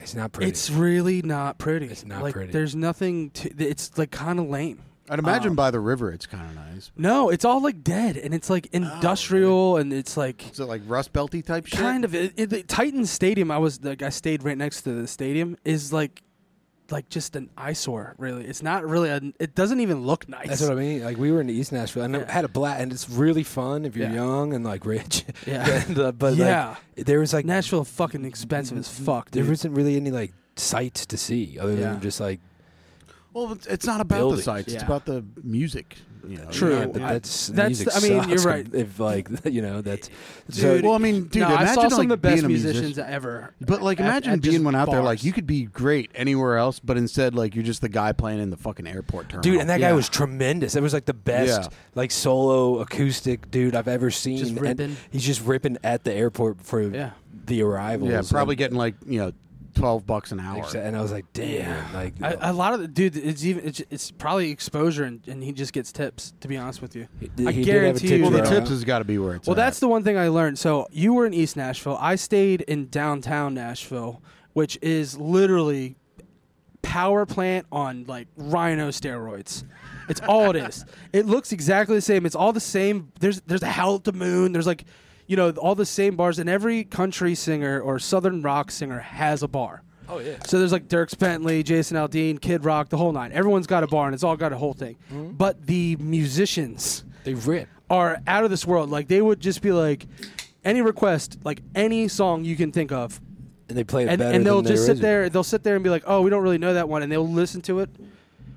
It's 0.00 0.14
not 0.14 0.32
pretty. 0.32 0.50
it's 0.50 0.70
really 0.70 1.22
not 1.22 1.58
pretty. 1.58 1.86
It's 1.86 2.04
not 2.04 2.22
like, 2.22 2.34
pretty. 2.34 2.52
There's 2.52 2.76
nothing. 2.76 3.30
To, 3.30 3.50
it's 3.64 3.96
like 3.96 4.10
kind 4.10 4.38
of 4.38 4.48
lame. 4.48 4.82
I'd 5.10 5.18
imagine 5.18 5.50
Um, 5.50 5.56
by 5.56 5.70
the 5.70 5.80
river, 5.80 6.10
it's 6.12 6.26
kind 6.26 6.48
of 6.48 6.54
nice. 6.54 6.90
No, 6.96 7.30
it's 7.30 7.44
all 7.44 7.62
like 7.62 7.82
dead, 7.82 8.16
and 8.16 8.34
it's 8.34 8.48
like 8.50 8.68
industrial, 8.72 9.76
and 9.76 9.92
it's 9.92 10.16
like 10.16 10.50
Is 10.52 10.60
it 10.60 10.64
like 10.66 10.82
Rust 10.86 11.12
Belty 11.12 11.44
type 11.44 11.66
shit? 11.66 11.78
kind 11.78 12.04
of 12.04 12.14
it, 12.14 12.32
it, 12.36 12.50
the 12.50 12.62
Titan 12.62 13.06
Stadium. 13.06 13.50
I 13.50 13.58
was 13.58 13.82
like 13.82 14.02
I 14.02 14.08
stayed 14.10 14.42
right 14.42 14.56
next 14.58 14.82
to 14.82 14.92
the 14.92 15.06
stadium. 15.06 15.56
Is 15.64 15.92
like 15.92 16.22
like 16.90 17.08
just 17.10 17.36
an 17.36 17.50
eyesore. 17.56 18.14
Really, 18.18 18.44
it's 18.46 18.62
not 18.62 18.86
really. 18.88 19.10
A, 19.10 19.20
it 19.38 19.54
doesn't 19.54 19.80
even 19.80 20.04
look 20.04 20.28
nice. 20.28 20.48
That's 20.48 20.62
what 20.62 20.70
I 20.72 20.74
mean. 20.74 21.04
Like 21.04 21.16
we 21.18 21.30
were 21.32 21.40
in 21.40 21.50
East 21.50 21.72
Nashville, 21.72 22.02
and 22.04 22.16
I 22.16 22.30
had 22.30 22.44
a 22.44 22.48
blast, 22.48 22.80
and 22.80 22.92
it's 22.92 23.08
really 23.10 23.42
fun 23.42 23.84
if 23.84 23.96
you're 23.96 24.08
Yeah. 24.08 24.14
young 24.14 24.54
and 24.54 24.64
like 24.64 24.86
rich. 24.86 25.24
Yeah. 25.46 25.82
and, 25.88 25.98
uh, 25.98 26.12
but 26.12 26.34
yeah, 26.36 26.76
like, 26.96 27.06
there 27.06 27.20
was 27.20 27.32
like 27.32 27.44
Nashville 27.44 27.84
fucking 27.84 28.24
expensive 28.24 28.78
as 28.78 28.88
fuck. 28.88 29.30
there 29.30 29.42
Dude. 29.42 29.50
wasn't 29.50 29.76
really 29.76 29.96
any 29.96 30.10
like 30.10 30.32
sights 30.56 31.06
to 31.06 31.16
see 31.16 31.58
other 31.58 31.74
Yeah. 31.74 31.92
than 31.92 32.00
just 32.00 32.20
like 32.20 32.40
Well, 33.44 33.52
it's- 33.52 33.66
it's 33.72 33.86
not 33.86 34.00
about 34.00 34.16
the 34.16 34.20
Buildings. 34.20 34.44
sights. 34.44 34.72
It's 34.72 34.82
Yeah. 34.82 34.86
about 34.86 35.04
the 35.06 35.24
music. 35.42 35.96
you 36.26 36.36
know. 36.36 36.44
True. 36.50 36.80
Yeah, 36.80 36.86
but 36.86 37.00
I- 37.00 37.12
that's, 37.14 37.46
that's 37.46 37.78
music 37.78 37.88
I 37.96 38.00
mean, 38.00 38.28
you're 38.28 38.38
sucks 38.38 38.44
right. 38.44 38.66
If 38.74 38.98
like 39.00 39.28
you 39.46 39.62
know 39.62 39.80
that's 39.80 40.10
Dude, 40.50 40.84
well, 40.84 40.92
I 40.92 40.98
mean, 40.98 41.24
dude, 41.24 41.42
no, 41.42 41.48
I 41.48 41.62
imagine 41.62 41.74
saw 41.74 41.88
some 41.88 41.98
like 41.98 42.04
of 42.06 42.08
the 42.10 42.16
best 42.18 42.34
being 42.34 42.44
a 42.44 42.48
musicians 42.48 42.82
musician. 42.82 43.10
ever. 43.10 43.54
But 43.62 43.80
like, 43.82 43.98
at- 44.00 44.04
imagine 44.06 44.32
at 44.34 44.42
being 44.42 44.62
one 44.64 44.74
out 44.74 44.90
there. 44.90 44.96
Like, 45.00 45.20
bars. 45.20 45.24
you 45.24 45.32
could 45.32 45.46
be 45.46 45.62
great 45.64 46.10
anywhere 46.14 46.58
else, 46.58 46.80
but 46.80 46.98
instead, 46.98 47.34
like, 47.34 47.54
you're 47.54 47.64
just 47.64 47.80
the 47.80 47.88
guy 47.88 48.12
playing 48.12 48.40
in 48.40 48.50
the 48.50 48.58
fucking 48.58 48.86
airport 48.86 49.30
terminal. 49.30 49.42
dude, 49.42 49.60
and 49.60 49.70
that 49.70 49.80
guy 49.80 49.88
Yeah. 49.90 49.94
was 49.94 50.08
tremendous. 50.10 50.74
It 50.76 50.82
was 50.82 50.92
like 50.92 51.06
the 51.06 51.14
best 51.14 51.62
Yeah. 51.62 51.68
like 51.94 52.10
solo 52.10 52.80
acoustic 52.80 53.50
dude 53.50 53.74
I've 53.74 53.88
ever 53.88 54.10
seen. 54.10 54.38
Just 54.38 54.50
And 54.50 54.60
ripping. 54.60 54.96
he's 55.10 55.24
just 55.24 55.42
ripping 55.46 55.78
at 55.82 56.04
the 56.04 56.12
airport 56.12 56.60
for 56.60 56.82
Yeah. 56.82 57.10
the 57.46 57.62
arrivals. 57.62 58.10
yeah, 58.10 58.20
probably 58.28 58.52
and, 58.54 58.58
getting 58.58 58.76
like 58.76 58.96
you 59.06 59.20
know, 59.20 59.32
twelve 59.78 60.06
bucks 60.06 60.32
an 60.32 60.40
hour. 60.40 60.66
and 60.76 60.96
I 60.96 61.00
was 61.00 61.12
like, 61.12 61.26
damn, 61.32 61.92
like 61.94 62.14
I, 62.22 62.36
a 62.40 62.52
lot 62.52 62.74
of 62.74 62.80
the 62.80 62.88
dude, 62.88 63.16
it's 63.16 63.44
even 63.44 63.66
it's, 63.66 63.82
it's 63.90 64.10
probably 64.10 64.50
exposure, 64.50 65.04
and, 65.04 65.26
and 65.28 65.42
he 65.42 65.52
just 65.52 65.72
gets 65.72 65.92
tips. 65.92 66.32
To 66.40 66.48
be 66.48 66.56
honest 66.56 66.82
with 66.82 66.96
you, 66.96 67.08
he, 67.20 67.30
I 67.46 67.52
he 67.52 67.62
did 67.62 67.70
guarantee 67.70 68.16
you 68.16 68.22
well, 68.22 68.30
the 68.30 68.42
tips 68.42 68.70
has 68.70 68.84
got 68.84 68.98
to 68.98 69.04
be 69.04 69.18
where 69.18 69.36
it's. 69.36 69.46
Well, 69.46 69.54
at. 69.54 69.56
that's 69.56 69.80
the 69.80 69.88
one 69.88 70.04
thing 70.04 70.16
I 70.18 70.28
learned. 70.28 70.58
So 70.58 70.86
you 70.90 71.14
were 71.14 71.26
in 71.26 71.34
East 71.34 71.56
Nashville. 71.56 71.98
I 72.00 72.16
stayed 72.16 72.62
in 72.62 72.88
downtown 72.88 73.54
Nashville, 73.54 74.22
which 74.52 74.78
is 74.82 75.16
literally 75.16 75.96
power 76.82 77.26
plant 77.26 77.66
on 77.70 78.04
like 78.06 78.28
rhino 78.36 78.88
steroids. 78.88 79.64
It's 80.08 80.20
all 80.22 80.50
it 80.50 80.56
is. 80.56 80.84
It 81.12 81.26
looks 81.26 81.52
exactly 81.52 81.96
the 81.96 82.02
same. 82.02 82.26
It's 82.26 82.34
all 82.34 82.52
the 82.52 82.60
same. 82.60 83.12
There's 83.20 83.40
there's 83.42 83.62
a 83.62 83.68
Howl 83.68 83.96
at 83.96 84.04
the 84.04 84.12
Moon. 84.12 84.52
There's 84.52 84.66
like, 84.66 84.84
you 85.28 85.36
know, 85.36 85.50
all 85.52 85.76
the 85.76 85.86
same 85.86 86.16
bars. 86.16 86.40
And 86.40 86.50
every 86.50 86.82
country 86.82 87.36
singer 87.36 87.80
or 87.80 88.00
southern 88.00 88.42
rock 88.42 88.72
singer 88.72 88.98
has 88.98 89.44
a 89.44 89.48
bar. 89.48 89.82
Oh 90.08 90.18
yeah. 90.18 90.38
So 90.46 90.58
there's 90.58 90.72
like 90.72 90.88
Dierks 90.88 91.16
Bentley, 91.16 91.62
Jason 91.62 91.96
Aldean, 91.96 92.40
Kid 92.40 92.64
Rock, 92.64 92.88
the 92.88 92.96
whole 92.96 93.12
nine. 93.12 93.30
Everyone's 93.30 93.66
got 93.66 93.84
a 93.84 93.86
bar 93.86 94.06
and 94.06 94.14
it's 94.14 94.24
all 94.24 94.36
got 94.36 94.52
a 94.52 94.56
whole 94.56 94.72
thing. 94.72 94.96
Mm-hmm. 95.12 95.32
But 95.32 95.66
the 95.66 95.96
musicians 95.96 97.04
They 97.24 97.34
rip. 97.34 97.68
are 97.90 98.18
out 98.26 98.42
of 98.42 98.50
this 98.50 98.66
world. 98.66 98.90
Like 98.90 99.06
they 99.08 99.20
would 99.20 99.38
just 99.38 99.60
be 99.60 99.70
like, 99.70 100.06
any 100.64 100.80
request, 100.80 101.38
like 101.44 101.60
any 101.74 102.08
song 102.08 102.44
you 102.44 102.56
can 102.56 102.72
think 102.72 102.90
of, 102.90 103.20
And 103.68 103.76
they 103.76 103.84
play 103.84 104.04
it 104.04 104.08
and, 104.08 104.18
better 104.18 104.34
and 104.34 104.46
they'll 104.46 104.62
just 104.62 104.86
sit 104.86 104.98
there. 104.98 105.28
They'll 105.28 105.44
sit 105.44 105.62
there 105.62 105.74
and 105.74 105.84
be 105.84 105.90
like, 105.90 106.02
"Oh, 106.06 106.20
we 106.22 106.30
don't 106.30 106.42
really 106.42 106.58
know 106.58 106.74
that 106.74 106.88
one," 106.88 107.02
and 107.02 107.12
they'll 107.12 107.28
listen 107.28 107.60
to 107.62 107.80
it 107.80 107.90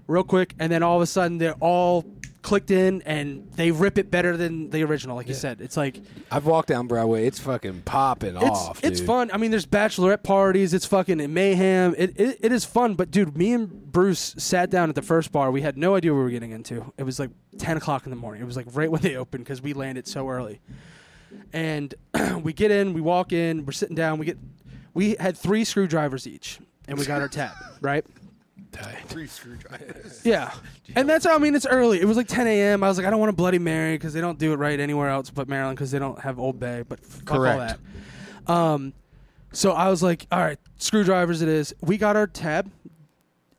real 0.07 0.23
quick, 0.23 0.53
and 0.59 0.71
then 0.71 0.83
all 0.83 0.95
of 0.95 1.01
a 1.01 1.05
sudden 1.05 1.37
they're 1.37 1.55
all 1.59 2.05
clicked 2.41 2.71
in 2.71 3.01
and 3.03 3.51
they 3.53 3.71
rip 3.71 3.97
it 3.97 4.09
better 4.09 4.35
than 4.35 4.69
the 4.69 4.83
original. 4.83 5.15
Like 5.15 5.27
you 5.27 5.33
said, 5.33 5.61
it's 5.61 5.77
like 5.77 6.01
I've 6.29 6.45
walked 6.45 6.69
down 6.69 6.87
Broadway. 6.87 7.27
It's 7.27 7.39
fucking 7.39 7.81
popping 7.81 8.35
it's 8.35 8.45
off. 8.45 8.83
it's 8.83 8.99
dude. 8.99 9.07
fun. 9.07 9.31
I 9.31 9.37
mean, 9.37 9.51
there's 9.51 9.65
bachelorette 9.65 10.23
parties. 10.23 10.73
It's 10.73 10.85
fucking 10.85 11.33
mayhem. 11.33 11.95
It, 11.97 12.19
it 12.19 12.37
it 12.41 12.51
is 12.51 12.65
fun. 12.65 12.95
But 12.95 13.11
dude, 13.11 13.37
me 13.37 13.53
and 13.53 13.91
Bruce 13.91 14.35
sat 14.37 14.69
down 14.69 14.89
at 14.89 14.95
the 14.95 15.01
first 15.01 15.31
bar. 15.31 15.51
We 15.51 15.61
had 15.61 15.77
no 15.77 15.95
idea 15.95 16.13
what 16.13 16.19
we 16.19 16.23
were 16.23 16.29
getting 16.29 16.51
into. 16.51 16.91
It 16.97 17.03
was 17.03 17.19
like 17.19 17.29
ten 17.57 17.77
o'clock 17.77 18.05
in 18.05 18.09
the 18.09 18.15
morning. 18.15 18.41
It 18.41 18.45
was 18.45 18.57
like 18.57 18.67
right 18.73 18.91
when 18.91 19.01
they 19.01 19.15
opened 19.15 19.43
because 19.43 19.61
we 19.61 19.73
landed 19.73 20.07
so 20.07 20.29
early. 20.29 20.61
And 21.53 21.93
we 22.43 22.53
get 22.53 22.71
in, 22.71 22.93
we 22.93 23.01
walk 23.01 23.31
in, 23.31 23.65
we're 23.65 23.71
sitting 23.71 23.95
down. 23.95 24.19
We 24.19 24.25
get 24.25 24.37
we 24.93 25.15
had 25.19 25.37
three 25.37 25.63
screwdrivers 25.63 26.27
each, 26.27 26.59
and 26.87 26.97
we 26.97 27.05
got 27.05 27.21
our 27.21 27.29
tab 27.29 27.53
right. 27.81 28.05
three 29.07 29.27
screwdrivers. 29.27 30.21
Yeah, 30.25 30.51
and 30.95 31.07
that's 31.09 31.25
how 31.25 31.35
I 31.35 31.37
mean 31.37 31.55
it's 31.55 31.65
early. 31.65 31.99
It 32.01 32.05
was 32.05 32.17
like 32.17 32.27
10 32.27 32.47
a.m. 32.47 32.83
I 32.83 32.87
was 32.87 32.97
like 32.97 33.05
I 33.05 33.09
don't 33.09 33.19
want 33.19 33.29
a 33.29 33.33
Bloody 33.33 33.59
Mary 33.59 33.95
because 33.95 34.13
they 34.13 34.21
don't 34.21 34.39
do 34.39 34.53
it 34.53 34.57
right 34.57 34.79
anywhere 34.79 35.09
else 35.09 35.29
but 35.29 35.47
Maryland 35.47 35.77
because 35.77 35.91
they 35.91 35.99
don't 35.99 36.19
have 36.19 36.39
Old 36.39 36.59
Bay. 36.59 36.83
But 36.87 36.99
fuck 37.05 37.31
all 37.31 37.37
Correct. 37.37 37.79
that. 38.47 38.51
Um, 38.51 38.93
so 39.51 39.71
I 39.73 39.89
was 39.89 40.01
like, 40.01 40.25
all 40.31 40.39
right, 40.39 40.57
screwdrivers. 40.77 41.41
It 41.41 41.49
is. 41.49 41.73
We 41.81 41.97
got 41.97 42.15
our 42.15 42.27
tab. 42.27 42.71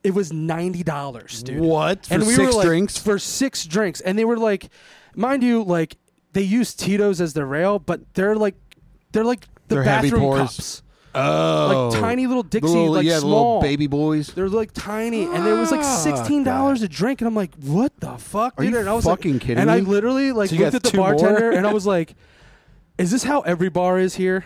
It 0.03 0.15
was 0.15 0.33
ninety 0.33 0.83
dollars, 0.83 1.43
dude. 1.43 1.61
What 1.61 2.07
for 2.07 2.15
and 2.15 2.27
we 2.27 2.35
six 2.35 2.47
were 2.47 2.53
like, 2.59 2.67
drinks? 2.67 2.99
for 2.99 3.19
six 3.19 3.65
drinks, 3.67 4.01
and 4.01 4.19
they 4.19 4.25
were 4.25 4.37
like, 4.39 4.69
mind 5.15 5.43
you, 5.45 5.63
like 5.63 5.97
they 6.33 6.43
use 6.43 6.75
Tito's 6.75 7.21
as 7.21 7.35
their 7.35 7.47
rail, 7.47 7.79
but 7.79 8.01
they're 8.15 8.35
like, 8.35 8.57
they're 9.13 9.23
like 9.23 9.47
the 9.69 9.77
They're 9.77 9.85
heavy 9.85 10.09
bathroom 10.09 10.23
pours. 10.23 10.41
cups, 10.41 10.83
oh, 11.15 11.91
like 11.93 12.01
tiny 12.01 12.27
little 12.27 12.43
The 12.43 12.49
Dixie, 12.61 12.69
little, 12.69 12.93
like 12.93 13.05
yeah, 13.07 13.19
small 13.19 13.31
little 13.59 13.61
baby 13.61 13.87
boys. 13.87 14.29
they're 14.29 14.49
like 14.49 14.73
tiny, 14.73 15.25
and 15.25 15.47
it 15.47 15.53
was 15.53 15.71
like 15.71 15.81
ah, 15.81 15.97
sixteen 15.97 16.45
dollars 16.45 16.83
a 16.83 16.89
drink, 16.89 17.21
and 17.21 17.29
I'm 17.29 17.35
like, 17.35 17.55
"What 17.57 17.93
the 18.01 18.17
fuck?" 18.19 18.55
Are 18.59 18.65
dude? 18.65 18.73
you 18.73 18.79
and 18.81 18.89
I 18.89 18.95
was 18.95 19.05
fucking 19.05 19.35
like, 19.35 19.43
kidding 19.43 19.59
And 19.59 19.71
I 19.71 19.81
literally 19.81 20.33
like 20.33 20.51
So 20.51 20.57
looked 20.57 20.75
at 20.75 20.83
the 20.83 20.97
bartender, 20.97 21.51
and 21.51 21.67
I 21.67 21.73
was 21.73 21.87
like, 21.87 22.15
"Is 22.99 23.11
this 23.11 23.23
how 23.25 23.41
every 23.43 23.69
bar 23.69 23.99
is 23.99 24.15
here?" 24.15 24.45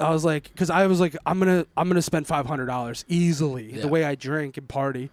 I 0.00 0.10
was 0.10 0.24
like, 0.24 0.44
because 0.44 0.68
I 0.68 0.86
was 0.88 0.98
like, 0.98 1.16
I'm 1.24 1.38
gonna, 1.38 1.64
I'm 1.76 1.86
gonna 1.88 2.02
spend 2.02 2.26
five 2.26 2.44
hundred 2.46 2.66
dollars 2.66 3.04
easily 3.08 3.74
Yeah. 3.74 3.82
the 3.82 3.88
way 3.88 4.04
I 4.04 4.14
drink 4.16 4.56
and 4.56 4.68
party. 4.68 5.10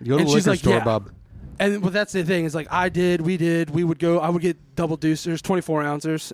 You 0.00 0.08
go 0.10 0.16
to 0.16 0.20
And 0.22 0.28
the 0.28 0.32
liquor 0.34 0.50
like, 0.50 0.58
store, 0.58 0.74
yeah. 0.74 0.84
bub. 0.84 1.10
And 1.60 1.82
but 1.82 1.92
that's 1.92 2.12
the 2.12 2.24
thing 2.24 2.44
is 2.44 2.54
like 2.54 2.66
I 2.72 2.88
did, 2.88 3.20
we 3.20 3.36
did, 3.36 3.70
we 3.70 3.84
would 3.84 3.98
go. 3.98 4.18
I 4.18 4.30
would 4.30 4.42
get 4.42 4.74
double 4.74 4.96
deucers, 4.96 5.42
twenty 5.42 5.62
four 5.62 5.82
ounces, 5.82 6.32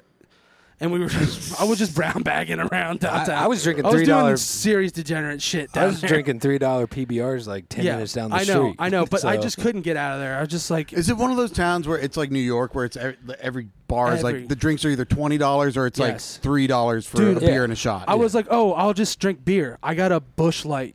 and 0.80 0.92
we 0.92 0.98
were. 0.98 1.08
Just, 1.08 1.60
I 1.60 1.64
was 1.64 1.78
just 1.78 1.94
brown 1.94 2.22
bagging 2.22 2.60
around 2.60 3.04
I, 3.04 3.18
downtown. 3.18 3.42
I 3.42 3.46
was 3.46 3.62
drinking 3.62 3.90
three 3.90 4.04
dollars. 4.04 4.42
serious 4.42 4.92
degenerate 4.92 5.40
shit. 5.40 5.74
I 5.76 5.86
was 5.86 6.00
there. 6.00 6.08
drinking 6.08 6.40
three 6.40 6.58
dollar 6.58 6.86
PBRs 6.86 7.46
like 7.46 7.68
ten 7.68 7.84
minutes 7.84 8.12
down 8.12 8.30
the 8.30 8.36
I 8.36 8.38
know, 8.40 8.44
street. 8.44 8.76
I 8.78 8.88
know, 8.90 9.06
but 9.06 9.24
I 9.24 9.36
just 9.46 9.58
couldn't 9.58 9.82
get 9.82 9.96
out 9.96 10.14
of 10.14 10.20
there. 10.20 10.36
I 10.36 10.40
was 10.40 10.48
just 10.50 10.70
like, 10.70 10.92
Is 10.92 11.08
it 11.08 11.16
one 11.16 11.30
of 11.30 11.36
those 11.36 11.50
towns 11.52 11.88
where 11.88 11.98
it's 11.98 12.16
like 12.16 12.30
New 12.30 12.38
York, 12.40 12.74
where 12.74 12.84
it's 12.84 12.96
every, 12.96 13.16
every 13.40 13.68
bar 13.88 14.12
is 14.14 14.24
Every- 14.24 14.40
like 14.40 14.48
the 14.48 14.56
drinks 14.56 14.84
are 14.84 14.90
either 14.90 15.04
twenty 15.04 15.38
dollars 15.38 15.76
or 15.76 15.86
it's 15.86 15.98
Yes. 15.98 16.34
like 16.36 16.42
three 16.42 16.66
dollars 16.66 17.06
for 17.06 17.18
Dude, 17.18 17.36
a 17.38 17.40
beer 17.40 17.48
yeah. 17.50 17.62
and 17.64 17.72
a 17.72 17.76
shot. 17.76 18.04
I 18.08 18.14
was 18.16 18.34
like, 18.34 18.46
oh, 18.50 18.72
I'll 18.72 18.94
just 18.94 19.18
drink 19.18 19.44
beer. 19.44 19.78
I 19.82 19.94
got 19.94 20.12
a 20.12 20.20
Busch 20.20 20.64
Light 20.64 20.94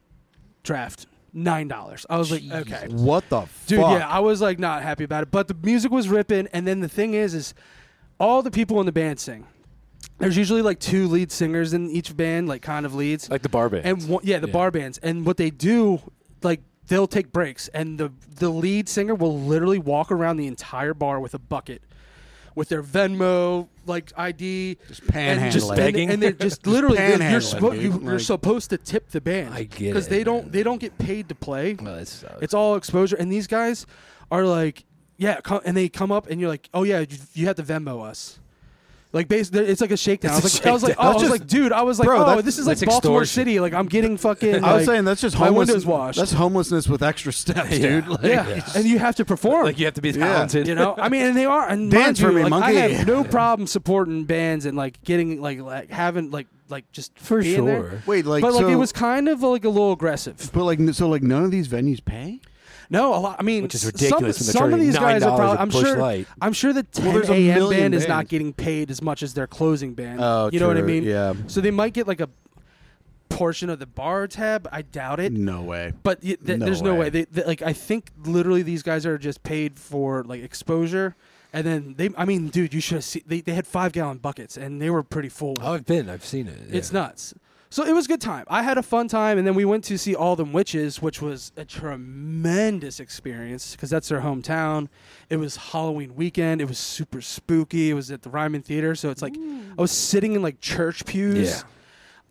draft, 0.63 1.07
nine 1.33 1.67
dollars. 1.67 2.05
I 2.09 2.17
was 2.17 2.29
like, 2.31 2.43
okay, 2.51 2.87
what 2.89 3.27
the 3.29 3.47
dude, 3.65 3.79
fuck? 3.79 3.99
yeah, 3.99 4.07
I 4.07 4.19
was 4.19 4.41
like 4.41 4.59
not 4.59 4.83
happy 4.83 5.05
about 5.05 5.23
it. 5.23 5.31
But 5.31 5.47
the 5.47 5.55
music 5.55 5.91
was 5.91 6.07
ripping, 6.07 6.47
and 6.53 6.67
then 6.67 6.81
the 6.81 6.89
thing 6.89 7.13
is, 7.15 7.33
is 7.33 7.53
all 8.19 8.43
the 8.43 8.51
people 8.51 8.79
in 8.79 8.85
the 8.85 8.91
band 8.91 9.19
sing. 9.19 9.47
There's 10.21 10.37
usually 10.37 10.61
like 10.61 10.79
two 10.79 11.07
lead 11.07 11.31
singers 11.31 11.73
in 11.73 11.89
each 11.89 12.15
band, 12.15 12.47
like 12.47 12.61
kind 12.61 12.85
of 12.85 12.95
leads. 12.95 13.29
like 13.29 13.41
the 13.41 13.49
bar 13.49 13.69
band. 13.69 13.85
and 13.85 14.07
one, 14.07 14.23
yeah, 14.23 14.39
the 14.39 14.47
Yeah. 14.47 14.53
bar 14.53 14.71
bands. 14.71 14.97
And 14.99 15.25
what 15.25 15.37
they 15.37 15.49
do, 15.49 15.99
like 16.43 16.61
they'll 16.87 17.07
take 17.07 17.31
breaks, 17.31 17.67
and 17.69 17.97
the 17.99 18.11
the 18.35 18.49
lead 18.49 18.87
singer 18.89 19.15
will 19.15 19.39
literally 19.39 19.79
walk 19.79 20.11
around 20.11 20.37
the 20.37 20.47
entire 20.47 20.93
bar 20.93 21.19
with 21.19 21.33
a 21.33 21.39
bucket, 21.39 21.81
with 22.55 22.69
their 22.69 22.83
Venmo 22.83 23.67
like 23.85 24.11
ID, 24.15 24.77
just 24.87 25.01
and 25.13 25.51
just 25.51 25.73
begging. 25.75 26.03
and, 26.03 26.13
and 26.13 26.23
they're 26.23 26.31
just 26.33 26.67
literally 26.67 26.97
they're- 26.97 27.09
you're, 27.09 27.17
panhandling, 27.19 27.59
suppo- 27.59 27.71
dude. 27.73 27.81
you, 27.83 27.91
Like- 27.91 28.13
are 28.15 28.19
supposed 28.19 28.69
to 28.71 28.77
tip 28.77 29.09
the 29.11 29.21
band. 29.21 29.53
I 29.53 29.63
get 29.63 29.79
because 29.93 30.07
it, 30.07 30.09
they 30.11 30.23
don't 30.23 30.43
man. 30.45 30.51
they 30.51 30.63
don't 30.63 30.79
get 30.79 30.97
paid 30.97 31.29
to 31.29 31.35
play. 31.35 31.75
Well, 31.81 31.95
that 31.95 32.07
sucks. 32.07 32.41
It's 32.41 32.53
all 32.53 32.75
exposure, 32.75 33.15
and 33.15 33.31
these 33.31 33.47
guys 33.47 33.85
are 34.31 34.45
like, 34.45 34.85
yeah, 35.17 35.39
come, 35.41 35.61
and 35.65 35.75
they 35.77 35.89
come 35.89 36.11
up, 36.11 36.27
and 36.29 36.39
you're 36.39 36.49
like, 36.49 36.69
oh 36.73 36.83
yeah, 36.83 36.99
you, 36.99 37.17
you 37.33 37.47
have 37.47 37.55
to 37.57 37.63
Venmo 37.63 38.03
us. 38.05 38.39
Like 39.13 39.27
basically, 39.27 39.65
it's 39.65 39.81
like 39.81 39.91
a 39.91 39.97
shakedown. 39.97 40.31
I 40.31 40.35
was 40.35 40.53
like, 40.53 40.65
a 40.65 40.69
I 40.69 40.71
was 40.73 40.83
like, 40.83 40.91
shakedown. 40.93 41.05
I 41.05 41.13
was 41.13 41.21
That's 41.21 41.31
like, 41.31 41.47
dude, 41.47 41.71
I 41.73 41.81
was 41.81 41.99
like, 41.99 42.05
Bro, 42.07 42.21
oh, 42.21 42.25
that's- 42.27 42.45
this 42.45 42.57
is 42.57 42.65
like 42.65 42.77
that's 42.77 42.89
Baltimore 42.89 43.23
extortion. 43.23 43.41
City. 43.49 43.59
Like 43.59 43.73
I'm 43.73 43.87
getting 43.87 44.15
fucking. 44.15 44.55
I 44.63 44.73
was 44.75 44.87
like- 44.87 44.93
saying 44.95 45.03
that's 45.05 45.19
just 45.19 45.37
my 45.37 45.47
homeless. 45.47 45.67
windows 45.67 45.85
washed. 45.85 46.17
That's 46.19 46.31
homelessness 46.31 46.87
with 46.87 47.03
extra 47.03 47.33
steps, 47.33 47.71
Yeah. 47.77 48.01
dude. 48.01 48.07
Like, 48.07 48.23
yeah, 48.23 48.61
and 48.75 48.85
you 48.85 48.99
have 48.99 49.15
to 49.17 49.25
perform. 49.25 49.65
like 49.65 49.77
you 49.79 49.85
have 49.85 49.95
to 49.95 50.01
be 50.01 50.11
Yeah. 50.11 50.25
talented. 50.27 50.67
you 50.67 50.75
know, 50.75 50.95
I 50.97 51.09
mean, 51.09 51.23
and 51.23 51.35
they 51.37 51.45
are. 51.45 51.67
And 51.67 51.91
Dance 51.91 52.03
mind 52.05 52.17
for 52.19 52.29
you, 52.29 52.35
me, 52.37 52.41
like, 52.43 52.49
monkey. 52.51 52.77
I 52.77 52.87
have 52.89 53.07
no 53.07 53.23
problem 53.37 53.67
supporting 53.67 54.23
bands 54.23 54.65
and 54.65 54.77
like 54.77 55.03
getting 55.03 55.41
like 55.41 55.59
like 55.59 55.89
having 55.89 56.31
like 56.31 56.47
like 56.69 56.89
just 56.93 57.11
for 57.19 57.41
being 57.41 57.55
sure. 57.57 57.65
there. 57.65 58.03
Wait, 58.05 58.25
like 58.25 58.41
but 58.41 58.53
like 58.53 58.61
so, 58.61 58.69
it 58.69 58.75
was 58.75 58.93
kind 58.93 59.27
of 59.27 59.41
like 59.43 59.65
a 59.65 59.69
little 59.69 59.91
aggressive. 59.91 60.51
but 60.53 60.63
like 60.63 60.79
so 60.93 61.09
like 61.09 61.21
none 61.21 61.43
of 61.43 61.51
these 61.51 61.67
venues 61.67 62.03
pay. 62.03 62.39
No, 62.91 63.15
a 63.15 63.17
lot. 63.17 63.37
I 63.39 63.43
mean, 63.43 63.63
Which 63.63 63.73
is 63.73 63.85
ridiculous 63.85 64.37
Some, 64.45 64.53
some 64.53 64.73
of 64.73 64.79
these 64.79 64.95
guys 64.97 65.23
are 65.23 65.35
probably. 65.37 65.57
I'm 65.57 65.69
sure. 65.71 65.97
Light. 65.97 66.27
I'm 66.41 66.51
sure 66.53 66.73
the 66.73 66.83
10 66.83 67.13
there's 67.13 67.29
a 67.29 67.33
a.m. 67.33 67.55
million 67.57 67.81
band 67.83 67.95
is 67.95 68.07
not 68.07 68.27
getting 68.27 68.51
paid 68.53 68.91
as 68.91 69.01
much 69.01 69.23
as 69.23 69.33
their 69.33 69.47
closing 69.47 69.93
band. 69.93 70.19
Oh, 70.21 70.49
you 70.51 70.59
know 70.59 70.67
what 70.67 70.77
I 70.77 70.81
mean? 70.81 71.03
yeah. 71.03 71.33
So 71.47 71.61
they 71.61 71.71
might 71.71 71.93
get 71.93 72.05
like 72.07 72.19
a 72.19 72.29
portion 73.29 73.69
of 73.69 73.79
the 73.79 73.85
bar 73.85 74.27
tab. 74.27 74.67
I 74.71 74.81
doubt 74.81 75.19
it. 75.21 75.31
No 75.31 75.61
way. 75.61 75.93
But 76.03 76.19
y- 76.21 76.35
th- 76.45 76.59
No 76.59 76.65
there's 76.65 76.81
no 76.81 76.93
way. 76.93 76.99
way. 76.99 77.09
They, 77.09 77.23
they, 77.25 77.43
like 77.45 77.61
I 77.61 77.73
think 77.73 78.11
literally 78.25 78.61
these 78.61 78.83
guys 78.83 79.05
are 79.05 79.17
just 79.17 79.41
paid 79.43 79.79
for 79.79 80.23
like 80.25 80.43
exposure, 80.43 81.15
and 81.53 81.65
then 81.65 81.95
they. 81.97 82.09
I 82.17 82.25
mean, 82.25 82.49
dude, 82.49 82.73
you 82.73 82.81
should 82.81 82.95
have 82.95 83.03
seen. 83.05 83.23
They, 83.25 83.39
they 83.41 83.53
had 83.53 83.65
five 83.65 83.93
gallon 83.93 84.17
buckets, 84.17 84.57
and 84.57 84.81
they 84.81 84.89
were 84.89 85.01
pretty 85.03 85.29
full. 85.29 85.55
Oh, 85.61 85.73
I've 85.75 85.85
been. 85.85 86.09
I've 86.09 86.25
seen 86.25 86.47
it. 86.47 86.59
It's 86.69 86.91
nuts. 86.91 87.33
So 87.71 87.85
it 87.85 87.93
was 87.93 88.03
a 88.03 88.09
good 88.09 88.19
time. 88.19 88.43
I 88.49 88.63
had 88.63 88.77
a 88.77 88.83
fun 88.83 89.07
time, 89.07 89.37
and 89.37 89.47
then 89.47 89.55
we 89.55 89.63
went 89.63 89.85
to 89.85 89.97
see 89.97 90.13
All 90.13 90.35
Them 90.35 90.51
Witches, 90.51 91.01
which 91.01 91.21
was 91.21 91.53
a 91.55 91.63
tremendous 91.63 92.99
experience 92.99 93.71
because 93.71 93.89
that's 93.89 94.09
their 94.09 94.19
hometown. 94.19 94.89
It 95.29 95.37
was 95.37 95.55
Halloween 95.55 96.13
weekend. 96.15 96.59
It 96.59 96.67
was 96.67 96.77
super 96.77 97.21
spooky. 97.21 97.89
It 97.89 97.93
was 97.93 98.11
at 98.11 98.23
the 98.23 98.29
Ryman 98.29 98.61
Theater, 98.61 98.93
so 98.93 99.09
it's 99.09 99.21
like 99.21 99.37
I 99.37 99.81
was 99.81 99.91
sitting 99.91 100.33
in 100.33 100.41
like 100.41 100.59
church 100.59 101.05
pews. 101.05 101.49
Yeah. 101.49 101.61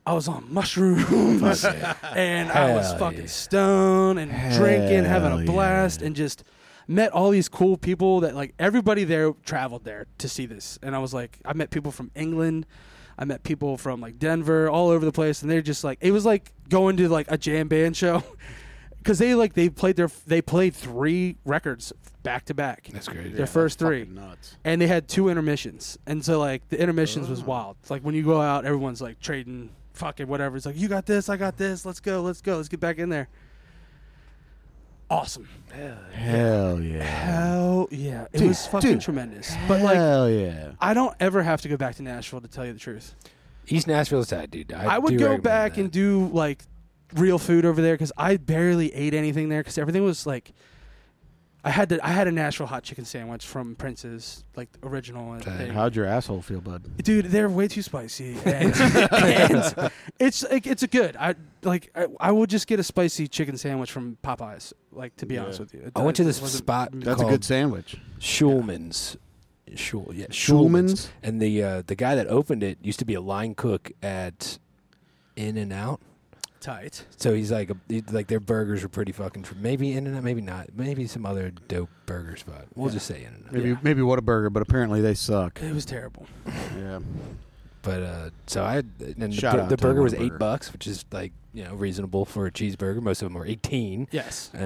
I 0.05 0.13
was 0.13 0.29
on 0.29 0.45
mushrooms, 0.53 1.65
and 2.15 2.53
I 2.53 2.75
was 2.75 2.93
fucking 2.99 3.21
yeah. 3.21 3.27
stoned 3.27 4.19
and 4.19 4.31
drinking, 4.55 5.05
having 5.05 5.41
a 5.41 5.51
blast, 5.51 6.01
yeah. 6.01 6.09
and 6.09 6.17
just 6.17 6.45
met 6.87 7.13
all 7.13 7.31
these 7.31 7.49
cool 7.49 7.79
people 7.79 8.21
that 8.21 8.35
like 8.35 8.53
everybody 8.59 9.05
there 9.05 9.33
traveled 9.47 9.85
there 9.85 10.05
to 10.19 10.29
see 10.29 10.45
this, 10.45 10.79
and 10.83 10.95
I 10.95 10.99
was 10.99 11.15
like, 11.15 11.39
I 11.47 11.55
met 11.55 11.71
people 11.71 11.93
from 11.93 12.11
England. 12.15 12.67
I 13.21 13.25
met 13.27 13.43
people 13.45 13.77
from 13.77 14.01
like 14.01 14.19
Denver, 14.19 14.69
all 14.71 14.89
over 14.89 15.05
the 15.05 15.13
place, 15.13 15.43
and 15.43 15.51
they're 15.51 15.61
just 15.63 15.85
like, 15.85 15.99
it 16.01 16.11
was 16.11 16.25
like 16.25 16.53
going 16.71 16.97
to 16.97 17.09
like 17.09 17.31
a 17.31 17.37
jam 17.39 17.69
band 17.69 17.97
show. 17.97 18.23
because 18.99 19.19
they 19.19 19.35
like 19.35 19.53
they 19.55 19.69
played 19.69 19.97
their 19.97 20.11
they 20.27 20.41
played 20.43 20.75
three 20.75 21.37
records 21.45 21.93
back 22.23 22.47
to 22.47 22.55
back. 22.55 22.89
That's 22.93 23.09
crazy. 23.09 23.31
Their 23.31 23.47
first 23.47 23.79
three. 23.79 24.05
nuts. 24.07 24.57
and 24.65 24.81
they 24.81 24.87
had 24.87 25.07
two 25.07 25.29
intermissions, 25.29 25.99
and 26.07 26.25
so 26.25 26.39
like 26.39 26.69
the 26.71 26.81
intermissions 26.81 27.29
was 27.29 27.43
Oh. 27.43 27.47
wild. 27.47 27.77
It's 27.83 27.91
like 27.91 28.03
when 28.03 28.15
you 28.15 28.23
go 28.25 28.41
out, 28.41 28.65
everyone's 28.65 29.01
like 29.03 29.21
trading 29.21 29.71
fucking 29.95 30.27
whatever. 30.27 30.57
It's 30.57 30.65
like 30.67 30.79
you 30.79 30.89
got 30.89 31.05
this, 31.07 31.29
I 31.29 31.37
got 31.37 31.57
this. 31.59 31.85
Let's 31.85 32.01
go, 32.01 32.23
let's 32.23 32.41
go, 32.41 32.57
let's 32.57 32.69
get 32.69 32.81
back 32.81 32.99
in 32.99 33.09
there. 33.11 33.29
Awesome. 35.11 35.49
Hell 36.13 36.81
yeah. 36.81 37.03
Hell 37.03 37.89
yeah, 37.91 38.27
it 38.33 38.39
Dude, 38.39 38.49
was 38.49 38.67
fucking 38.67 38.93
dude. 38.93 39.01
tremendous. 39.01 39.53
But 39.67 39.83
like, 39.83 39.97
Hell 39.97 40.31
yeah. 40.31 40.73
I 40.81 40.95
don't 40.95 41.15
ever 41.19 41.43
have 41.43 41.61
to 41.63 41.69
go 41.69 41.77
back 41.77 41.97
to 41.97 42.03
Nashville 42.03 42.41
to 42.41 42.49
tell 42.49 42.65
you 42.65 42.73
the 42.73 42.79
truth. 42.79 43.15
East 43.67 43.87
Nashville's 43.87 44.29
tight, 44.29 44.51
dude. 44.51 44.73
I, 44.73 44.97
I, 44.97 44.99
would 44.99 45.19
go 45.19 45.37
back 45.37 45.75
that. 45.75 45.81
and 45.81 45.91
do 45.91 46.29
like 46.29 46.63
real 47.15 47.39
food 47.39 47.65
over 47.65 47.83
there 47.83 47.95
because 47.95 48.13
I 48.17 48.37
barely 48.37 48.95
ate 48.95 49.15
anything 49.15 49.49
there 49.49 49.61
because 49.61 49.79
everything 49.79 50.05
was 50.05 50.27
like. 50.27 50.53
I 51.63 51.71
had 51.71 51.91
to. 51.91 52.05
I 52.07 52.09
had 52.09 52.27
a 52.27 52.33
Nashville 52.33 52.67
hot 52.67 52.85
chicken 52.85 53.05
sandwich 53.05 53.45
from 53.47 53.75
Prince's, 53.77 54.45
like 54.57 54.69
original. 54.83 55.33
and 55.35 55.43
Tight. 55.43 55.59
they- 55.59 55.69
How'd 55.69 55.95
your 55.95 56.07
asshole 56.07 56.41
feel, 56.43 56.61
bud? 56.61 56.83
dude 57.03 57.27
they're 57.27 57.49
way 57.49 57.69
too 57.69 57.83
spicy 57.83 58.37
and, 58.45 58.75
and 58.77 59.91
it's 60.19 60.43
like 60.51 60.67
it's 60.67 60.83
a 60.83 60.87
good 60.87 61.17
i 61.19 61.35
like 61.63 61.91
I, 61.95 62.07
I 62.19 62.33
would 62.33 62.51
just 62.51 62.67
get 62.67 62.79
a 62.81 62.83
spicy 62.83 63.27
chicken 63.29 63.57
sandwich 63.57 63.91
from 63.91 64.17
popeyes 64.25 64.73
like 64.93 65.17
to 65.17 65.27
be 65.27 65.35
Yeah. 65.35 65.43
honest 65.45 65.61
with 65.61 65.75
you 65.75 65.81
It 65.81 65.93
I 65.97 66.03
went 66.03 66.17
to 66.17 66.25
this 66.25 66.37
spot 66.53 66.91
That's 66.93 67.21
a 67.23 67.27
good 67.27 67.45
sandwich. 67.45 67.97
Schulman's. 68.19 69.17
Schul, 69.73 70.11
yeah, 70.17 70.27
Schulman's? 70.31 71.11
And 71.23 71.41
the 71.41 71.63
uh, 71.63 71.83
the 71.87 71.95
guy 71.95 72.15
that 72.17 72.27
opened 72.27 72.63
it 72.65 72.79
used 72.83 72.99
to 72.99 73.05
be 73.05 73.15
a 73.15 73.21
line 73.21 73.55
cook 73.55 73.93
at 74.03 74.59
In 75.37 75.57
and 75.57 75.73
Out. 75.73 76.01
Tight 76.61 77.05
So 77.17 77.35
he's 77.35 77.51
like, 77.51 77.71
a, 77.71 77.77
he- 77.89 78.03
like 78.13 78.27
their 78.29 78.41
burgers 78.41 78.85
are 78.85 78.89
pretty 78.89 79.13
fucking. 79.13 79.43
Tr- 79.45 79.55
maybe 79.61 79.93
In 79.93 80.07
and 80.07 80.17
Out, 80.17 80.23
maybe 80.25 80.41
not. 80.41 80.69
Maybe 80.75 81.07
some 81.07 81.25
other 81.27 81.51
dope 81.69 81.91
burger 82.07 82.37
spot. 82.37 82.67
We'll 82.75 82.89
Yeah. 82.89 82.95
just 82.95 83.07
say 83.07 83.25
In 83.25 83.35
and 83.35 83.47
Out. 83.47 83.53
Maybe 83.53 83.69
Yeah. 83.71 83.77
maybe 83.83 84.03
burger, 84.03 84.51
but 84.51 84.63
apparently 84.63 85.01
they 85.01 85.15
suck. 85.15 85.61
it 85.63 85.75
was 85.75 85.85
terrible 85.85 86.27
Yeah. 86.77 87.01
But 87.83 88.03
uh, 88.03 88.31
so 88.47 88.63
I 88.63 88.77
and 88.77 89.17
the, 89.17 89.33
Shout 89.33 89.55
bur- 89.55 89.61
out 89.63 89.69
the 89.71 89.77
to 89.79 89.83
burger 89.83 90.03
was 90.03 90.13
Whataburger. 90.13 90.35
eight 90.35 90.39
bucks, 90.39 90.71
which 90.71 90.87
is 90.87 91.03
like 91.13 91.33
you 91.55 91.65
know 91.65 91.75
reasonable 91.75 92.27
for 92.27 92.45
a 92.47 92.51
cheeseburger. 92.53 93.01
Most 93.01 93.23
of 93.23 93.27
them 93.31 93.35
were 93.39 93.47
eighteen, 93.47 94.07
yes 94.11 94.51
uh, 94.55 94.59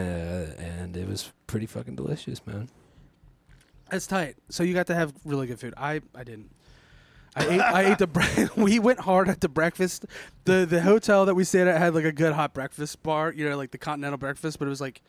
and 0.59 0.97
it 0.97 1.07
was 1.07 1.33
pretty 1.47 1.67
fucking 1.67 1.95
delicious, 1.95 2.45
man. 2.45 2.69
that's 3.89 4.09
tight 4.09 4.35
so 4.49 4.65
you 4.65 4.75
got 4.75 4.89
to 4.89 4.95
have 4.97 5.13
really 5.25 5.47
good 5.47 5.61
food 5.61 5.75
i 5.77 6.01
i 6.15 6.25
didn't 6.25 6.51
I 7.37 7.47
ate. 7.47 7.61
I 7.61 7.83
ate 7.93 7.99
the. 7.99 8.07
Bre- 8.07 8.47
we 8.57 8.79
went 8.79 9.01
hard 9.01 9.29
at 9.29 9.41
the 9.41 9.49
breakfast. 9.49 10.07
the 10.45 10.67
The 10.67 10.81
hotel 10.83 11.27
that 11.27 11.35
we 11.35 11.45
stayed 11.45 11.67
at 11.69 11.79
had 11.79 11.95
like 11.95 12.05
a 12.05 12.13
good 12.13 12.33
hot 12.33 12.55
breakfast 12.55 13.03
bar. 13.03 13.33
You 13.33 13.49
know, 13.49 13.57
like 13.57 13.71
the 13.73 13.79
continental 13.79 14.19
breakfast, 14.19 14.59
but 14.59 14.67
it 14.67 14.69
was 14.69 14.81
like 14.81 15.03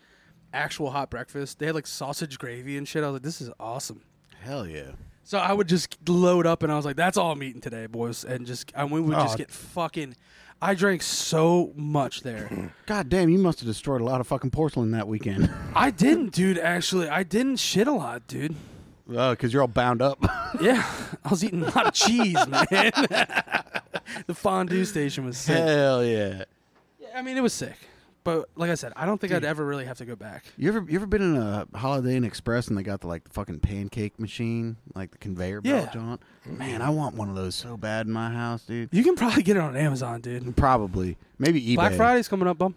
actual 0.53 0.91
hot 0.91 1.09
breakfast. 1.09 1.59
They 1.59 1.65
had 1.67 1.75
like 1.75 1.87
sausage 1.87 2.39
gravy 2.39 2.77
and 2.77 2.87
shit. 2.87 3.03
I 3.03 3.07
was 3.07 3.13
like, 3.15 3.23
this 3.23 3.41
is 3.41 3.49
awesome. 3.59 4.01
Hell 4.41 4.65
yeah. 4.67 4.91
So 5.23 5.37
I 5.39 5.53
would 5.53 5.67
just 5.67 5.97
load 6.07 6.45
up, 6.45 6.61
and 6.61 6.71
I 6.71 6.75
was 6.75 6.85
like, 6.85 6.95
"That's 6.95 7.17
all 7.17 7.31
I'm 7.31 7.41
eating 7.41 7.61
today, 7.61 7.87
boys," 7.87 8.23
and 8.23 8.45
just 8.45 8.71
and 8.75 8.91
we 8.91 9.01
would 9.01 9.15
oh, 9.15 9.23
just 9.23 9.35
Oh. 9.35 9.37
get 9.37 9.49
fucking. 9.51 10.15
I 10.61 10.73
drank 10.73 11.01
so 11.01 11.73
much 11.75 12.21
there. 12.21 12.71
God 12.85 13.09
damn, 13.09 13.29
you 13.29 13.37
must 13.39 13.59
have 13.59 13.67
destroyed 13.67 14.01
a 14.01 14.05
lot 14.05 14.21
of 14.21 14.27
fucking 14.27 14.51
porcelain 14.51 14.91
that 14.91 15.07
weekend. 15.07 15.51
I 15.75 15.89
didn't, 15.91 16.31
dude. 16.31 16.57
Actually, 16.57 17.09
I 17.09 17.23
didn't 17.23 17.57
shit 17.57 17.87
a 17.87 17.91
lot, 17.91 18.25
dude. 18.27 18.55
Uh, 19.09 19.13
oh, 19.17 19.31
because 19.31 19.53
you're 19.53 19.61
all 19.61 19.67
bound 19.67 20.01
up. 20.01 20.19
Yeah, 20.61 20.85
I 21.25 21.29
was 21.29 21.43
eating 21.43 21.63
a 21.63 21.65
lot 21.65 21.85
of 21.85 21.93
cheese, 21.93 22.33
man. 22.47 22.91
the 24.25 24.33
fondue 24.33 24.85
station 24.85 25.25
was 25.25 25.37
sick. 25.37 25.57
Hell 25.57 26.01
yeah. 26.05 26.45
Yeah, 26.97 27.07
I 27.13 27.21
mean, 27.21 27.35
it 27.35 27.41
was 27.43 27.51
sick, 27.51 27.75
but 28.23 28.45
like 28.55 28.69
I 28.71 28.75
said, 28.75 28.93
I 28.95 29.05
don't 29.05 29.19
think 29.19 29.33
I'd 29.33 29.43
ever 29.43 29.65
really 29.65 29.83
have 29.83 29.97
to 29.97 30.05
go 30.05 30.15
back. 30.15 30.45
You 30.57 30.69
ever 30.69 30.85
you 30.87 30.95
ever 30.95 31.05
been 31.07 31.21
in 31.21 31.35
a 31.35 31.67
Holiday 31.75 32.15
Inn 32.15 32.23
Express 32.23 32.69
and 32.69 32.77
they 32.77 32.83
got 32.83 33.01
the 33.01 33.07
like 33.07 33.25
the 33.25 33.31
fucking 33.31 33.59
pancake 33.59 34.17
machine, 34.17 34.77
like 34.93 35.11
the 35.11 35.17
conveyor 35.17 35.59
belt 35.59 35.87
Yeah. 35.87 35.91
joint? 35.91 36.21
Man, 36.45 36.81
I 36.81 36.89
want 36.89 37.15
one 37.15 37.27
of 37.27 37.35
those 37.35 37.53
so 37.53 37.75
bad 37.75 38.05
in 38.07 38.13
my 38.13 38.29
house, 38.31 38.63
dude. 38.63 38.87
You 38.93 39.03
can 39.03 39.15
probably 39.17 39.43
get 39.43 39.57
it 39.57 39.59
on 39.59 39.75
Amazon, 39.75 40.21
dude. 40.21 40.55
Probably, 40.55 41.17
maybe 41.37 41.61
eBay. 41.61 41.75
Black 41.75 41.93
Friday's 41.95 42.29
coming 42.29 42.47
up, 42.47 42.57
bum. 42.57 42.75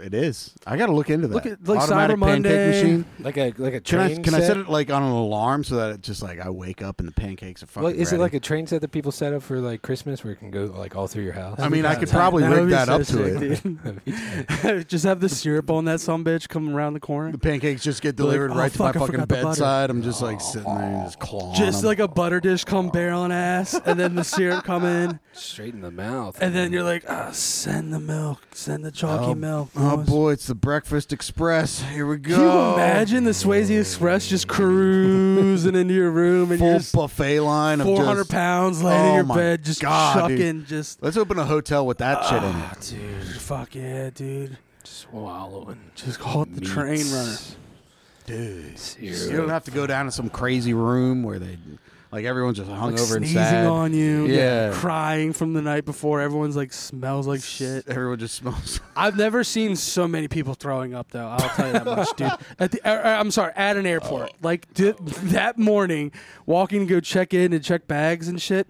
It 0.00 0.14
is. 0.14 0.54
I 0.66 0.76
got 0.76 0.86
to 0.86 0.92
look 0.92 1.10
into 1.10 1.26
that. 1.28 1.34
Look 1.34 1.46
at- 1.46 1.66
like 1.66 1.80
Automatic 1.80 2.16
Cyber 2.16 2.20
pancake 2.20 2.42
Monday. 2.52 2.66
machine. 2.82 3.04
Like 3.20 3.36
a 3.38 3.52
like 3.58 3.74
a 3.74 3.80
Can 3.80 3.98
I 4.00 4.06
train. 4.08 4.22
can 4.22 4.34
I 4.34 4.38
set? 4.38 4.46
set 4.48 4.56
it 4.58 4.68
like 4.68 4.90
on 4.90 5.02
an 5.02 5.10
alarm 5.10 5.64
so 5.64 5.76
that 5.76 5.90
it 5.92 6.00
just 6.02 6.22
like 6.22 6.38
I 6.40 6.50
wake 6.50 6.80
up 6.82 7.00
and 7.00 7.08
the 7.08 7.12
pancakes 7.12 7.62
are 7.62 7.66
fucking 7.66 7.82
Well, 7.82 7.92
is 7.92 8.12
it 8.12 8.16
ready? 8.16 8.22
like 8.22 8.34
a 8.34 8.40
train 8.40 8.66
set 8.66 8.80
that 8.82 8.92
people 8.92 9.10
set 9.12 9.32
up 9.32 9.42
for 9.42 9.58
like 9.60 9.82
Christmas 9.82 10.22
where 10.22 10.32
it 10.32 10.36
can 10.36 10.50
go 10.50 10.66
like 10.66 10.94
all 10.94 11.06
through 11.08 11.24
your 11.24 11.32
house? 11.32 11.58
I 11.58 11.68
mean, 11.68 11.86
I 11.86 11.94
could 11.96 12.08
That 12.08 12.14
probably 12.14 12.44
would 12.44 12.52
rig 12.56 12.66
be 12.66 12.70
that 12.72 12.86
so 12.86 12.94
up 12.94 13.00
to 13.00 13.06
sick, 13.06 13.62
it. 13.64 14.04
dude. 14.64 14.88
just 14.88 15.04
have 15.04 15.20
the 15.20 15.28
syrup 15.28 15.70
on 15.70 15.86
that 15.86 16.00
some 16.00 16.24
bitch 16.24 16.48
coming 16.48 16.72
around 16.74 16.92
the 16.94 17.00
corner. 17.00 17.32
the 17.32 17.38
pancakes 17.38 17.82
just 17.82 18.00
get 18.02 18.10
Like, 18.10 18.16
delivered 18.16 18.52
oh, 18.52 18.54
right 18.56 18.72
to 18.72 18.78
my 18.78 18.86
fuck, 18.92 18.96
I 18.96 18.98
fucking 19.00 19.12
forgot 19.12 19.28
the 19.28 19.34
butter. 19.34 19.46
bedside. 19.48 19.90
I'm 19.90 20.02
just 20.02 20.22
like 20.22 20.40
sitting 20.40 20.72
there 20.74 20.84
and 20.84 21.04
just 21.06 21.18
clawing. 21.18 21.54
Just 21.56 21.80
them. 21.80 21.88
like 21.88 21.98
a 21.98 22.08
butter 22.08 22.40
dish 22.40 22.64
come 22.64 22.90
barreling 22.90 23.32
ass, 23.32 23.74
and 23.84 23.98
then 23.98 24.14
the 24.14 24.24
syrup 24.24 24.64
come 24.64 24.84
in, 24.84 25.18
straight 25.32 25.74
in 25.74 25.80
the 25.80 25.90
mouth. 25.90 26.36
and 26.40 26.54
then 26.54 26.72
you're 26.72 26.82
like, 26.84 27.04
ah, 27.08 27.30
send 27.32 27.92
the 27.92 28.00
milk, 28.00 28.40
send 28.52 28.84
the 28.84 28.90
chalky 28.90 29.24
Oh, 29.32 29.34
milk. 29.74 29.92
Oh 29.92 29.96
boys." 29.98 30.06
boy, 30.08 30.32
it's 30.32 30.46
the 30.46 30.54
Breakfast 30.54 31.12
Express. 31.12 31.80
Here 31.82 32.06
we 32.06 32.16
go. 32.18 32.34
Can 32.36 32.42
you 32.44 32.74
imagine 32.74 33.24
the 33.24 33.30
Swayze 33.32 33.78
Express 33.80 34.26
just 34.28 34.48
cruising 34.48 35.74
into 35.74 35.94
your 35.94 36.10
room 36.10 36.50
and 36.52 36.60
you're 36.60 36.70
Full 36.70 36.78
just 36.78 36.94
buffet 36.94 37.40
line 37.40 37.80
of 37.80 37.86
400 37.86 38.20
just. 38.22 38.30
pounds 38.30 38.82
laying 38.82 39.04
in 39.04 39.10
Oh 39.10 39.14
your 39.16 39.24
my 39.24 39.36
bed, 39.36 39.64
just 39.64 39.80
God, 39.80 40.28
dude. 40.28 40.66
just. 40.66 41.02
Let's 41.02 41.16
open 41.16 41.38
a 41.38 41.44
hotel 41.44 41.86
with 41.86 41.98
that 41.98 42.24
shit 42.24 42.42
in 42.42 42.50
it. 42.50 42.54
Ah, 42.54 42.74
dude, 42.80 43.40
fuck 43.40 43.74
yeah, 43.74 44.10
dude. 44.10 44.58
Just 44.82 44.98
swallowing. 44.98 45.80
Just 45.94 46.20
call 46.20 46.42
it 46.42 46.54
the 46.54 46.60
train 46.60 47.10
runner. 47.12 47.36
Dude, 48.26 48.78
Syrup. 48.78 49.30
you 49.30 49.36
don't 49.36 49.50
have 49.50 49.64
to 49.64 49.70
go 49.70 49.86
down 49.86 50.06
to 50.06 50.10
some 50.10 50.30
crazy 50.30 50.72
room 50.72 51.22
where 51.22 51.38
they, 51.38 51.58
like 52.14 52.24
everyone's 52.24 52.58
just 52.58 52.70
hung 52.70 52.92
Like 52.92 53.00
over 53.00 53.16
and 53.16 53.24
sneezing 53.24 53.42
sad. 53.42 53.66
on 53.66 53.92
you, 53.92 54.26
Yeah. 54.26 54.70
crying 54.72 55.32
from 55.32 55.52
the 55.52 55.60
night 55.60 55.84
before. 55.84 56.20
Everyone's 56.20 56.54
like 56.56 56.72
smells 56.72 57.26
like 57.26 57.42
shit. 57.42 57.88
Everyone 57.88 58.18
just 58.18 58.36
smells. 58.36 58.80
I've 58.96 59.16
never 59.16 59.42
seen 59.42 59.74
so 59.74 60.06
many 60.06 60.28
people 60.28 60.54
throwing 60.54 60.94
up 60.94 61.10
though. 61.10 61.26
I'll 61.26 61.48
tell 61.50 61.66
you 61.66 61.72
that 61.72 61.84
much, 61.84 62.08
dude. 62.16 62.30
At 62.60 62.70
the, 62.70 62.80
uh, 62.88 63.20
I'm 63.20 63.30
sorry, 63.32 63.52
at 63.56 63.76
an 63.76 63.84
airport. 63.84 64.30
Oh. 64.32 64.36
Like 64.42 64.72
that 64.74 65.58
morning, 65.58 66.12
walking 66.46 66.86
to 66.86 66.86
go 66.86 67.00
check 67.00 67.34
in 67.34 67.52
and 67.52 67.62
check 67.64 67.86
bags 67.88 68.28
and 68.28 68.40
shit. 68.40 68.68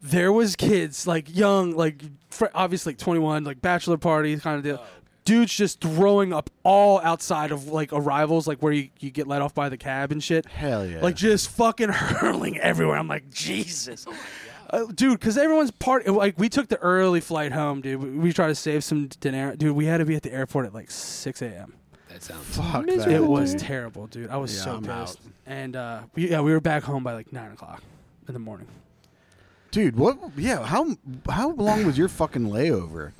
There 0.00 0.32
was 0.32 0.54
kids 0.54 1.06
like 1.06 1.34
young, 1.34 1.72
like 1.74 2.02
fr- 2.30 2.46
obviously 2.54 2.92
like 2.92 2.98
21, 2.98 3.42
like 3.44 3.60
bachelor 3.62 3.96
party 3.96 4.36
kind 4.36 4.58
of 4.58 4.62
deal. 4.62 4.84
Dudes 5.24 5.54
just 5.54 5.80
throwing 5.80 6.32
up 6.32 6.50
all 6.64 7.00
outside 7.00 7.50
of 7.50 7.68
like 7.68 7.92
arrivals, 7.92 8.46
like 8.46 8.58
where 8.58 8.72
you, 8.72 8.90
you 9.00 9.10
get 9.10 9.26
let 9.26 9.40
off 9.40 9.54
by 9.54 9.68
the 9.70 9.76
cab 9.78 10.12
and 10.12 10.22
shit. 10.22 10.44
Hell 10.46 10.86
yeah. 10.86 11.00
Like 11.00 11.16
just 11.16 11.48
fucking 11.50 11.88
hurling 11.90 12.58
everywhere. 12.58 12.96
I'm 12.98 13.08
like, 13.08 13.30
Jesus. 13.30 14.06
Uh, 14.70 14.86
dude, 14.94 15.18
because 15.18 15.38
everyone's 15.38 15.70
part. 15.70 16.06
Like, 16.06 16.38
we 16.38 16.48
took 16.48 16.68
the 16.68 16.78
early 16.78 17.20
flight 17.20 17.52
home, 17.52 17.80
dude. 17.80 18.02
We, 18.02 18.10
we 18.10 18.32
tried 18.32 18.48
to 18.48 18.54
save 18.54 18.82
some 18.84 19.06
dinner. 19.20 19.54
Dude, 19.56 19.74
we 19.76 19.86
had 19.86 19.98
to 19.98 20.04
be 20.04 20.14
at 20.14 20.22
the 20.22 20.32
airport 20.32 20.66
at 20.66 20.74
like 20.74 20.90
6 20.90 21.42
a.m. 21.42 21.74
That 22.08 22.22
sounds 22.22 22.44
Fuck 22.56 22.86
that, 22.86 23.08
It 23.10 23.24
was 23.24 23.54
terrible, 23.54 24.06
dude. 24.06 24.30
I 24.30 24.36
was 24.36 24.54
Yeah, 24.56 24.62
so 24.64 24.70
I'm 24.76 24.82
pissed. 24.82 24.90
out. 24.90 25.16
And 25.46 25.76
uh, 25.76 26.00
we, 26.14 26.30
yeah, 26.30 26.40
we 26.40 26.52
were 26.52 26.60
back 26.60 26.82
home 26.82 27.02
by 27.02 27.12
like 27.14 27.32
9 27.32 27.52
o'clock 27.52 27.82
in 28.28 28.34
the 28.34 28.40
morning. 28.40 28.66
Dude, 29.70 29.96
what? 29.96 30.18
Yeah, 30.36 30.64
how 30.64 30.96
how 31.28 31.50
long 31.50 31.84
was 31.84 31.98
your 31.98 32.08
fucking 32.08 32.46
layover? 32.46 33.10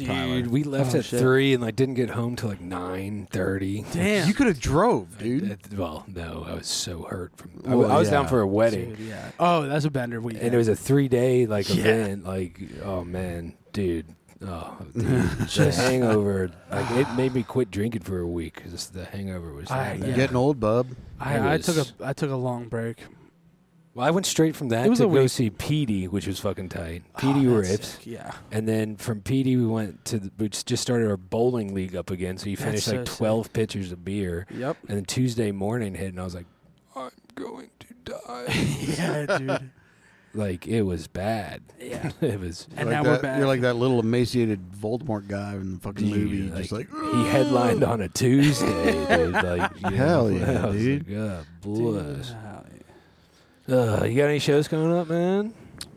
Dude, 0.00 0.08
Tyler. 0.08 0.42
we 0.48 0.62
left 0.64 0.94
Oh, 0.94 0.98
at 0.98 1.04
shit. 1.04 1.20
three 1.20 1.54
and 1.54 1.62
like 1.62 1.76
didn't 1.76 1.94
get 1.94 2.10
home 2.10 2.36
till 2.36 2.48
like 2.48 2.60
nine 2.60 3.28
thirty. 3.30 3.84
Damn. 3.92 4.26
You 4.28 4.34
could 4.34 4.46
have 4.48 4.60
drove, 4.60 5.18
dude. 5.18 5.76
well, 5.78 6.04
no, 6.08 6.44
I 6.48 6.54
was 6.54 6.66
so 6.66 7.02
hurt 7.04 7.36
from. 7.36 7.50
I, 7.66 7.74
Well, 7.74 7.90
I 7.90 7.98
was 7.98 8.08
yeah. 8.08 8.12
down 8.14 8.28
for 8.28 8.40
a 8.40 8.46
wedding, 8.46 8.90
Dude, 8.96 9.00
yeah. 9.00 9.30
Oh, 9.38 9.62
that's 9.66 9.84
a 9.84 9.90
bender 9.90 10.20
weekend. 10.20 10.44
and 10.46 10.54
it 10.54 10.58
was 10.58 10.68
a 10.68 10.76
three 10.76 11.08
day 11.08 11.46
like 11.46 11.68
Yeah. 11.68 11.82
event. 11.84 12.24
Like, 12.24 12.60
oh 12.84 13.04
man, 13.04 13.54
dude. 13.72 14.06
Oh, 14.42 14.76
dude. 14.94 15.04
the 15.54 15.72
hangover, 15.76 16.50
like 16.70 16.90
it 16.92 17.06
made 17.14 17.34
me 17.34 17.42
quit 17.42 17.70
drinking 17.70 18.02
for 18.02 18.20
a 18.20 18.26
week 18.26 18.54
because 18.54 18.88
the 18.88 19.04
hangover 19.04 19.52
was. 19.52 19.70
I- 19.70 19.96
that 19.98 20.08
yeah. 20.08 20.14
Getting 20.16 20.36
old, 20.36 20.58
bub. 20.58 20.88
I, 21.18 21.36
it 21.36 21.40
I 21.40 21.56
was- 21.56 21.66
took 21.66 21.76
a 22.00 22.06
I 22.06 22.12
took 22.14 22.30
a 22.30 22.36
long 22.36 22.68
break. 22.68 22.96
Well, 24.00 24.08
I 24.08 24.12
went 24.12 24.24
straight 24.24 24.56
from 24.56 24.70
that 24.70 24.86
It 24.86 24.88
was 24.88 25.00
to 25.00 25.04
a 25.04 25.08
go 25.08 25.20
week. 25.20 25.28
see 25.30 25.50
Petey, 25.50 26.08
which 26.08 26.26
was 26.26 26.40
fucking 26.40 26.70
tight. 26.70 27.02
Oh, 27.16 27.18
Petey 27.20 27.44
that's 27.44 27.68
rips. 27.70 27.88
sick. 27.88 28.06
Yeah. 28.06 28.32
And 28.50 28.66
then 28.66 28.96
from 28.96 29.20
Petey, 29.20 29.56
we 29.58 29.66
went 29.66 30.02
to 30.06 30.18
the, 30.20 30.30
we 30.38 30.48
just 30.48 30.78
started 30.80 31.10
our 31.10 31.18
bowling 31.18 31.74
league 31.74 31.94
up 31.94 32.10
again. 32.10 32.38
So 32.38 32.48
you 32.48 32.56
That's 32.56 32.64
finished 32.66 32.86
so 32.86 32.96
like 32.96 33.06
sick. 33.06 33.16
twelve 33.18 33.52
pitchers 33.52 33.92
of 33.92 34.02
beer, 34.02 34.46
Yep. 34.54 34.78
and 34.88 34.96
then 34.96 35.04
Tuesday 35.04 35.52
morning 35.52 35.94
hit, 35.94 36.08
and 36.08 36.18
I 36.20 36.24
was 36.24 36.34
like, 36.34 36.46
I'm 36.96 37.10
going 37.34 37.68
to 37.80 38.12
die. 38.12 38.46
yeah, 38.96 39.38
dude. 39.38 39.70
like 40.32 40.66
it 40.66 40.80
was 40.80 41.06
bad. 41.06 41.60
Yeah. 41.78 42.10
it 42.22 42.40
was. 42.40 42.68
And 42.78 42.88
You're 42.88 42.90
now 42.90 42.98
like 43.02 43.04
we're 43.06 43.12
that, 43.16 43.22
back. 43.22 43.38
You're 43.38 43.48
like 43.48 43.60
that 43.60 43.76
little 43.76 44.00
emaciated 44.00 44.60
Voldemort 44.72 45.28
guy 45.28 45.52
in 45.56 45.74
the 45.74 45.78
fucking 45.80 46.08
Dude, 46.08 46.30
movie. 46.30 46.56
just 46.58 46.72
like, 46.72 46.88
he 46.90 47.24
headlined 47.26 47.84
on 47.84 48.00
a 48.00 48.08
Tuesday, 48.08 48.92
dude. 49.14 49.34
Like 49.34 49.72
you 49.82 49.90
Hell 49.94 50.28
know, 50.28 50.38
yeah, 50.38 50.64
I 50.64 50.66
was 50.70 50.76
dude. 50.82 51.06
Like, 51.06 51.16
God 51.18 51.46
Dude, 51.60 51.74
bless. 51.74 52.34
Uh, 53.68 54.04
you 54.04 54.16
got 54.16 54.28
any 54.28 54.38
shows 54.38 54.68
coming 54.68 54.92
up, 54.92 55.08
man? 55.08 55.52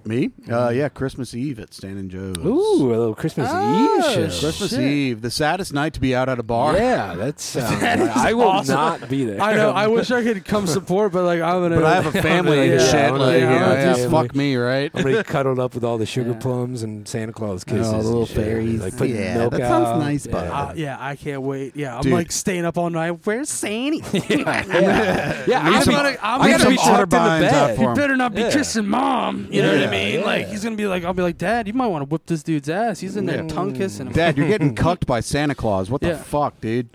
Me? 0.05 0.31
Uh, 0.51 0.69
yeah, 0.69 0.89
Christmas 0.89 1.33
Eve 1.33 1.59
at 1.59 1.73
Stan 1.73 1.97
and 1.97 2.09
Joe's. 2.11 2.37
Ooh, 2.39 2.87
a 2.87 2.95
little 2.95 3.15
Christmas 3.15 3.49
Oh, 3.51 3.97
Eve 3.99 4.03
show. 4.31 4.39
Christmas 4.41 4.69
Shit. 4.71 4.79
Eve, 4.81 5.21
the 5.21 5.31
saddest 5.31 5.73
night 5.73 5.93
to 5.93 6.01
be 6.01 6.13
out 6.15 6.27
at 6.29 6.39
a 6.39 6.43
bar. 6.43 6.75
Yeah, 6.75 7.15
that's. 7.15 7.55
Uh, 7.63 7.79
That 7.79 7.99
is 7.99 8.07
I 8.09 8.33
will 8.33 8.43
awesome. 8.47 8.75
not 8.75 9.09
be 9.09 9.25
there. 9.25 9.41
I 9.41 9.55
know. 9.55 9.71
I 9.71 9.87
wish 9.95 10.11
I 10.11 10.23
could 10.23 10.43
come 10.45 10.67
support, 10.67 11.11
but 11.13 11.23
like 11.23 11.41
I'm 11.41 11.61
gonna. 11.61 11.75
But 11.75 11.85
I 11.85 11.95
have 12.01 12.15
a 12.15 12.21
family 12.21 12.59
and 12.71 12.79
Yeah, 12.81 12.85
shit. 12.87 12.95
I'm 12.95 13.11
Like, 13.17 13.19
gonna- 13.19 13.37
you 13.37 13.59
know, 13.59 13.73
yeah, 13.73 13.95
yeah, 13.95 13.97
yeah. 13.97 14.09
fuck 14.09 14.35
me, 14.35 14.55
right? 14.55 14.91
I'm 14.93 15.03
gonna 15.03 15.17
be 15.17 15.23
cuddled 15.23 15.59
up 15.59 15.73
with 15.75 15.83
all 15.83 15.97
the 15.97 16.05
sugar 16.05 16.33
plums 16.39 16.83
and 16.83 17.07
Santa 17.07 17.31
Claus 17.33 17.63
Oh, 17.67 17.71
kisses. 17.71 17.89
the 17.91 17.95
and 17.97 18.05
little 18.05 18.25
shit. 18.25 18.35
fairies. 18.37 18.81
Like 18.81 18.97
putting 18.97 19.15
Yeah, 19.15 19.37
milk 19.37 19.51
that 19.53 19.61
sounds 19.61 19.87
out. 19.87 19.99
nice, 19.99 20.27
bud. 20.27 20.43
Yeah. 20.45 20.61
Uh, 20.61 20.73
yeah, 20.75 20.97
I 20.99 21.15
can't 21.15 21.41
wait. 21.41 21.75
Yeah, 21.75 21.95
I'm 21.95 22.01
Dude. 22.03 22.13
like 22.13 22.31
staying 22.31 22.65
up 22.65 22.77
all 22.77 22.89
night. 22.89 23.25
Where's 23.25 23.49
Sandy? 23.49 24.01
yeah, 24.13 25.43
yeah. 25.47 25.59
I'm 25.59 25.73
I'm 25.75 25.85
gonna- 25.85 25.91
gonna, 25.91 26.17
I'm 26.21 26.41
I 26.41 26.45
gonna 26.51 26.57
gotta 26.57 26.63
be 26.65 26.69
be 26.71 26.77
tucked 26.77 27.13
in 27.13 27.23
the 27.23 27.49
bed. 27.49 27.79
You 27.79 27.93
better 27.95 28.15
not 28.17 28.33
be 28.33 28.41
Yeah. 28.41 28.51
kissing 28.51 28.87
mom. 28.87 29.47
You 29.51 29.61
know 29.61 29.69
what 29.69 29.77
I 29.77 29.81
Yeah, 29.81 29.89
mean? 29.93 30.19
yeah. 30.19 30.25
Like 30.25 30.47
he's 30.47 30.63
gonna 30.63 30.75
be 30.75 30.87
like, 30.87 31.03
I'll 31.03 31.13
be 31.13 31.23
like, 31.23 31.37
Dad, 31.37 31.67
you 31.67 31.73
might 31.73 31.87
want 31.87 32.03
to 32.03 32.09
whip 32.09 32.25
this 32.25 32.43
dude's 32.43 32.69
ass. 32.69 32.99
He's 32.99 33.15
in 33.15 33.25
there 33.25 33.41
Yeah. 33.43 33.47
tongue 33.47 33.73
kissing 33.73 34.07
him. 34.07 34.13
Dad, 34.13 34.37
you're 34.37 34.47
getting 34.47 34.75
cucked 34.85 35.05
by 35.05 35.19
Santa 35.19 35.55
Claus. 35.55 35.89
What 35.89 36.01
Yeah. 36.03 36.13
the 36.13 36.17
fuck, 36.19 36.59
dude? 36.61 36.89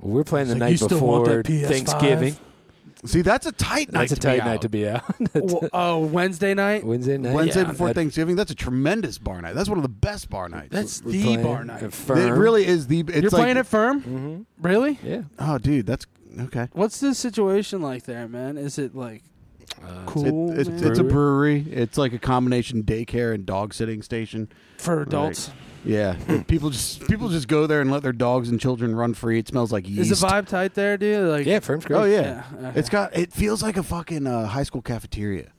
We're 0.00 0.24
playing 0.24 0.48
the 0.48 0.52
It's 0.54 0.60
like, 0.60 0.70
night 0.70 0.76
still 0.78 1.00
want 1.06 1.24
before 1.26 1.42
that 1.42 1.46
PS5? 1.46 1.66
Thanksgiving. 1.68 2.36
See, 3.02 3.22
that's 3.22 3.46
a 3.46 3.52
tight 3.52 3.90
night. 3.92 4.10
That's 4.10 4.12
a 4.12 4.14
to 4.16 4.20
tight 4.20 4.34
be 4.40 4.44
night 4.44 4.54
out. 4.56 4.62
to 4.62 4.68
be 4.68 4.88
out. 4.88 5.02
Well, 5.34 5.68
oh, 5.72 5.98
Wednesday 6.00 6.52
night. 6.52 6.84
Wednesday 6.84 7.16
night. 7.16 7.34
Wednesday 7.34 7.60
Yeah, 7.62 7.68
before 7.68 7.86
that- 7.88 7.94
Thanksgiving. 7.94 8.36
That's 8.36 8.50
a 8.50 8.54
tremendous 8.54 9.16
bar 9.16 9.40
night. 9.40 9.54
That's 9.54 9.70
one 9.70 9.78
of 9.78 9.82
the 9.82 9.88
best 9.88 10.28
bar 10.28 10.50
nights. 10.50 10.68
That's 10.70 11.02
We're 11.02 11.12
the 11.12 11.22
playing 11.22 11.42
bar 11.42 11.60
at 11.60 11.66
night. 11.66 11.92
Firm. 11.94 12.18
it 12.18 12.30
really 12.32 12.66
is 12.66 12.88
the. 12.88 13.00
It's 13.00 13.10
You're 13.12 13.22
like, 13.22 13.30
playing 13.30 13.56
it 13.56 13.66
firm, 13.66 14.02
Mhm. 14.02 14.44
really? 14.62 14.98
Yeah. 15.02 15.22
Oh, 15.38 15.56
dude, 15.56 15.86
that's 15.86 16.04
okay. 16.40 16.68
What's 16.72 17.00
the 17.00 17.14
situation 17.14 17.80
like 17.80 18.04
there, 18.04 18.28
man? 18.28 18.58
Is 18.58 18.78
it 18.78 18.94
like 18.94 19.22
Uh, 19.82 20.04
cool 20.06 20.50
It, 20.52 20.60
it's, 20.60 20.82
it's 20.82 20.98
a 20.98 21.04
brewery. 21.04 21.66
It's 21.70 21.96
like 21.96 22.12
a 22.12 22.18
combination 22.18 22.82
daycare 22.82 23.34
and 23.34 23.46
dog 23.46 23.74
sitting 23.74 24.02
station. 24.02 24.48
for 24.78 25.02
adults? 25.02 25.50
Yeah, 25.84 26.16
people 26.48 26.68
just 26.70 27.06
people 27.08 27.30
just 27.30 27.48
go 27.48 27.66
there 27.66 27.80
and 27.80 27.90
let 27.90 28.02
their 28.02 28.12
dogs 28.12 28.50
and 28.50 28.60
children 28.60 28.94
run 28.94 29.14
free. 29.14 29.38
It 29.38 29.48
smells 29.48 29.72
like 29.72 29.88
yeast. 29.88 30.10
Is 30.10 30.20
the 30.20 30.26
vibe 30.26 30.46
tight 30.46 30.74
there, 30.74 30.98
dude? 30.98 31.28
Like, 31.28 31.46
Yeah, 31.46 31.60
Firm's 31.60 31.86
great. 31.86 31.96
Oh 31.98 32.04
yeah. 32.04 32.44
okay. 32.54 32.78
It's 32.78 32.90
got. 32.90 33.16
It 33.16 33.32
feels 33.32 33.62
like 33.62 33.78
a 33.78 33.82
fucking 33.82 34.26
uh, 34.26 34.46
high 34.46 34.64
school 34.64 34.82
cafeteria. 34.82 35.52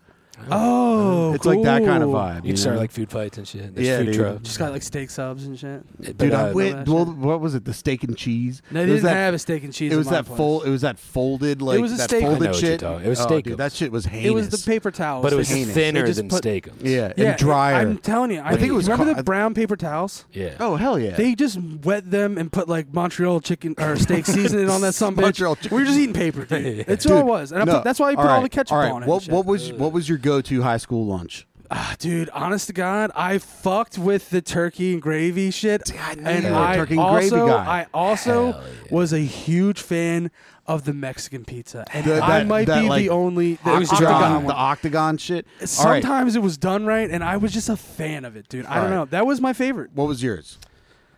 Oh, 0.49 1.33
it's 1.33 1.45
like 1.45 1.61
that 1.63 1.83
kind 1.85 2.03
of 2.03 2.07
cool. 2.09 2.15
vibe. 2.19 2.35
You 2.37 2.49
can 2.49 2.57
start 2.57 2.75
know? 2.75 2.81
like 2.81 2.91
food 2.91 3.09
fights 3.11 3.37
and 3.37 3.47
shit. 3.47 3.75
There's 3.75 3.87
Yeah, 3.87 3.97
food 3.99 4.05
dude. 4.07 4.15
trucks. 4.15 4.41
Just 4.43 4.59
got 4.59 4.71
like 4.71 4.83
steak 4.83 5.09
subs 5.09 5.45
and 5.45 5.57
shit. 5.59 5.83
But, 5.99 6.17
Dude, 6.17 6.33
I 6.33 6.49
uh, 6.49 6.53
went. 6.53 6.87
Well, 6.87 7.05
shit. 7.05 7.15
what 7.17 7.41
was 7.41 7.55
it? 7.55 7.65
The 7.65 7.73
steak 7.73 8.03
and 8.03 8.17
cheese. 8.17 8.61
No, 8.71 8.83
they 8.83 8.89
It 8.89 8.93
was 8.93 9.01
didn't 9.01 9.13
that- 9.15 9.19
have 9.19 9.33
a 9.33 9.39
steak 9.39 9.63
and 9.63 9.73
cheese. 9.73 9.93
It 9.93 9.97
was 9.97 10.07
at 10.07 10.11
my 10.11 10.17
that 10.17 10.25
place. 10.25 10.37
fold. 10.37 10.65
It 10.65 10.69
was 10.69 10.81
that 10.81 10.99
folded 10.99 11.61
like 11.61 11.79
was 11.81 11.93
a 11.93 11.97
that 11.97 12.09
steak- 12.09 12.23
I 12.23 12.27
folded 12.27 12.43
know 12.43 12.51
what 12.51 12.61
you're 12.61 12.71
shit. 12.71 12.79
talking- 12.79 13.05
it 13.05 13.09
was 13.09 13.19
oh, 13.19 13.23
steak-ups. 13.23 13.43
dude, 13.49 13.57
that 13.57 13.73
shit 13.73 13.91
was 13.91 14.05
heinous. 14.05 14.25
It 14.29 14.33
was 14.33 14.49
the 14.49 14.69
paper 14.71 14.91
towels. 14.91 15.23
but 15.23 15.33
it 15.33 15.35
was 15.35 15.49
They- 15.49 15.55
heinous. 15.59 15.73
thinner 15.73 16.01
They 16.01 16.07
just 16.07 16.17
than 16.17 16.29
put- 16.29 16.37
steak. 16.39 16.67
yeah, 16.81 17.13
yeah, 17.15 17.29
and 17.29 17.37
drier. 17.37 17.75
I'm 17.75 17.97
telling 17.97 18.31
you, 18.31 18.41
I, 18.43 18.55
think 18.55 18.69
it 18.69 18.73
was 18.73 18.87
Remember 18.89 19.13
ca- 19.13 19.17
the 19.17 19.23
brown 19.23 19.53
paper 19.53 19.75
towels? 19.75 20.25
Yeah. 20.33 20.51
oh 20.59 20.75
hell 20.75 20.97
yeah! 20.99 21.11
They 21.15 21.35
just 21.35 21.59
wet 21.83 22.09
them 22.09 22.37
and 22.37 22.51
put 22.51 22.67
like 22.69 22.93
Montreal 22.93 23.41
chicken 23.41 23.75
or 23.77 23.95
steak 23.97 24.25
seasoning 24.27 24.69
on 24.69 24.81
that 24.81 24.93
some 24.95 25.15
bitch. 25.15 25.21
Montreal 25.21 25.55
chicken- 25.55 25.75
We 25.77 25.81
were 25.83 25.87
just 25.87 25.97
eating 25.99 26.13
paper, 26.13 26.45
dude. 26.45 26.85
That's 26.87 27.05
all 27.05 27.19
it 27.19 27.25
was, 27.25 27.51
and 27.51 27.61
I 27.61 27.65
put, 27.65 27.83
that's 27.83 27.99
why 27.99 28.11
you 28.11 28.15
put 28.17 28.23
all 28.23 28.29
all, 28.29 28.35
right, 28.37 28.43
the 28.43 28.49
ketchup 28.49 28.73
all 28.73 28.79
right. 28.79 28.91
on 28.91 29.03
it. 29.03 29.07
What 29.07 29.23
shit. 29.23 29.33
what 29.33 29.45
was 29.45 29.71
what 29.73 29.91
was 29.93 30.07
your 30.09 30.17
go 30.31 30.41
to 30.41 30.61
high 30.61 30.77
school 30.77 31.05
lunch? 31.05 31.45
Ah, 31.73 31.95
dude, 31.99 32.29
honest 32.31 32.67
to 32.67 32.73
God, 32.73 33.11
I 33.15 33.37
fucked 33.37 33.97
with 33.97 34.29
the 34.29 34.41
turkey 34.41 34.91
and 34.93 35.01
gravy 35.01 35.51
shit. 35.51 35.91
I 35.97 36.13
and 36.13 36.43
you 36.43 36.49
were 36.51 36.55
a 36.57 36.61
I 36.61 36.75
turkey 36.75 36.93
and 36.95 37.01
also, 37.01 37.29
gravy 37.29 37.49
guy. 37.51 37.65
I 37.81 37.87
also 37.93 38.51
Hell 38.51 38.61
yeah. 38.63 38.87
was 38.91 39.13
a 39.13 39.19
huge 39.19 39.81
fan 39.81 40.31
of 40.67 40.83
the 40.83 40.93
Mexican 40.93 41.43
pizza, 41.45 41.85
and 41.93 42.05
The- 42.05 42.21
I 42.23 42.39
that- 42.39 42.47
might 42.47 42.65
that, 42.67 42.81
be 42.81 42.89
like, 42.89 43.01
the 43.03 43.09
only 43.09 43.55
the 43.63 43.73
It 43.75 43.79
was 43.79 43.91
octagon 43.91 44.19
dry. 44.19 44.35
one. 44.37 44.47
the 44.47 44.53
octagon 44.53 45.17
shit. 45.17 45.45
All 45.79 45.85
right, 45.85 46.03
Sometimes 46.03 46.35
it 46.35 46.41
was 46.41 46.57
done 46.57 46.85
right, 46.85 47.09
and 47.09 47.23
I 47.23 47.37
was 47.37 47.51
just 47.53 47.69
a 47.69 47.77
fan 47.77 48.25
of 48.25 48.35
it, 48.35 48.47
dude. 48.49 48.65
I 48.65 48.69
All 48.69 48.75
don't 48.83 48.91
right. 48.91 48.95
know. 48.97 49.05
That 49.05 49.25
was 49.25 49.39
my 49.41 49.53
favorite. 49.53 49.91
what 49.93 50.07
was 50.07 50.21
yours? 50.21 50.57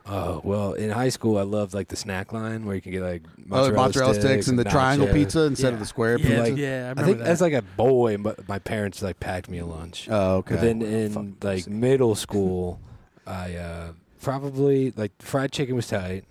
Oh 0.05 0.41
well, 0.43 0.73
in 0.73 0.89
high 0.89 1.09
school 1.09 1.37
I 1.37 1.43
loved 1.43 1.73
like 1.73 1.87
the 1.87 1.95
snack 1.95 2.33
line 2.33 2.65
where 2.65 2.75
you 2.75 2.81
can 2.81 2.91
get 2.91 3.01
like 3.03 3.23
Oh, 3.25 3.43
mozzarella, 3.47 3.71
the 3.71 3.77
mozzarella 3.77 4.13
sticks 4.15 4.47
and 4.49 4.59
the 4.59 4.65
triangle 4.65 5.07
pizza 5.07 5.41
instead 5.43 5.71
of 5.73 5.79
the 5.79 5.85
square 5.85 6.17
Yeah, 6.19 6.25
pizza. 6.27 6.41
like- 6.41 6.57
yeah, 6.57 6.93
I 6.97 7.01
I, 7.01 7.05
think 7.05 7.17
that. 7.19 7.27
as 7.27 7.39
like 7.41 7.53
a 7.53 7.61
boy, 7.61 8.17
but 8.17 8.47
my 8.49 8.59
parents 8.59 9.01
like 9.01 9.19
packed 9.19 9.49
me 9.49 9.59
a 9.59 9.65
lunch. 9.65 10.07
Oh, 10.11 10.37
okay. 10.37 10.55
But 10.55 10.61
then 10.61 10.79
Fuck 11.11 11.23
in 11.23 11.37
like 11.41 11.67
middle 11.67 12.15
school, 12.15 12.81
I 13.25 13.55
uh, 13.55 13.91
probably 14.21 14.91
like 14.97 15.11
fried 15.21 15.51
chicken 15.53 15.75
was 15.75 15.87
tight. 15.87 16.25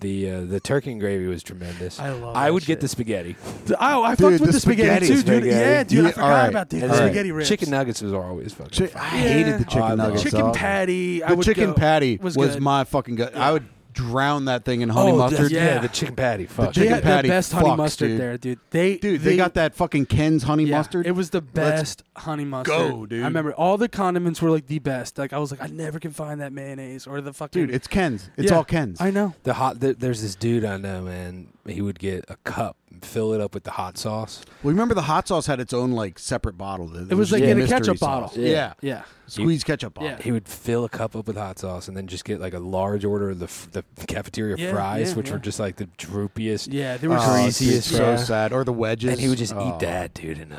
The 0.00 0.30
uh, 0.30 0.40
the 0.46 0.60
turkey 0.60 0.92
and 0.92 1.00
gravy 1.00 1.26
was 1.26 1.42
tremendous. 1.42 2.00
I 2.00 2.10
love. 2.10 2.34
I 2.34 2.46
that 2.46 2.54
would 2.54 2.62
shit. 2.62 2.66
get 2.68 2.80
the 2.80 2.88
spaghetti. 2.88 3.36
Oh, 3.78 4.02
I 4.02 4.14
Dude, 4.14 4.18
fucked 4.18 4.40
with 4.40 4.40
the 4.46 4.46
the 4.52 4.60
spaghetti, 4.60 5.06
spaghetti. 5.06 5.06
too, 5.08 5.14
dude. 5.14 5.42
Spaghetti. 5.42 5.48
Yeah, 5.50 5.84
dude, 5.84 5.98
I 5.98 6.02
Yeah, 6.02 6.10
forgot 6.12 6.24
all 6.24 6.30
right. 6.30 6.48
about 6.48 6.70
the, 6.70 6.76
And 6.76 6.84
the 6.84 6.88
then 6.88 6.96
spaghetti 7.08 7.32
ribs. 7.32 7.48
Chicken 7.50 7.70
nuggets 7.70 8.00
was 8.02 8.12
always 8.14 8.54
fucking. 8.54 8.86
Chi- 8.86 8.92
fun. 8.92 9.02
I 9.02 9.06
hated 9.08 9.46
the 9.46 9.58
Yeah. 9.58 9.64
chicken 9.64 9.82
Oh, 9.82 9.84
I 9.84 9.88
love 9.90 9.98
nuggets. 9.98 10.22
chicken 10.22 10.40
dog. 10.40 10.54
patty. 10.56 11.22
I 11.22 11.28
The 11.28 11.36
would 11.36 11.44
chicken 11.44 11.66
go- 11.66 11.74
patty 11.74 12.18
was 12.22 12.36
was, 12.36 12.54
good. 12.54 12.62
my 12.62 12.84
fucking 12.84 13.16
gut. 13.16 13.32
Yeah. 13.34 13.46
I 13.48 13.52
would 13.52 13.64
drown 13.92 14.46
that 14.46 14.64
thing 14.64 14.80
in 14.80 14.88
honey 14.88 15.12
oh, 15.12 15.16
mustard. 15.18 15.50
Yeah, 15.50 15.64
Yeah. 15.74 15.78
the 15.80 15.88
chicken 15.88 16.16
patty. 16.16 16.44
The 16.46 16.54
Fuck. 16.54 16.74
They 16.74 16.80
chicken 16.82 16.94
had 16.94 17.02
patty 17.02 17.28
the 17.28 17.32
best 17.34 17.52
honey 17.52 17.68
fucks, 17.70 17.76
mustard 17.76 18.08
dude. 18.10 18.20
there, 18.20 18.38
dude. 18.38 18.58
They 18.70 18.96
Dude, 18.98 19.20
they, 19.22 19.36
got 19.36 19.54
that 19.54 19.74
fucking 19.74 20.06
Ken's 20.06 20.42
honey 20.44 20.64
yeah, 20.64 20.78
mustard. 20.78 21.06
It 21.06 21.12
was 21.12 21.30
the 21.30 21.40
Let's 21.40 21.52
best 21.52 22.02
honey 22.16 22.44
mustard. 22.44 22.76
go, 22.76 23.06
dude. 23.06 23.22
I 23.22 23.26
remember 23.26 23.52
all 23.54 23.76
the 23.76 23.88
condiments 23.88 24.40
were 24.42 24.50
like 24.50 24.66
the 24.66 24.78
best. 24.78 25.18
Like 25.18 25.32
I 25.32 25.38
was 25.38 25.50
like, 25.50 25.62
I 25.62 25.66
never 25.66 25.98
can 25.98 26.10
find 26.12 26.40
that 26.40 26.52
mayonnaise 26.52 27.06
or 27.06 27.20
the 27.20 27.32
fucking. 27.32 27.66
Dude, 27.66 27.74
it's 27.74 27.86
Ken's. 27.86 28.30
It's 28.36 28.50
Yeah. 28.50 28.56
all 28.58 28.64
Ken's. 28.64 29.00
I 29.00 29.10
know. 29.10 29.34
The 29.42 29.54
hot. 29.54 29.80
The, 29.80 29.94
there's 29.94 30.22
this 30.22 30.34
dude 30.34 30.64
I 30.64 30.76
know, 30.76 31.02
man. 31.02 31.48
He 31.66 31.80
would 31.82 31.98
get 31.98 32.24
a 32.28 32.36
cup, 32.44 32.76
and 33.02 33.10
fill 33.10 33.32
it 33.32 33.40
up 33.40 33.54
with 33.54 33.64
the 33.64 33.70
hot 33.72 33.96
sauce. 33.98 34.42
well, 34.62 34.70
remember 34.72 34.94
the 34.94 35.02
hot 35.02 35.26
sauce 35.28 35.46
had 35.46 35.60
its 35.60 35.72
own 35.72 35.92
like 35.92 36.18
separate 36.18 36.58
bottle. 36.58 36.94
It 37.10 37.14
was 37.14 37.32
like 37.32 37.42
in 37.42 37.60
a 37.60 37.66
ketchup 37.66 37.98
sauce. 37.98 38.32
bottle. 38.34 38.42
Yeah. 38.42 38.50
Yeah. 38.50 38.74
Yeah. 38.82 39.02
Squeeze 39.26 39.64
ketchup 39.64 39.94
bottle. 39.94 40.10
Yeah. 40.10 40.22
He 40.22 40.32
would 40.32 40.48
fill 40.48 40.84
a 40.84 40.88
cup 40.88 41.14
up 41.16 41.26
with 41.26 41.36
hot 41.36 41.58
sauce, 41.58 41.88
and 41.88 41.96
then 41.96 42.06
just 42.08 42.24
get 42.24 42.40
like 42.40 42.52
a 42.54 42.58
large 42.58 43.04
order 43.04 43.30
of 43.30 43.38
the 43.38 43.44
f- 43.46 43.68
the 43.72 43.84
cafeteria 44.06 44.56
Yeah, 44.56 44.72
fries, 44.72 45.10
yeah, 45.10 45.16
which 45.16 45.28
yeah. 45.28 45.32
were 45.34 45.38
just 45.38 45.60
like 45.60 45.76
the 45.76 45.86
droopiest. 45.98 46.68
Yeah, 46.72 46.96
they 46.96 47.06
were 47.08 47.16
Oh, 47.18 47.20
dude, 47.20 47.44
greasiest, 47.44 47.88
so 47.88 48.02
yeah. 48.10 48.16
sad. 48.16 48.52
Or 48.52 48.64
the 48.64 48.72
wedges. 48.72 49.10
And 49.12 49.20
he 49.20 49.28
would 49.28 49.38
just 49.38 49.54
Oh. 49.54 49.68
eat 49.74 49.78
that, 49.80 50.14
dude, 50.14 50.38
and 50.38 50.52
uh, 50.52 50.56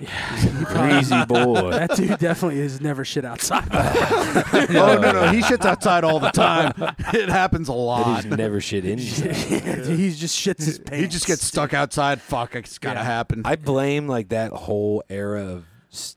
like, 0.00 0.38
he's 0.38 0.44
a 0.62 0.64
greasy 0.64 1.24
boy. 1.26 1.70
That 1.70 1.96
dude 1.96 2.18
definitely 2.18 2.60
has 2.60 2.80
never 2.80 3.04
shit 3.04 3.24
outside. 3.24 3.68
oh 3.72 4.98
no, 5.00 5.12
no, 5.12 5.32
he 5.32 5.40
shits 5.40 5.64
outside 5.64 6.04
all 6.04 6.20
the 6.20 6.30
time. 6.30 6.72
it 7.14 7.28
happens 7.28 7.68
a 7.68 7.72
That 7.72 7.78
lot. 7.78 8.24
he's 8.24 8.36
never 8.36 8.60
shit 8.60 8.84
inside. 8.84 9.34
he 9.86 10.12
just 10.14 10.38
shits 10.38 10.64
his 10.64 10.78
pants. 10.78 11.00
He 11.02 11.06
just 11.08 11.26
gets 11.26 11.44
stuck 11.44 11.74
outside. 11.74 12.20
Fuck, 12.20 12.54
it's 12.56 12.78
gotta 12.78 13.00
Yeah. 13.00 13.04
happen. 13.04 13.42
I 13.44 13.56
blame 13.56 14.08
like 14.08 14.28
that 14.30 14.52
whole 14.52 15.02
era 15.10 15.42
of 15.44 15.58
s- 15.60 15.64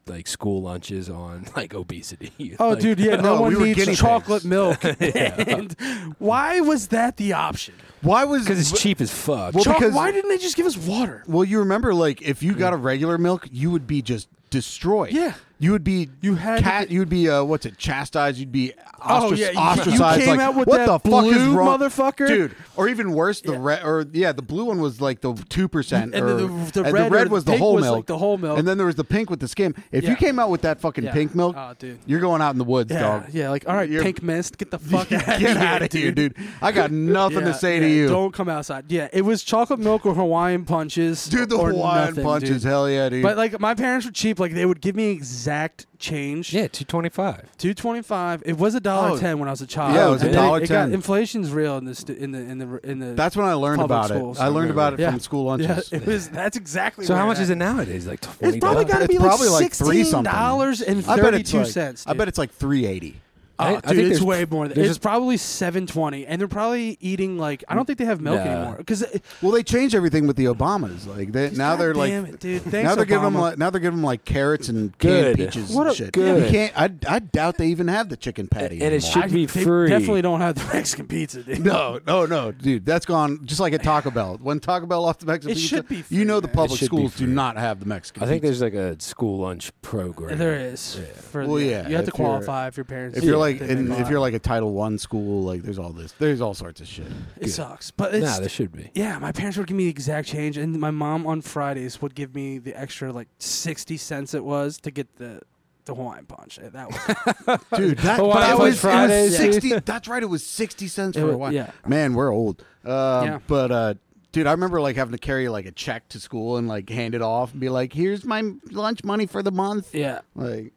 like 0.05 0.27
school 0.27 0.61
lunches 0.61 1.09
on 1.09 1.45
like 1.55 1.73
obesity. 1.73 2.55
Oh, 2.59 2.69
Like, 2.69 2.79
dude, 2.79 2.99
yeah, 2.99 3.15
no 3.21 3.35
Oh, 3.37 3.41
one 3.41 3.55
we 3.59 3.73
needs 3.73 3.97
chocolate 3.99 4.43
pigs. 4.43 4.45
milk. 4.45 4.83
and 4.83 5.73
why 6.19 6.59
was 6.59 6.87
that 6.89 7.17
the 7.17 7.33
option? 7.33 7.73
Why 8.01 8.25
was 8.25 8.43
because 8.43 8.59
it's 8.59 8.81
cheap 8.81 8.99
as 9.01 9.11
fuck. 9.11 9.53
Well, 9.53 9.63
Choc- 9.63 9.79
because- 9.79 9.93
why 9.93 10.11
didn't 10.11 10.29
they 10.29 10.37
just 10.37 10.55
give 10.55 10.65
us 10.65 10.77
water? 10.77 11.23
Well, 11.25 11.43
you 11.45 11.59
remember, 11.59 11.93
like, 11.93 12.21
if 12.21 12.43
you 12.43 12.53
got 12.53 12.73
a 12.73 12.77
regular 12.77 13.17
milk, 13.17 13.47
you 13.51 13.71
would 13.71 13.87
be 13.87 14.01
just 14.01 14.27
destroyed. 14.49 15.11
Yeah. 15.13 15.33
You 15.63 15.71
would 15.71 15.83
be. 15.83 16.09
You 16.21 16.35
had 16.35 16.61
cat. 16.61 16.81
get- 16.83 16.91
you 16.91 16.99
would 16.99 17.09
be. 17.09 17.29
Uh, 17.29 17.43
what's 17.43 17.65
it? 17.65 17.77
Chastised. 17.77 18.37
You'd 18.37 18.51
be. 18.51 18.73
Oh, 19.05 19.31
Ostrac- 19.31 19.37
yeah, 19.37 19.51
you- 19.51 19.57
ostracized. 19.59 20.19
you 20.21 20.25
came 20.27 20.37
like, 20.37 20.45
out 20.47 20.55
with 20.55 20.67
what 20.67 20.85
the 20.85 20.99
fuck 21.09 21.25
is 21.25 21.41
wrong, 21.47 21.77
motherfucker? 21.79 22.27
dude? 22.27 22.55
Or 22.77 22.87
even 22.87 23.11
worse, 23.11 23.41
the 23.41 23.51
Yeah. 23.53 23.57
red. 23.59 23.83
Or 23.85 24.05
yeah, 24.13 24.31
the 24.31 24.41
blue 24.41 24.65
one 24.65 24.79
was 24.79 25.01
like 25.01 25.19
the 25.21 25.33
two 25.49 25.67
percent. 25.67 26.15
And 26.15 26.23
or, 26.23 26.33
the- 26.35 26.47
the 26.71 26.83
and 26.85 26.93
red 27.11 27.27
the 27.27 27.29
was 27.31 27.43
the 27.43 27.51
pink 27.51 27.61
whole 27.61 27.75
was, 27.75 27.83
milk. 27.83 27.95
like, 27.97 28.05
the 28.05 28.17
whole 28.17 28.37
milk. 28.37 28.57
And 28.59 28.67
then 28.67 28.77
there 28.77 28.85
was 28.87 28.95
the 28.95 29.03
pink 29.03 29.29
with 29.29 29.39
the 29.41 29.47
skim. 29.47 29.75
If 29.91 30.03
Yeah. 30.05 30.11
you 30.11 30.15
came 30.15 30.39
out 30.39 30.49
with 30.49 30.61
that 30.61 30.79
fucking 30.79 31.03
Yeah. 31.03 31.11
pink 31.13 31.35
milk, 31.35 31.55
Oh, 31.57 31.73
dude. 31.77 31.99
you're 32.05 32.21
going 32.21 32.41
out 32.41 32.51
in 32.51 32.57
the 32.59 32.63
woods, 32.63 32.91
Yeah, 32.91 32.99
dog. 32.99 33.23
yeah, 33.33 33.49
like 33.49 33.65
all 33.67 33.75
right, 33.75 33.89
You're- 33.89 34.03
pink 34.03 34.23
mist, 34.23 34.57
get 34.57 34.71
the 34.71 34.79
fuck 34.79 35.11
out 35.11 35.21
of 35.21 35.25
Get 35.25 35.39
here, 35.39 35.57
out 35.57 35.81
of 35.81 35.91
here, 35.91 36.11
dude. 36.11 36.35
I 36.61 36.71
got 36.71 36.91
nothing 36.93 37.39
Yeah, 37.39 37.45
to 37.45 37.53
say 37.53 37.79
to 37.79 37.87
you, 37.89 38.07
Don't 38.07 38.33
come 38.33 38.47
outside. 38.49 38.85
Yeah, 38.87 39.07
it 39.11 39.23
was 39.23 39.43
chocolate 39.43 39.79
milk 39.79 40.05
or 40.05 40.13
Hawaiian 40.13 40.63
punches. 40.65 41.25
dude. 41.25 41.49
The 41.49 41.57
Hawaiian 41.57 42.15
punches, 42.15 42.63
hell 42.63 42.89
yeah, 42.89 43.09
dude. 43.09 43.21
But 43.23 43.35
like 43.37 43.59
my 43.59 43.73
parents 43.75 44.05
were 44.05 44.11
cheap. 44.13 44.39
Like 44.39 44.53
they 44.53 44.65
would 44.65 44.79
give 44.81 44.95
me 44.95 45.19
exact 45.53 45.85
change. 45.99 46.53
yeah, 46.53 46.67
two 46.67 46.83
twenty 46.85 47.09
five. 47.09 47.47
Two 47.57 47.73
twenty 47.73 48.01
five. 48.01 48.41
It 48.45 48.57
was 48.57 48.75
a 48.75 48.79
dollar 48.79 49.11
Oh. 49.11 49.17
ten 49.17 49.39
when 49.39 49.47
I 49.47 49.51
was 49.51 49.61
a 49.61 49.67
child. 49.67 49.93
Yeah, 49.95 50.07
it 50.07 50.11
was 50.11 50.21
And 50.23 50.31
a 50.31 50.33
dollar 50.33 50.57
it 50.57 50.67
got- 50.69 50.85
ten. 50.85 50.93
Inflation's 50.93 51.51
real 51.51 51.77
in 51.77 51.85
the 51.85 51.95
stu- 51.95 52.13
in 52.13 52.31
the 52.31 52.39
in 52.39 52.57
the 52.57 52.79
in 52.89 52.99
the. 52.99 53.13
That's 53.13 53.35
when 53.35 53.45
I 53.45 53.53
learned 53.53 53.79
Public 53.79 53.97
about 53.97 54.09
schools. 54.09 54.39
it. 54.39 54.41
I 54.41 54.47
learned 54.47 54.71
about 54.71 54.93
it 54.93 54.99
Yeah. 54.99 55.11
from 55.11 55.19
school 55.19 55.43
yeah, 55.59 55.67
lunches. 55.67 55.93
it 55.93 56.05
was. 56.05 56.29
That's 56.29 56.57
exactly. 56.57 57.05
So 57.05 57.13
where 57.13 57.21
how 57.21 57.27
much 57.27 57.39
is 57.39 57.49
it 57.49 57.55
nowadays? 57.55 58.07
Like 58.07 58.21
twenty. 58.21 58.57
It's 58.57 58.63
probably 58.65 58.85
got 58.85 58.97
to 58.99 59.03
It's 59.05 59.13
be 59.13 59.19
like 59.19 59.27
probably 59.27 59.49
like 59.49 59.73
three 59.73 59.87
sixteen 59.97 60.05
something. 60.05 60.33
dollars 60.33 60.81
and 60.81 61.05
I 61.05 61.15
bet 61.15 61.25
thirty 61.25 61.37
it's 61.41 61.51
two 61.51 61.59
like, 61.59 61.67
cents. 61.67 62.05
I 62.07 62.13
bet 62.13 62.27
it's 62.27 62.37
like 62.37 62.51
three 62.51 62.85
eighty. 62.85 63.21
Oh, 63.63 63.65
I- 63.67 63.73
uh, 63.75 63.81
I 63.83 63.89
dude, 63.93 63.97
think 63.97 64.11
it's 64.13 64.21
way 64.21 64.45
more. 64.49 64.67
Than, 64.67 64.75
there's 64.75 64.89
it's 64.89 64.97
probably 64.97 65.37
seven 65.37 65.87
twenty, 65.87 66.25
and 66.25 66.39
they're 66.39 66.47
probably 66.47 66.97
eating 67.01 67.37
like 67.37 67.63
I 67.67 67.75
don't 67.75 67.85
think 67.85 67.99
they 67.99 68.05
have 68.05 68.21
milk 68.21 68.37
Nah. 68.43 68.51
anymore 68.51 68.75
because 68.77 69.03
Well, 69.41 69.51
they 69.51 69.63
changed 69.63 69.95
everything 69.95 70.27
with 70.27 70.35
the 70.35 70.45
Obamas. 70.45 71.07
Like 71.07 71.31
they, 71.31 71.49
now 71.51 71.75
they're 71.75 71.93
like 71.93 72.11
it, 72.11 72.39
dude. 72.39 72.61
Thanks, 72.63 72.87
now 72.89 72.95
they're 72.95 73.05
giving 73.05 73.23
them 73.23 73.35
like 73.35 73.57
now 73.57 73.69
they're 73.69 73.81
giving 73.81 73.97
them 73.97 74.05
like 74.05 74.25
carrots 74.25 74.69
and 74.69 74.97
canned 74.99 75.37
Good. 75.37 75.37
peaches 75.37 75.71
What 75.71 75.87
and 75.87 75.93
a- 75.93 75.95
shit. 75.97 76.11
good. 76.13 76.45
You 76.45 76.51
can't. 76.51 76.73
I, 76.75 77.15
I 77.15 77.19
doubt 77.19 77.57
they 77.57 77.67
even 77.67 77.87
have 77.87 78.09
the 78.09 78.17
chicken 78.17 78.47
patty. 78.47 78.75
And 78.81 78.93
it 78.93 79.03
anymore. 79.03 79.11
should 79.11 79.23
I- 79.23 79.27
be 79.27 79.45
they 79.45 79.63
free. 79.63 79.89
Definitely 79.89 80.21
don't 80.21 80.41
have 80.41 80.55
the 80.55 80.65
Mexican 80.73 81.07
pizza, 81.07 81.43
dude. 81.43 81.63
No, 81.63 81.99
no, 82.05 82.25
no, 82.25 82.51
dude. 82.51 82.85
That's 82.85 83.05
gone 83.05 83.45
just 83.45 83.59
like 83.59 83.73
at 83.73 83.83
Taco 83.83 84.11
Bell. 84.11 84.37
When 84.41 84.59
Taco 84.59 84.85
Bell 84.85 85.05
off 85.05 85.19
the 85.19 85.25
Mexican 85.25 85.51
It 85.51 85.55
pizza, 85.55 85.67
should 85.77 85.87
be 85.87 86.01
free, 86.01 86.17
you 86.17 86.25
know 86.25 86.39
the 86.39 86.47
public 86.47 86.71
It 86.73 86.77
should 86.77 86.91
be 86.91 86.97
schools 86.97 87.15
do 87.15 87.27
not 87.27 87.57
have 87.57 87.79
the 87.79 87.85
Mexican. 87.85 88.23
I 88.23 88.25
think 88.27 88.41
pizza. 88.43 88.59
there's 88.59 88.73
like 88.73 88.79
a 88.97 88.99
school 89.01 89.39
lunch 89.39 89.71
program. 89.81 90.37
There 90.37 90.55
is. 90.55 90.97
Yeah. 90.99 91.05
For 91.21 91.45
Well, 91.45 91.55
the- 91.55 91.65
yeah, 91.65 91.87
You 91.87 91.95
have 91.95 92.05
to 92.05 92.11
qualify 92.11 92.67
if 92.67 92.77
your 92.77 92.83
parents. 92.85 93.17
if 93.17 93.23
you're 93.23 93.33
Yeah, 93.33 93.39
like 93.59 93.67
they 93.69 93.73
in, 93.75 93.87
make 93.89 93.99
if 93.99 94.07
a 94.07 94.09
you're 94.11 94.19
like 94.19 94.33
a 94.33 94.39
Title 94.39 94.73
One 94.73 94.97
school, 94.97 95.43
like 95.43 95.61
there's 95.63 95.79
all 95.79 95.91
this, 95.91 96.11
there's 96.13 96.41
all 96.41 96.53
sorts 96.53 96.81
of 96.81 96.87
shit. 96.87 97.07
it 97.39 97.49
sucks, 97.49 97.91
but 97.91 98.13
it's 98.13 98.25
Nah, 98.25 98.39
there 98.39 98.49
should 98.49 98.71
be. 98.71 98.91
Yeah, 98.93 99.17
my 99.19 99.31
parents 99.31 99.57
would 99.57 99.67
give 99.67 99.77
me 99.77 99.85
the 99.85 99.89
exact 99.89 100.27
change, 100.27 100.57
and 100.57 100.79
my 100.79 100.91
mom 100.91 101.25
on 101.27 101.41
Fridays 101.41 102.01
would 102.01 102.15
give 102.15 102.33
me 102.35 102.57
the 102.57 102.73
extra 102.79 103.11
like 103.11 103.27
sixty 103.39 103.97
cents 103.97 104.33
it 104.33 104.43
was 104.43 104.77
to 104.79 104.91
get 104.91 105.15
the 105.17 105.41
the 105.85 105.93
Hawaiian 105.93 106.25
punch. 106.25 106.57
And 106.59 106.71
That 106.71 106.87
was 106.89 107.59
Dude, 107.77 107.97
that, 107.99 108.17
Hawaiian 108.17 108.39
that 108.39 108.57
Punch 108.57 108.59
was, 108.59 108.59
it 108.59 108.69
was 108.69 108.79
Fridays, 108.79 109.37
dude. 109.37 109.53
sixty. 109.53 109.79
That's 109.85 110.07
right. 110.07 110.23
It 110.23 110.27
was 110.29 110.45
sixty 110.45 110.87
cents 110.87 111.17
It 111.17 111.21
for 111.21 111.25
was- 111.27 111.35
a 111.35 111.37
while. 111.37 111.53
yeah. 111.53 111.71
man, 111.85 112.13
we're 112.13 112.31
old. 112.33 112.63
Um, 112.85 112.91
Yeah. 113.25 113.39
But 113.47 113.71
uh, 113.71 113.93
dude, 114.31 114.47
I 114.47 114.51
remember 114.51 114.79
like 114.79 114.95
having 114.95 115.11
to 115.11 115.17
carry 115.17 115.49
like 115.49 115.65
a 115.65 115.71
check 115.71 116.07
to 116.09 116.19
school 116.21 116.55
and 116.57 116.67
like 116.69 116.89
hand 116.89 117.15
it 117.15 117.21
off 117.21 117.51
and 117.51 117.59
be 117.59 117.67
like, 117.69 117.91
"Here's 117.91 118.23
my 118.23 118.43
lunch 118.71 119.03
money 119.03 119.25
for 119.25 119.43
the 119.43 119.51
month." 119.51 119.93
yeah. 119.93 120.21
Like, 120.35 120.71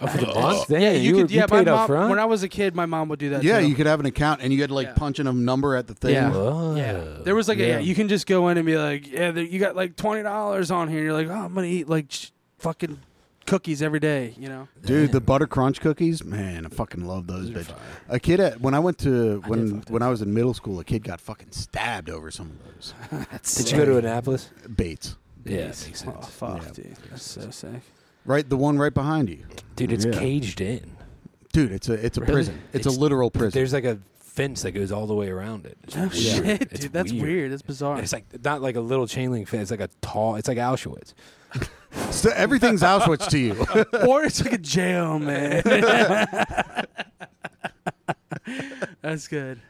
Oh, 0.00 0.06
for 0.06 0.18
the 0.18 0.26
month? 0.34 0.68
Damn, 0.68 0.80
yeah, 0.80 0.92
you, 0.92 1.00
you, 1.16 1.22
could. 1.22 1.30
you 1.30 1.36
Yeah, 1.38 1.46
my 1.50 1.58
paid 1.58 1.68
up 1.68 1.76
mom. 1.80 1.86
front? 1.88 2.10
When 2.10 2.18
I 2.18 2.24
was 2.24 2.42
a 2.42 2.48
kid, 2.48 2.74
my 2.76 2.86
mom 2.86 3.08
would 3.08 3.18
do 3.18 3.30
that. 3.30 3.42
yeah, 3.42 3.60
too. 3.60 3.68
you 3.68 3.74
could 3.74 3.86
have 3.86 4.00
an 4.00 4.06
account 4.06 4.40
and 4.42 4.52
you 4.52 4.60
had 4.60 4.68
to 4.68 4.74
like 4.74 4.88
Yeah. 4.88 4.94
punch 4.94 5.18
in 5.18 5.26
a 5.26 5.32
number 5.32 5.74
at 5.76 5.86
the 5.88 5.94
thing. 5.94 6.14
Yeah. 6.14 6.32
Oh, 6.32 6.74
Yeah, 6.76 7.02
there 7.24 7.34
was 7.34 7.48
like 7.48 7.58
a, 7.58 7.66
yeah. 7.66 7.78
you 7.80 7.94
can 7.94 8.08
just 8.08 8.26
go 8.26 8.48
in 8.48 8.56
and 8.58 8.64
be 8.66 8.76
like, 8.78 9.10
yeah, 9.10 9.30
there, 9.32 9.42
you 9.44 9.58
got 9.58 9.74
like 9.76 9.96
twenty 9.96 10.22
dollars 10.22 10.70
on 10.70 10.88
here. 10.88 11.02
You're 11.02 11.12
like, 11.12 11.28
oh, 11.28 11.32
I'm 11.32 11.54
gonna 11.54 11.66
eat 11.66 11.88
like 11.88 12.06
sh- 12.10 12.30
fucking 12.58 13.00
cookies 13.46 13.80
every 13.82 13.98
day. 13.98 14.34
You 14.38 14.48
know, 14.48 14.68
Dude, 14.84 15.10
the 15.10 15.20
butter 15.20 15.46
crunch 15.46 15.80
cookies, 15.80 16.22
man, 16.22 16.66
I 16.66 16.68
fucking 16.68 17.04
love 17.04 17.26
those. 17.26 17.50
Those 17.50 17.66
Bitch. 17.66 17.74
A 18.08 18.20
kid 18.20 18.38
at 18.40 18.60
when 18.60 18.74
I 18.74 18.78
went 18.78 18.98
to 18.98 19.42
when 19.46 19.80
did 19.80 19.90
when 19.90 20.02
I 20.02 20.08
was 20.10 20.22
in 20.22 20.32
middle 20.32 20.54
school, 20.54 20.78
a 20.78 20.84
kid 20.84 21.02
got 21.02 21.20
fucking 21.20 21.50
stabbed 21.50 22.08
over 22.08 22.30
some 22.30 22.52
of 22.52 22.74
those 23.42 23.56
Did 23.56 23.70
you 23.72 23.76
go 23.78 23.84
to 23.84 23.96
Annapolis? 23.96 24.48
baits. 24.76 25.16
Yeah, 25.44 25.68
Jeez. 25.68 25.86
makes 25.86 26.04
Oh 26.06 26.20
fuck, 26.20 26.62
Yeah. 26.62 26.70
dude, 26.72 26.96
that's 27.10 27.22
so 27.22 27.50
sick. 27.50 27.80
Right, 28.28 28.46
the 28.48 28.56
one 28.58 28.78
right 28.78 28.92
behind 28.92 29.30
you, 29.30 29.44
Dude, 29.74 29.90
it's 29.90 30.04
Yeah. 30.04 30.12
caged 30.12 30.60
in. 30.60 30.96
dude. 31.52 31.72
It's 31.72 31.88
a 31.88 31.94
it's 31.94 32.18
a 32.18 32.20
Really? 32.20 32.32
prison. 32.34 32.58
It's, 32.74 32.86
It's- 32.86 32.96
a 32.96 33.00
literal 33.00 33.30
prison. 33.30 33.58
There's 33.58 33.72
like 33.72 33.84
a 33.84 33.98
fence 34.20 34.62
that 34.62 34.72
goes 34.72 34.92
all 34.92 35.06
the 35.06 35.14
way 35.14 35.28
around 35.30 35.64
it. 35.66 35.78
It's 35.84 35.96
Oh 35.96 36.00
weird. 36.02 36.12
shit, 36.14 36.62
It's 36.70 36.80
dude, 36.80 36.92
that's 36.92 37.12
weird. 37.12 37.50
That's 37.52 37.62
bizarre. 37.62 37.98
It's 38.00 38.12
like 38.12 38.26
not 38.44 38.60
like 38.60 38.76
a 38.76 38.80
little 38.80 39.06
chain 39.06 39.32
link 39.32 39.48
fence. 39.48 39.62
It's 39.62 39.80
like 39.80 39.80
a 39.80 39.88
tall. 40.02 40.36
It's 40.36 40.46
like 40.46 40.58
Auschwitz. 40.58 41.14
So 42.10 42.28
everything's 42.34 42.82
Auschwitz 42.82 43.28
to 43.30 43.38
you. 43.38 43.52
or 44.06 44.22
it's 44.22 44.44
like 44.44 44.52
a 44.52 44.58
jail, 44.58 45.18
man. 45.18 45.62
That's 49.00 49.26
good. 49.28 49.60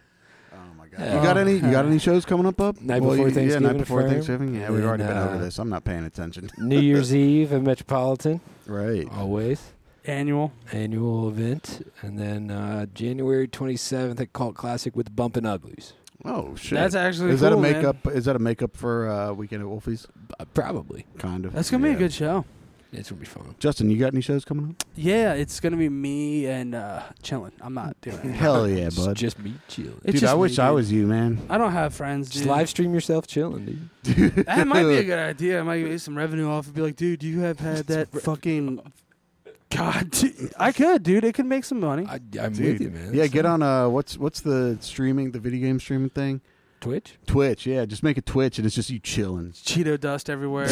Oh 0.52 0.56
my 0.76 0.84
god! 0.86 0.88
Yeah. 0.88 0.88
You 0.99 1.05
got 1.22 1.36
any? 1.38 1.55
You 1.55 1.61
got 1.61 1.86
any 1.86 1.99
shows 1.99 2.24
coming 2.24 2.46
up? 2.46 2.61
Up 2.61 2.80
Night 2.80 3.01
Well, 3.03 3.12
before 3.12 3.28
you- 3.28 3.34
Thanksgiving 3.34 3.62
Yeah, 3.66 3.72
night 3.72 3.78
before 3.78 4.01
affirm. 4.01 4.11
Thanksgiving. 4.12 4.55
Yeah, 4.55 4.70
we've 4.70 4.78
And, 4.80 4.88
already 4.88 5.05
been 5.05 5.16
uh, 5.16 5.24
over 5.28 5.38
this. 5.44 5.59
I'm 5.59 5.68
not 5.68 5.84
paying 5.84 6.05
attention. 6.05 6.51
New 6.59 6.80
Year's 6.80 7.14
Eve 7.14 7.53
at 7.53 7.62
Metropolitan, 7.62 8.40
Right. 8.66 9.07
always 9.12 9.62
Annual. 10.07 10.53
annual 10.72 11.28
event, 11.28 11.86
and 12.03 12.18
then 12.18 12.51
uh, 12.51 12.86
January 12.94 13.46
27th 13.46 14.18
at 14.20 14.32
Cult 14.32 14.55
Classic 14.57 14.96
with 14.96 15.14
Bumpin' 15.14 15.46
Uglies. 15.46 15.92
Oh 16.24 16.57
shit! 16.57 16.76
That's 16.76 16.96
actually 16.96 17.30
is 17.30 17.40
that 17.42 17.53
a 17.53 17.55
cool, 17.55 17.62
man. 17.62 17.74
makeup? 17.74 18.07
Is 18.09 18.24
that 18.24 18.34
a 18.34 18.40
makeup 18.40 18.76
for 18.76 19.09
uh, 19.09 19.32
Weekend 19.32 19.62
at 19.62 19.68
Wolfie's? 19.68 20.09
Uh, 20.40 20.44
probably. 20.53 21.07
Kind 21.18 21.44
of. 21.44 21.53
That's 21.53 21.70
gonna 21.70 21.84
be 21.84 21.90
Yeah. 21.90 21.94
a 21.96 21.99
good 21.99 22.12
show. 22.12 22.44
It's 22.91 23.11
gonna 23.11 23.20
be 23.20 23.26
fun. 23.26 23.55
Justin, 23.59 23.91
you 23.91 23.99
got 23.99 24.12
any 24.14 24.22
shows 24.22 24.47
coming 24.47 24.70
up? 24.70 24.82
Yeah, 24.97 25.34
it's 25.34 25.61
gonna 25.61 25.76
be 25.76 25.89
me 25.91 26.47
and 26.47 26.74
uh 26.74 27.03
chilling. 27.22 27.53
I'm 27.61 27.74
not 27.74 28.01
doing 28.01 28.16
it. 28.24 28.32
Hell 28.34 28.66
yeah, 28.68 28.86
It's 28.86 28.97
bud. 28.97 29.14
just 29.16 29.39
me 29.39 29.55
chilling. 29.68 30.01
It's 30.05 30.12
Dude, 30.12 30.20
just 30.22 30.32
I 30.32 30.34
me, 30.34 30.41
wish 30.41 30.59
I 30.59 30.68
dude. 30.68 30.74
was 30.76 30.91
you, 30.93 31.07
man. 31.07 31.39
I 31.51 31.59
don't 31.59 31.72
have 31.72 31.93
friends, 31.95 32.30
Just 32.30 32.45
dude. 32.45 32.51
live 32.51 32.68
stream 32.70 32.95
yourself 32.95 33.26
chilling, 33.26 33.91
dude. 34.03 34.34
That 34.47 34.66
might 34.66 34.84
be 34.84 34.97
a 34.97 35.05
good 35.05 35.18
idea. 35.18 35.61
I 35.61 35.62
might 35.64 35.82
get 35.82 36.01
some 36.01 36.16
revenue 36.16 36.49
off 36.49 36.64
and 36.66 36.74
be 36.74 36.80
like, 36.80 36.97
dude, 36.97 37.22
you 37.22 37.41
have 37.41 37.61
had 37.61 37.86
that 37.89 38.09
fucking. 38.11 38.80
God, 39.70 40.11
dude, 40.12 40.55
I 40.59 40.72
could, 40.72 41.03
dude. 41.03 41.24
It 41.24 41.34
could 41.34 41.45
make 41.45 41.64
some 41.64 41.80
money. 41.80 42.07
I, 42.09 42.14
I'm 42.41 42.55
Dude. 42.55 42.72
with 42.72 42.80
you, 42.80 42.89
man. 42.91 43.12
Yeah, 43.12 43.20
That's 43.24 43.32
get 43.34 43.41
it. 43.41 43.47
on 43.49 43.62
uh 43.62 43.91
what's 43.91 44.16
what's 44.16 44.41
the 44.41 44.78
streaming 44.80 45.32
the 45.32 45.39
video 45.41 45.61
game 45.61 45.78
streaming 45.78 46.09
thing? 46.09 46.41
Twitch. 46.80 47.18
Twitch, 47.26 47.66
yeah, 47.66 47.84
just 47.84 48.03
make 48.03 48.16
a 48.16 48.22
Twitch 48.22 48.57
and 48.59 48.64
it's 48.64 48.74
just 48.74 48.89
you 48.89 48.99
chilling. 48.99 49.51
Cheeto 49.51 50.01
dust 50.01 50.30
everywhere. 50.30 50.68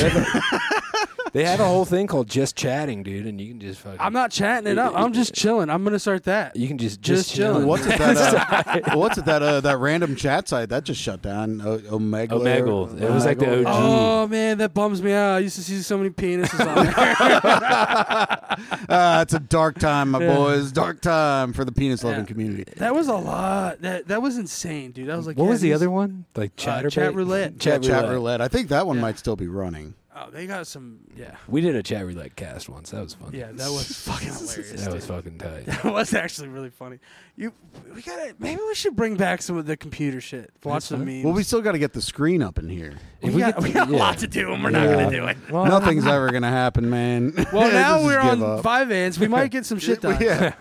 They 1.33 1.45
have 1.45 1.61
a 1.61 1.65
whole 1.65 1.85
thing 1.85 2.07
called 2.07 2.29
just 2.29 2.57
chatting, 2.57 3.03
dude, 3.03 3.27
and 3.27 3.41
you 3.41 3.49
can 3.49 3.61
just 3.61 3.81
fucking. 3.81 4.01
I'm 4.01 4.13
not 4.13 4.31
chatting 4.31 4.71
it 4.71 4.79
up. 4.79 4.93
I'm 4.97 5.13
just 5.13 5.35
chilling. 5.35 5.69
I'm 5.69 5.85
gonna 5.85 5.99
start 5.99 6.25
that. 6.25 6.57
You 6.57 6.69
can 6.69 6.79
just 6.79 7.01
Just 7.03 7.27
just, 7.27 7.37
chilling. 7.37 7.61
chill. 7.63 7.69
What's 7.69 7.85
it 7.87 7.99
that 7.99 8.89
uh, 8.89 8.97
what's 8.99 9.19
it 9.19 9.25
that 9.27 9.43
uh, 9.43 9.61
that 9.61 9.79
random 9.79 10.17
chat 10.17 10.49
site 10.49 10.69
that 10.71 10.85
just 10.85 11.01
shut 11.01 11.23
down? 11.23 11.61
O- 11.61 11.83
Omega. 11.91 12.37
Omegle. 12.37 13.01
It 13.01 13.11
was 13.11 13.25
like 13.25 13.39
the 13.39 13.61
OG. 13.61 13.65
Oh 13.67 14.27
man, 14.29 14.59
that 14.59 14.73
bums 14.73 15.03
me 15.03 15.13
out. 15.13 15.35
I 15.37 15.39
used 15.41 15.57
to 15.57 15.63
see 15.63 15.83
so 15.83 15.99
many 15.99 16.11
penises 16.11 16.61
on 16.65 16.85
there. 16.87 16.95
Ah, 18.89 19.21
it's 19.23 19.35
a 19.35 19.41
dark 19.41 19.79
time, 19.79 20.11
my 20.13 20.21
Yeah. 20.23 20.35
boys. 20.35 20.73
Dark 20.73 21.01
time 21.01 21.53
for 21.53 21.65
the 21.65 21.73
penis 21.73 22.05
loving 22.05 22.21
Yeah. 22.21 22.27
community. 22.27 22.65
that 22.77 22.95
was 22.95 23.09
a 23.09 23.15
lot. 23.15 23.81
That 23.83 24.09
that 24.09 24.23
was 24.23 24.39
insane, 24.39 24.93
dude. 24.93 25.11
I 25.11 25.17
was 25.17 25.27
like, 25.27 25.37
what 25.37 25.45
yeah, 25.47 25.51
was 25.51 25.61
the 25.61 25.73
other 25.73 25.91
one? 25.91 26.25
Like 26.35 26.51
Uh, 26.51 26.57
chatter 26.57 26.91
chat 26.91 27.15
roulette. 27.15 27.59
Chat, 27.59 27.83
yeah, 27.85 27.91
roulette. 27.91 28.03
chat 28.05 28.11
roulette. 28.11 28.41
I 28.41 28.49
think 28.49 28.69
that 28.69 28.87
one 28.87 28.97
Yeah. 28.97 29.03
might 29.03 29.19
still 29.19 29.37
be 29.37 29.49
running. 29.49 29.95
Oh, 30.19 30.31
they 30.31 30.47
got 30.47 30.67
some. 30.67 31.01
Yeah, 31.15 31.37
We 31.49 31.61
did 31.61 31.77
a 31.77 31.83
chat 31.83 32.07
roulette 32.07 32.37
cast 32.37 32.71
once. 32.71 32.91
That 32.91 33.03
was 33.03 33.13
fun. 33.13 33.33
yeah. 33.35 33.53
That 33.53 33.71
was 33.71 33.87
fucking 34.07 34.29
hilarious. 34.33 34.85
that 34.85 34.95
was 34.95 35.05
fucking 35.07 35.37
tight. 35.39 35.67
That 35.67 35.85
was 35.85 36.15
actually 36.15 36.49
really 36.49 36.71
funny. 36.71 36.99
You, 37.37 37.53
we 37.95 38.01
gotta. 38.01 38.35
Maybe 38.39 38.61
we 38.67 38.75
should 38.75 38.97
bring 38.97 39.17
back 39.17 39.43
some 39.43 39.59
of 39.59 39.67
the 39.67 39.77
computer 39.77 40.23
shit. 40.23 40.51
Watch 40.65 40.75
That's 40.75 40.87
some 40.87 41.05
memes. 41.05 41.23
Well, 41.25 41.35
we 41.35 41.43
still 41.43 41.61
got 41.61 41.73
to 41.73 41.79
get 41.79 41.93
the 41.93 42.01
screen 42.01 42.43
up 42.43 42.59
in 42.59 42.69
here. 42.71 42.95
we, 43.21 43.29
If 43.29 43.35
we 43.35 43.41
got, 43.43 43.63
we 43.63 43.73
got 43.73 43.91
yeah. 43.91 43.97
a 43.97 43.99
lot 43.99 44.19
to 44.19 44.27
do, 44.27 44.53
and 44.53 44.65
we're 44.65 44.71
not 44.71 44.87
gonna 44.89 45.11
do 45.11 45.27
it. 45.27 45.37
Well, 45.51 45.67
Nothing's 45.67 46.07
ever 46.07 46.33
gonna 46.33 46.51
happen, 46.51 46.89
man. 46.89 47.35
Well, 47.53 47.71
now 47.71 47.97
Just 47.97 48.05
we're 48.07 48.23
give 48.23 48.43
on 48.43 48.59
up. 48.59 48.63
five 48.63 48.91
ants. 48.91 49.19
We 49.19 49.29
might 49.29 49.51
get 49.51 49.67
some 49.67 49.79
shit 49.79 50.01
done. 50.01 50.17
Yeah. 50.23 50.55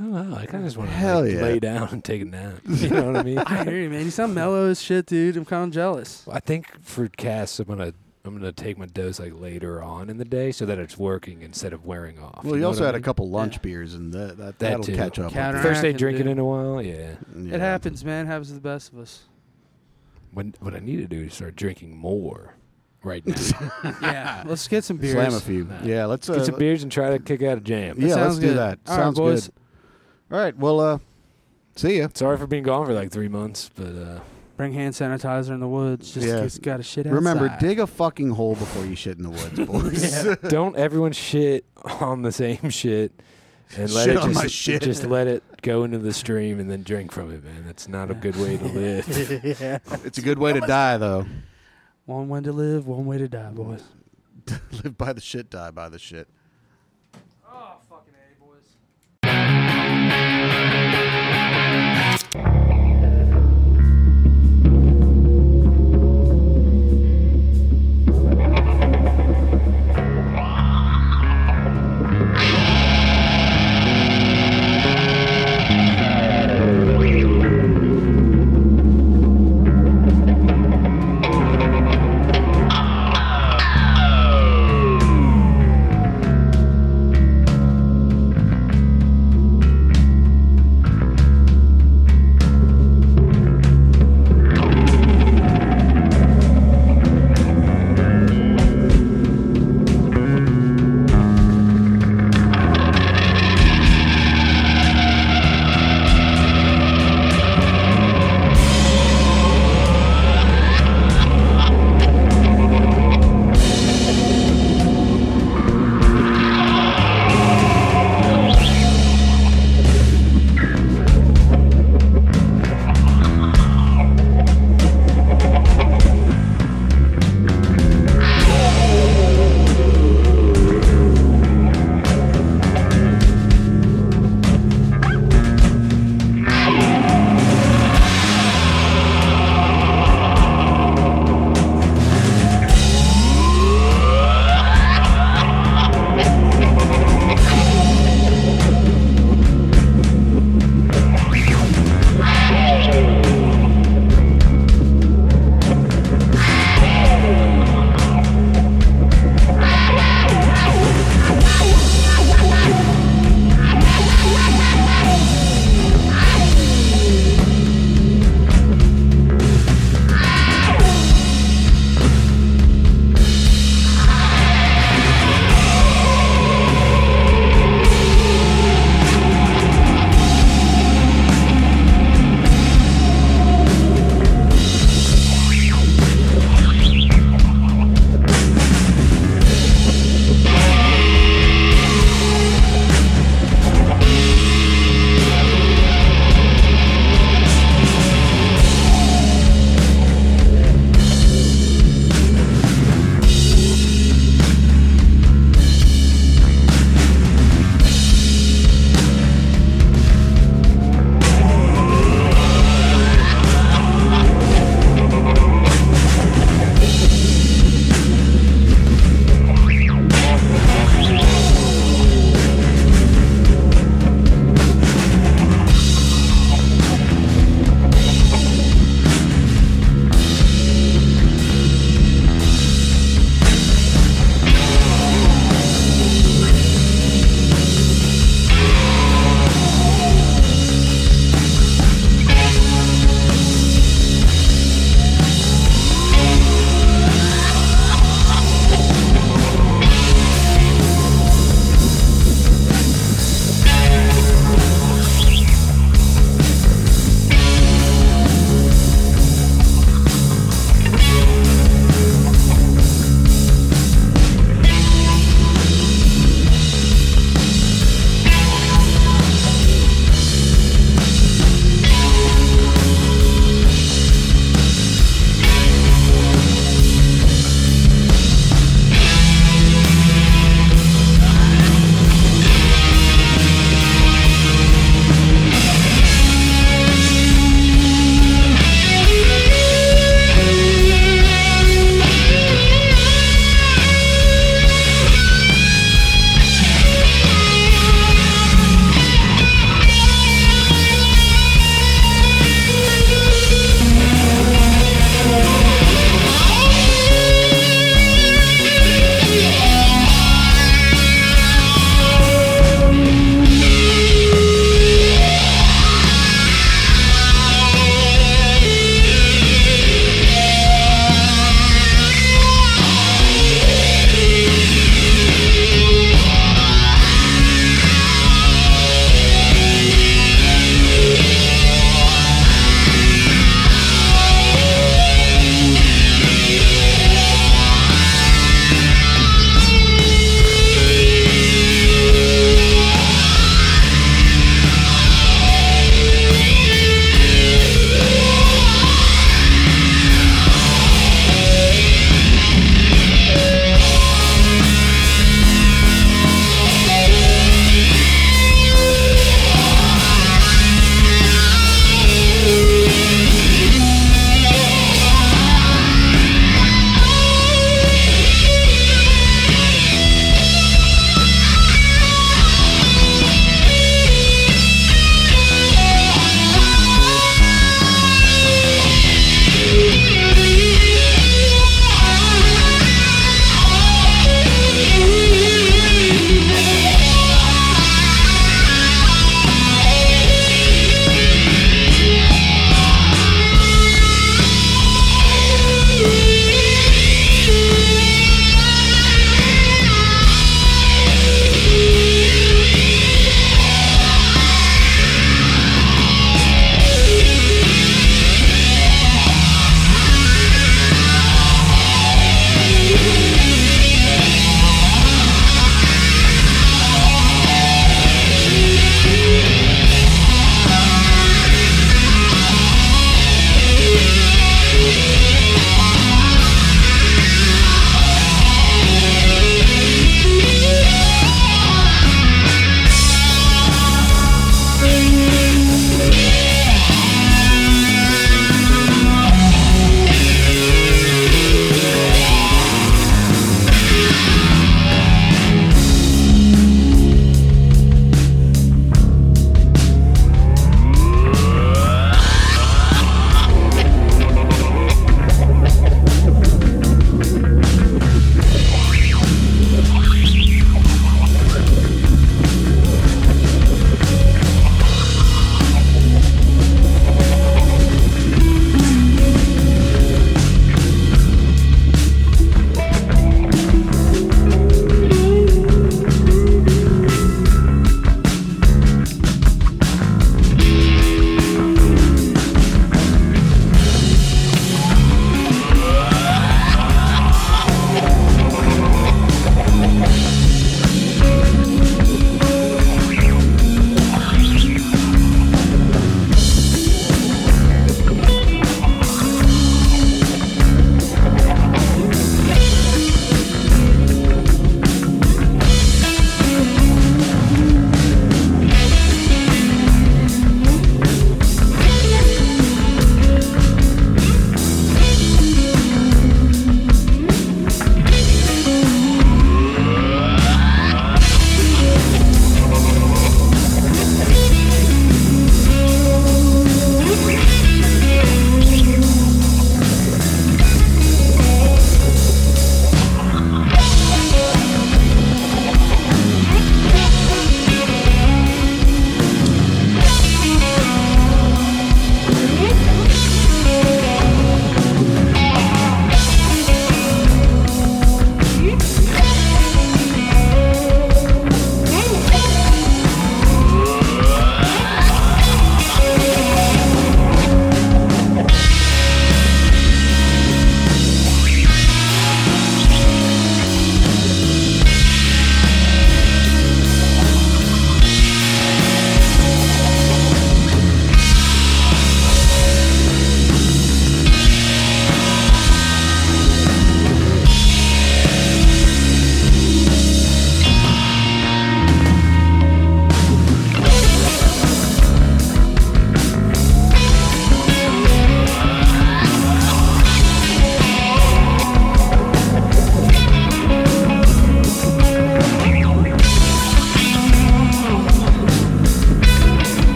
I 0.00 0.02
don't 0.02 0.30
know. 0.30 0.36
I 0.36 0.46
kind 0.46 0.58
of 0.62 0.64
just 0.64 0.76
want 0.76 0.90
to 0.90 0.96
Hell 0.96 1.22
like, 1.24 1.32
yeah. 1.32 1.42
lay 1.42 1.58
down 1.58 1.88
and 1.88 2.04
take 2.04 2.22
a 2.22 2.24
nap. 2.24 2.60
You 2.68 2.88
know 2.88 3.04
what 3.06 3.16
I 3.16 3.22
mean? 3.24 3.38
I 3.38 3.64
hear 3.64 3.80
you, 3.82 3.90
man. 3.90 4.04
You 4.04 4.10
sound 4.12 4.32
mellow 4.34 4.68
as 4.70 4.80
shit, 4.80 5.06
dude. 5.06 5.36
I'm 5.36 5.44
kind 5.44 5.64
of 5.64 5.70
jealous. 5.74 6.24
I 6.30 6.38
think 6.40 6.82
for 6.82 7.08
casts, 7.08 7.58
I'm 7.58 7.66
gonna 7.66 7.92
I'm 8.28 8.34
gonna 8.38 8.52
take 8.52 8.78
my 8.78 8.86
dose 8.86 9.18
like 9.18 9.32
later 9.38 9.82
on 9.82 10.08
in 10.10 10.18
the 10.18 10.24
day 10.24 10.52
so 10.52 10.64
that 10.66 10.78
it's 10.78 10.96
working 10.96 11.42
instead 11.42 11.72
of 11.72 11.84
wearing 11.84 12.18
off. 12.20 12.44
Well, 12.44 12.54
you 12.54 12.60
know 12.60 12.68
also 12.68 12.80
what 12.82 12.86
I 12.90 12.92
had 12.92 12.94
a 12.94 13.04
couple 13.04 13.28
lunch 13.28 13.54
Yeah. 13.54 13.58
beers, 13.62 13.94
and 13.94 14.12
that, 14.12 14.36
that 14.36 14.36
That 14.36 14.58
that'll 14.58 14.84
too. 14.84 14.94
catch 14.94 15.18
up. 15.18 15.32
Counter- 15.32 15.58
with 15.58 15.66
First 15.66 15.82
day 15.82 15.92
drinking 15.92 16.24
dude. 16.26 16.32
in 16.32 16.38
a 16.38 16.44
while, 16.44 16.80
yeah. 16.80 16.92
it. 16.92 17.18
Yeah. 17.36 17.54
It 17.56 17.60
happens, 17.60 18.04
man. 18.04 18.26
It 18.26 18.28
happens 18.28 18.48
to 18.48 18.54
the 18.54 18.60
best 18.60 18.92
of 18.92 18.98
us. 19.00 19.24
When 20.32 20.54
what 20.60 20.74
I 20.74 20.78
need 20.80 20.96
to 20.98 21.06
do 21.08 21.24
is 21.24 21.34
start 21.34 21.56
drinking 21.56 21.96
more 21.96 22.54
right 23.02 23.26
now. 23.26 23.34
Yeah. 24.02 24.42
Let's 24.46 24.68
get 24.68 24.84
some 24.84 24.98
beers. 24.98 25.14
Slam 25.14 25.34
a 25.34 25.40
few. 25.40 25.64
Nah. 25.64 25.82
Yeah, 25.82 26.04
let's 26.06 26.28
uh, 26.28 26.34
Get 26.36 26.46
some 26.46 26.58
beers 26.58 26.82
and 26.82 26.92
try 26.92 27.10
to 27.10 27.18
kick 27.18 27.42
out 27.42 27.58
a 27.58 27.60
jam. 27.60 27.96
Yeah, 27.98 28.08
let's 28.08 28.14
sounds 28.14 28.38
do 28.38 28.54
that. 28.54 28.78
All 28.86 28.96
right, 28.96 29.02
Sounds 29.04 29.18
boys. 29.18 29.46
good. 29.48 29.54
All 30.36 30.38
right. 30.42 30.56
Well, 30.56 30.80
uh, 30.80 30.98
see 31.76 31.98
ya. 31.98 32.08
Sorry 32.12 32.36
for 32.36 32.46
being 32.46 32.62
gone 32.64 32.84
for 32.86 32.92
like 32.92 33.10
three 33.10 33.28
months, 33.28 33.70
but 33.74 33.86
uh, 33.86 34.20
Bring 34.58 34.72
hand 34.72 34.92
sanitizer 34.92 35.50
in 35.50 35.60
the 35.60 35.68
woods. 35.68 36.12
Just 36.12 36.26
Yeah. 36.26 36.40
just 36.42 36.62
got 36.62 36.78
to 36.78 36.82
shit 36.82 37.06
outside. 37.06 37.14
Remember, 37.14 37.56
dig 37.60 37.78
a 37.78 37.86
fucking 37.86 38.30
hole 38.30 38.56
before 38.56 38.84
you 38.84 38.96
shit 38.96 39.16
in 39.16 39.22
the 39.22 39.30
woods, 39.30 39.58
boys. 39.66 40.36
Don't 40.50 40.76
everyone 40.76 41.12
shit 41.12 41.64
on 42.00 42.22
the 42.22 42.32
same 42.32 42.68
shit 42.70 43.12
and 43.76 43.88
let 43.92 44.06
Shit 44.06 44.16
it 44.16 44.20
on 44.20 44.28
just 44.30 44.42
my 44.42 44.46
shit. 44.48 44.82
just 44.82 45.04
let 45.04 45.28
it 45.28 45.44
go 45.62 45.84
into 45.84 45.98
the 45.98 46.12
stream 46.12 46.58
and 46.58 46.68
then 46.68 46.82
drink 46.82 47.12
from 47.12 47.30
it, 47.32 47.44
man. 47.44 47.64
That's 47.66 47.86
not 47.88 48.10
a 48.10 48.14
good 48.14 48.34
way 48.34 48.56
to 48.56 48.64
live. 48.64 49.44
yeah. 49.60 49.78
it's 50.04 50.18
a 50.18 50.22
good 50.22 50.38
way 50.40 50.52
to 50.52 50.60
die, 50.60 50.96
though. 50.96 51.24
One 52.06 52.28
way 52.28 52.40
to 52.40 52.50
live, 52.50 52.88
one 52.88 53.06
way 53.06 53.18
to 53.18 53.28
die, 53.28 53.50
boys. 53.50 53.84
Live 54.82 54.98
by 54.98 55.12
the 55.12 55.20
shit, 55.20 55.50
die 55.50 55.70
by 55.70 55.88
the 55.88 56.00
shit. 56.00 56.26